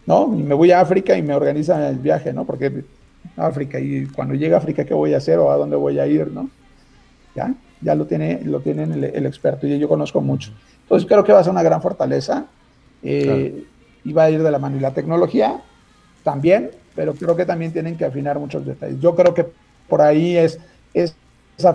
[0.06, 0.34] ¿No?
[0.36, 2.44] Y me voy a África y me organiza el viaje, ¿no?
[2.44, 2.84] Porque
[3.36, 6.06] África, y cuando llega a África, ¿qué voy a hacer o a dónde voy a
[6.06, 6.50] ir, ¿no?
[7.34, 7.54] ¿Ya?
[7.84, 10.52] ya lo tiene, lo tienen el, experto y yo conozco mucho.
[10.82, 12.46] Entonces creo que va a ser una gran fortaleza
[13.02, 13.64] eh,
[14.02, 14.76] y va a ir de la mano.
[14.76, 15.60] Y la tecnología
[16.22, 18.98] también, pero creo que también tienen que afinar muchos detalles.
[19.00, 19.46] Yo creo que
[19.88, 20.58] por ahí es,
[20.94, 21.14] es
[21.58, 21.74] esa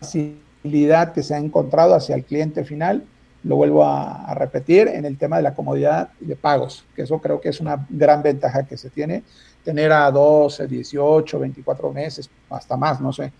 [0.00, 3.04] facilidad que se ha encontrado hacia el cliente final.
[3.44, 7.18] Lo vuelvo a, a repetir en el tema de la comodidad de pagos, que eso
[7.18, 9.22] creo que es una gran ventaja que se tiene.
[9.64, 13.32] Tener a 12, 18, 24 meses, hasta más, no sé,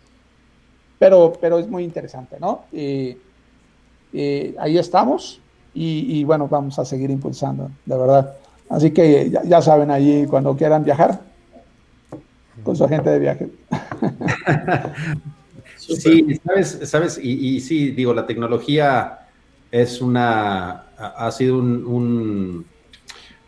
[1.00, 2.66] pero, pero es muy interesante, ¿no?
[2.72, 3.18] Ahí
[4.78, 5.40] estamos
[5.72, 8.36] y, bueno, vamos a seguir impulsando, de verdad.
[8.68, 11.22] Así que ya, saben, ahí cuando quieran viajar.
[12.62, 13.48] con su agente de viajes.
[15.78, 19.19] sí, sabes, sabes y, y, sí, digo, la tecnología
[19.70, 22.66] es una, ha sido un,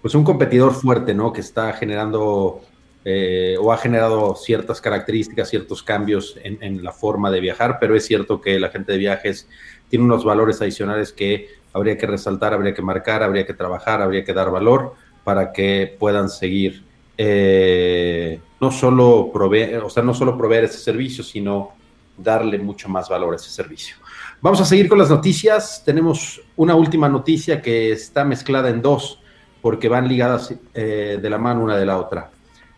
[0.00, 1.32] pues un competidor fuerte, ¿no?
[1.32, 2.60] Que está generando
[3.04, 8.06] eh, o ha generado ciertas características, ciertos cambios en, la forma de viajar, pero es
[8.06, 9.48] cierto que la gente de viajes
[9.88, 14.24] tiene unos valores adicionales que habría que resaltar, habría que marcar, habría que trabajar, habría
[14.24, 14.94] que dar valor
[15.24, 16.84] para que puedan seguir
[17.18, 21.72] eh, no solo proveer, o sea, no solo proveer ese servicio, sino
[22.16, 23.96] darle mucho más valor a ese servicio.
[24.42, 25.84] Vamos a seguir con las noticias.
[25.84, 29.20] Tenemos una última noticia que está mezclada en dos,
[29.60, 32.32] porque van ligadas eh, de la mano una de la otra.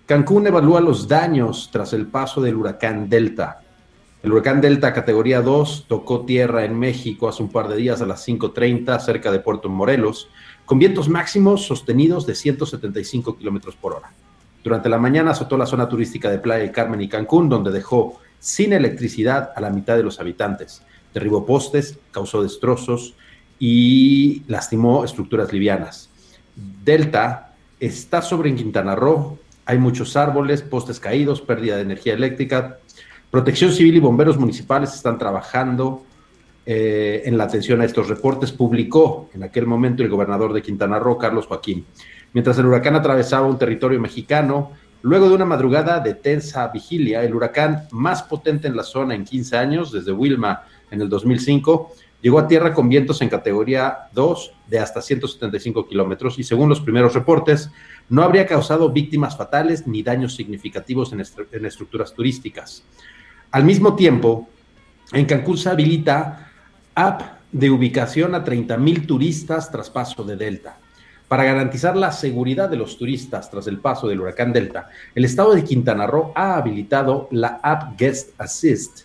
[0.05, 3.63] Cancún evalúa los daños tras el paso del huracán Delta.
[4.23, 8.07] El huracán Delta categoría 2 tocó tierra en México hace un par de días a
[8.07, 10.29] las 5.30 cerca de Puerto Morelos,
[10.67, 14.13] con vientos máximos sostenidos de 175 kilómetros por hora.
[14.63, 18.21] Durante la mañana azotó la zona turística de Playa del Carmen y Cancún, donde dejó
[18.39, 20.83] sin electricidad a la mitad de los habitantes.
[21.15, 23.15] Derribó postes, causó destrozos
[23.59, 26.11] y lastimó estructuras livianas.
[26.85, 29.39] Delta está sobre Quintana Roo.
[29.67, 32.79] Hay muchos árboles, postes caídos, pérdida de energía eléctrica.
[33.31, 36.05] Protección Civil y bomberos municipales están trabajando
[36.67, 38.53] eh, en la atención a estos reportes.
[38.53, 41.87] Publicó en aquel momento el gobernador de Quintana Roo, Carlos Joaquín.
[42.33, 44.73] Mientras el huracán atravesaba un territorio mexicano,
[45.03, 49.25] luego de una madrugada de tensa vigilia, el huracán más potente en la zona en
[49.25, 51.93] 15 años, desde Wilma en el 2005,
[52.23, 56.81] llegó a tierra con vientos en categoría 2 de hasta 175 kilómetros y según los
[56.81, 57.71] primeros reportes,
[58.09, 61.23] no habría causado víctimas fatales ni daños significativos en,
[61.53, 62.85] en estructuras turísticas.
[63.51, 64.49] Al mismo tiempo,
[65.13, 66.51] en Cancún se habilita
[66.95, 67.23] app
[67.53, 70.79] de ubicación a 30.000 turistas tras paso de Delta.
[71.29, 75.55] Para garantizar la seguridad de los turistas tras el paso del huracán Delta, el estado
[75.55, 79.04] de Quintana Roo ha habilitado la app Guest Assist,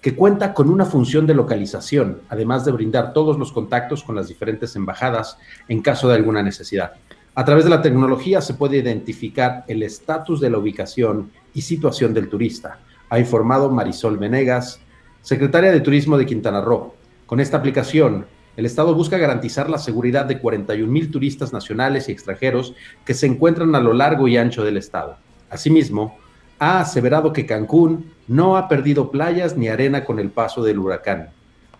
[0.00, 4.28] que cuenta con una función de localización, además de brindar todos los contactos con las
[4.28, 6.92] diferentes embajadas en caso de alguna necesidad.
[7.34, 12.14] A través de la tecnología se puede identificar el estatus de la ubicación y situación
[12.14, 12.78] del turista,
[13.10, 14.80] ha informado Marisol Venegas,
[15.20, 16.94] secretaria de Turismo de Quintana Roo.
[17.26, 22.12] Con esta aplicación, el Estado busca garantizar la seguridad de 41 mil turistas nacionales y
[22.12, 22.74] extranjeros
[23.04, 25.16] que se encuentran a lo largo y ancho del Estado.
[25.50, 26.18] Asimismo,
[26.60, 31.30] ha aseverado que Cancún no ha perdido playas ni arena con el paso del huracán.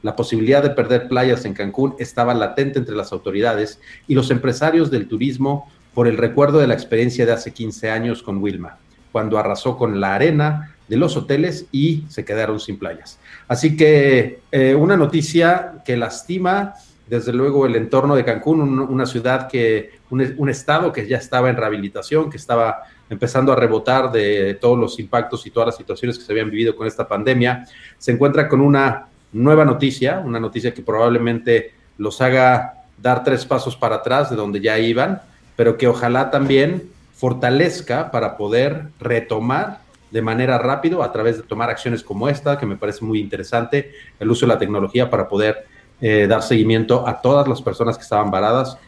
[0.02, 3.78] La posibilidad de perder playas en Cancún estaba latente entre las autoridades
[4.08, 8.22] y los empresarios del turismo por el recuerdo de la experiencia de hace 15 años
[8.22, 8.78] con Wilma,
[9.12, 13.18] cuando arrasó con la arena de los hoteles y se quedaron sin playas.
[13.46, 16.74] Así que eh, una noticia que lastima
[17.06, 21.56] desde luego el entorno de Cancún, una ciudad que, un, estado que ya estaba en
[21.56, 26.24] rehabilitación, que estaba empezando a rebotar de todos los impactos y todas las situaciones que
[26.24, 27.66] se habían vivido con esta pandemia,
[27.98, 33.76] se encuentra con una nueva noticia, una noticia que probablemente los haga dar tres pasos
[33.76, 35.20] para atrás de donde ya iban,
[35.56, 39.80] pero que ojalá también fortalezca para poder retomar
[40.10, 43.92] de manera rápido a través de tomar acciones como esta, que me parece muy interesante,
[44.18, 45.66] el uso de la tecnología para poder
[46.00, 48.78] eh, dar seguimiento a todas las personas que estaban varadas,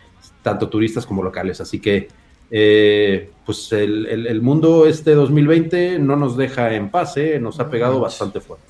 [0.43, 1.61] tanto turistas como locales.
[1.61, 2.09] Así que,
[2.55, 7.39] eh, pues el, mundo este 2020 no nos deja en paz, ¿eh?
[7.41, 8.67] nos ha pegado bastante fuerte.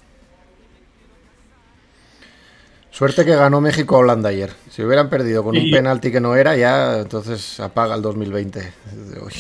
[2.93, 4.51] Suerte que ganó México Holanda ayer.
[4.71, 9.21] Si hubieran perdido con un penalti que no era, ya entonces apaga el 2020 desde
[9.21, 9.33] hoy.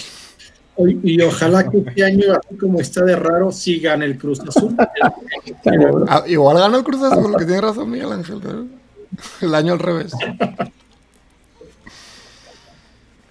[1.05, 4.75] Y ojalá que este año, así como está de raro, sigan el Cruz Azul.
[6.09, 8.41] Ah, igual gana el Cruz Azul, que tiene razón Miguel Ángel.
[9.41, 10.13] El año al revés.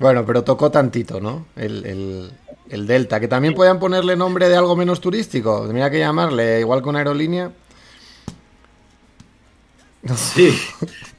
[0.02, 1.46] Bueno, pero tocó tantito, ¿no?
[1.56, 2.32] El,
[2.70, 5.68] el Delta, que también podían ponerle nombre de algo menos turístico.
[5.68, 7.52] Tenía que llamarle, igual con aerolínea,
[10.16, 10.52] Sí,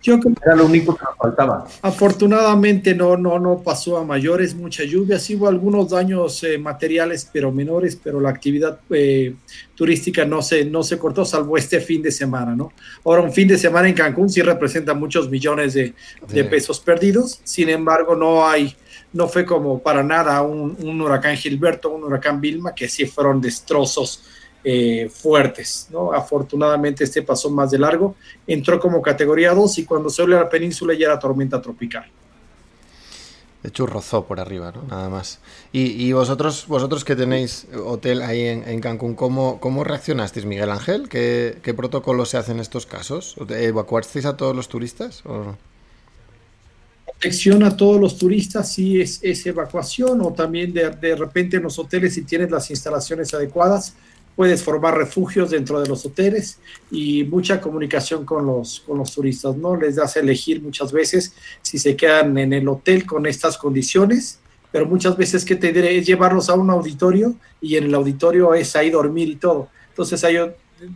[0.02, 1.68] yo creo que era lo único que nos faltaba.
[1.82, 7.28] Afortunadamente no, no, no pasó a mayores, mucha lluvia, sí hubo algunos daños eh, materiales,
[7.32, 9.36] pero menores, pero la actividad eh,
[9.76, 12.72] turística no se, no se cortó, salvo este fin de semana, ¿no?
[13.04, 15.94] Ahora, un fin de semana en Cancún sí representa muchos millones de,
[16.50, 18.74] pesos perdidos, sin embargo, no hay,
[19.12, 23.40] no fue como para nada un, un huracán Gilberto, un huracán Vilma, que sí fueron
[23.40, 24.24] destrozos
[24.64, 25.88] eh, fuertes.
[25.90, 26.12] ¿no?
[26.12, 28.14] Afortunadamente este pasó más de largo,
[28.46, 32.04] entró como categoría 2 y cuando se a la península ya era tormenta tropical.
[33.62, 34.82] De hecho, rozó por arriba, ¿no?
[34.82, 35.38] Nada más.
[35.72, 41.08] Y, vosotros, vosotros que tenéis hotel ahí en, Cancún, ¿cómo, ¿cómo, reaccionasteis, Miguel Ángel?
[41.08, 43.36] ¿Qué, ¿Qué, protocolo se hace en estos casos?
[43.48, 45.22] ¿Evacuasteis a todos los turistas?
[47.22, 51.62] protección a todos los turistas sí es, es evacuación o también de, de, repente en
[51.62, 53.94] los hoteles si tienes las instalaciones adecuadas
[54.34, 56.58] puedes formar refugios dentro de los hoteles
[56.90, 59.76] y mucha comunicación con los, con los turistas, ¿no?
[59.76, 64.40] Les das a elegir muchas veces si se quedan en el hotel con estas condiciones,
[64.70, 68.54] pero muchas veces que te diré es llevarlos a un auditorio y en el auditorio
[68.54, 69.68] es ahí dormir y todo.
[69.90, 70.36] Entonces ahí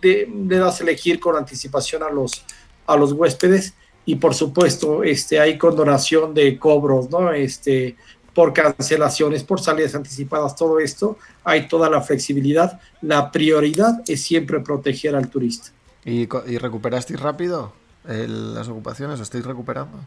[0.02, 2.44] le das a elegir con anticipación a los,
[2.86, 3.74] a los huéspedes
[4.06, 7.32] y por supuesto este, hay condonación de cobros, ¿no?
[7.32, 7.96] Este,
[8.36, 12.78] por cancelaciones, por salidas anticipadas, todo esto, hay toda la flexibilidad.
[13.00, 15.70] La prioridad es siempre proteger al turista.
[16.04, 17.72] ¿Y, y recuperasteis rápido
[18.06, 19.20] el, las ocupaciones?
[19.20, 19.98] ¿Estáis recuperando?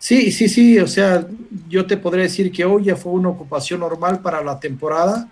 [0.00, 1.24] Sí, sí, sí, o sea,
[1.68, 5.28] yo te podría decir que hoy ya fue una ocupación normal para la temporada,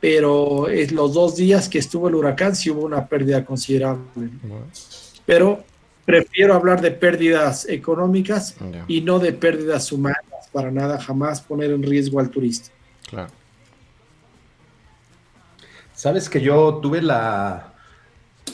[0.00, 4.02] pero en los dos días que estuvo el huracán sí hubo una pérdida considerable.
[5.24, 5.62] Pero
[6.04, 8.84] prefiero hablar de pérdidas económicas yeah.
[8.88, 12.70] y no de pérdidas humanas, para nada, jamás poner en riesgo al turista.
[13.08, 13.30] Claro.
[15.94, 17.72] Sabes que yo tuve la,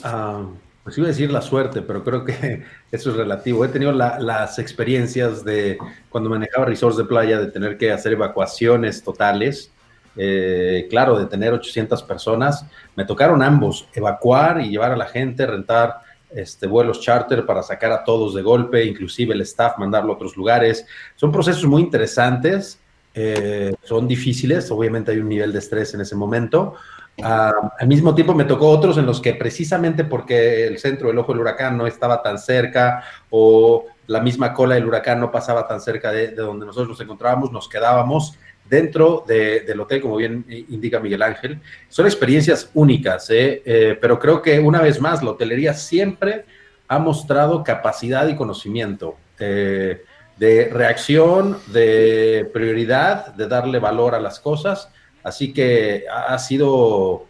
[0.03, 0.53] uh,
[0.83, 3.63] pues iba a decir la suerte, pero creo que eso es relativo.
[3.65, 5.77] He tenido la, las experiencias de
[6.09, 9.71] cuando manejaba resorts de playa, de tener que hacer evacuaciones totales.
[10.15, 12.65] Eh, claro, de tener 800 personas,
[12.95, 17.91] me tocaron ambos, evacuar y llevar a la gente, rentar este, vuelos charter para sacar
[17.91, 20.85] a todos de golpe, inclusive el staff mandarlo a otros lugares.
[21.15, 22.79] Son procesos muy interesantes,
[23.13, 26.75] eh, son difíciles, obviamente hay un nivel de estrés en ese momento.
[27.19, 31.17] Uh, al mismo tiempo me tocó otros en los que precisamente porque el centro del
[31.17, 35.67] ojo del huracán no estaba tan cerca o la misma cola del huracán no pasaba
[35.67, 38.37] tan cerca de donde nosotros nos encontrábamos, nos quedábamos
[38.69, 41.59] dentro de, del hotel, como bien indica Miguel Ángel.
[41.89, 43.61] Son experiencias únicas, ¿eh?
[43.65, 46.45] Eh, pero creo que una vez más la hotelería siempre
[46.87, 50.03] ha mostrado capacidad y conocimiento eh,
[50.37, 54.89] de reacción, de prioridad, de darle valor a las cosas.
[55.23, 57.25] Así que ha sido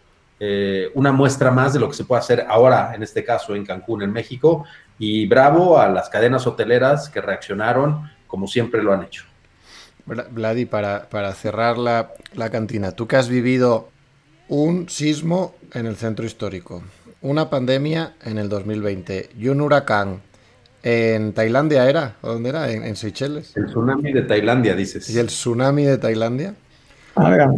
[0.94, 4.02] una muestra más de lo que se puede hacer ahora, en este caso en Cancún,
[4.02, 4.64] en México.
[4.96, 9.27] Y bravo a las cadenas hoteleras que reaccionaron como siempre lo han hecho.
[10.30, 13.88] Vladi, para, para cerrar la, la, cantina, tú que has vivido
[14.48, 16.82] un sismo en el centro histórico,
[17.20, 20.20] una pandemia en el 2020 y un huracán
[20.82, 22.70] en Tailandia era, ¿o dónde era?
[22.70, 23.56] En, en, Seychelles.
[23.56, 25.10] El tsunami de Tailandia, dices.
[25.10, 26.54] ¿Y el tsunami de Tailandia?
[27.16, 27.52] Ah,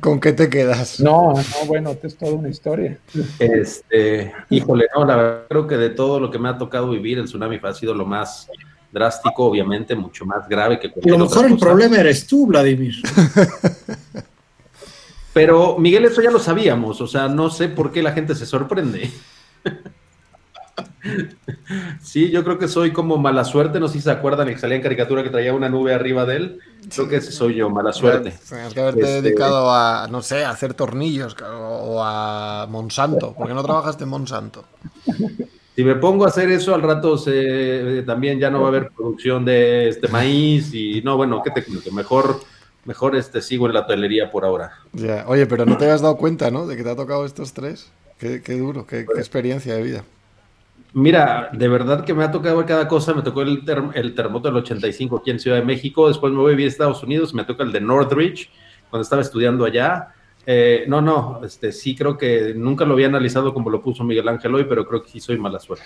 [0.00, 1.00] ¿Con qué te quedas?
[1.00, 2.98] No, no, bueno, es toda una historia.
[3.38, 7.18] Este, híjole, no, la verdad creo que de todo lo que me ha tocado vivir,
[7.18, 8.48] el tsunami ha sido lo más
[8.96, 11.66] drástico, obviamente, mucho más grave que cualquier A lo mejor el cosa.
[11.66, 12.94] problema eres tú, Vladimir.
[15.34, 18.46] Pero, Miguel, eso ya lo sabíamos, o sea, no sé por qué la gente se
[18.46, 19.10] sorprende.
[22.02, 24.76] Sí, yo creo que soy como mala suerte, no sé si se acuerdan que salía
[24.76, 26.60] en caricatura que traía una nube arriba de él,
[26.94, 28.34] creo que ese soy yo, mala suerte.
[28.48, 29.22] Tienes que haberte este...
[29.22, 34.64] dedicado a, no sé, a hacer tornillos o a Monsanto, porque no trabajaste en Monsanto.
[35.76, 38.88] Si me pongo a hacer eso, al rato se, también ya no va a haber
[38.88, 42.40] producción de este maíz y no, bueno, ¿qué te que mejor,
[42.86, 44.72] mejor este, sigo en la hotelería por ahora.
[44.94, 46.66] Ya, oye, pero no te has dado cuenta, ¿no?
[46.66, 47.92] De que te ha tocado estos tres.
[48.18, 50.04] Qué, qué duro, qué, qué, experiencia de vida.
[50.94, 53.12] Mira, de verdad que me ha tocado cada cosa.
[53.12, 56.08] Me tocó el, term el terremoto del 85 aquí en Ciudad de México.
[56.08, 57.34] Después me voy a Estados Unidos.
[57.34, 58.48] Me toca el de Northridge,
[58.88, 60.14] cuando estaba estudiando allá.
[60.48, 64.28] Eh, no, no, este, sí creo que nunca lo había analizado como lo puso Miguel
[64.28, 65.84] Ángel hoy, pero creo que sí soy mala suerte.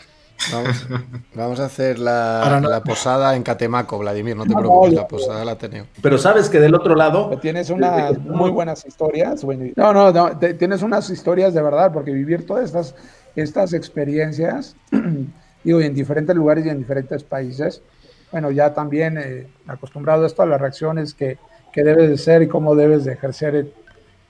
[0.53, 0.87] Vamos,
[1.35, 5.57] vamos a hacer la, la, posada en Catemaco, Vladimir, no te preocupes, la posada la
[5.57, 5.89] tenemos.
[6.03, 7.31] Pero sabes que del otro lado...
[7.41, 9.43] Tienes unas muy buenas historias.
[9.77, 12.95] No, no, no, tienes unas historias de verdad, porque vivir todas estas,
[13.37, 14.77] estas experiencias,
[15.65, 17.83] digo, en diferentes lugares y en diferentes países,
[18.31, 21.39] bueno, ya también eh, acostumbrado a esto, a las reacciones que,
[21.73, 23.73] que debes de ser y cómo debes de ejercer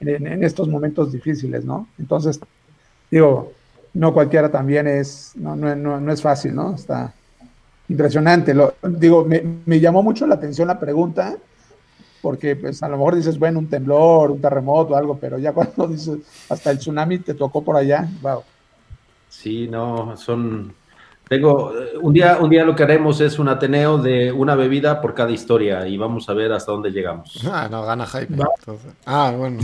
[0.01, 1.89] en, estos momentos difíciles, ¿no?
[1.99, 2.41] Entonces,
[3.11, 3.53] digo,
[3.95, 6.75] no cualquiera también es, no, no, no, no es fácil, ¿no?
[6.75, 7.13] Está
[7.89, 8.55] impresionante.
[8.83, 11.37] Digo, me, me, llamó mucho la atención la pregunta,
[12.23, 15.89] porque pues a lo mejor dices, bueno, un temblor, un terremoto, algo, pero ya cuando
[15.89, 16.19] dices,
[16.49, 18.43] hasta el tsunami te tocó por allá, wow.
[19.29, 20.75] Sí, no, son,
[21.31, 25.15] tengo, un día, un día lo que haremos es un Ateneo de una bebida por
[25.15, 27.41] cada historia y vamos a ver hasta dónde llegamos.
[27.49, 28.05] Ah, no, gana.
[28.13, 28.93] Entonces.
[29.07, 29.61] Ah, bueno.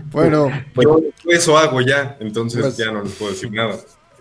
[0.10, 3.74] bueno, pues, yo eso hago ya, entonces pues, ya no les puedo decir nada.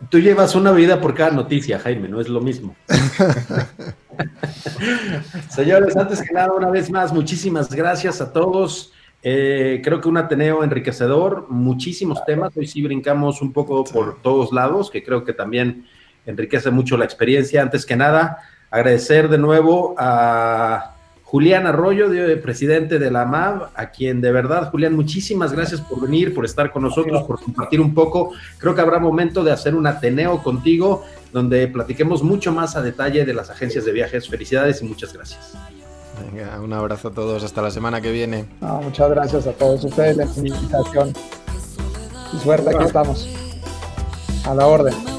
[0.09, 2.75] Tú llevas una bebida por cada noticia, Jaime, no es lo mismo.
[5.49, 8.91] Señores, antes que nada, una vez más, muchísimas gracias a todos.
[9.23, 12.55] Eh, creo que un Ateneo enriquecedor, muchísimos temas.
[12.55, 15.85] Hoy sí brincamos un poco por todos lados, que creo que también
[16.25, 17.61] enriquece mucho la experiencia.
[17.61, 18.37] Antes que nada,
[18.69, 22.07] agradecer de nuevo a Julián Arroyo,
[22.41, 26.71] presidente de la MAV, a quien de verdad, Julián, muchísimas gracias por venir, por estar
[26.71, 28.31] con nosotros, por compartir un poco.
[28.57, 31.03] Creo que habrá momento de hacer un Ateneo contigo,
[31.33, 34.29] donde platiquemos mucho más a detalle de las agencias de viajes.
[34.29, 35.57] Felicidades y muchas gracias.
[36.21, 38.45] Venga, un abrazo a todos, hasta la semana que viene.
[38.61, 41.13] muchas gracias a todos ustedes la invitación.
[42.33, 43.27] Y suerte, aquí estamos.
[44.45, 45.16] A la orden.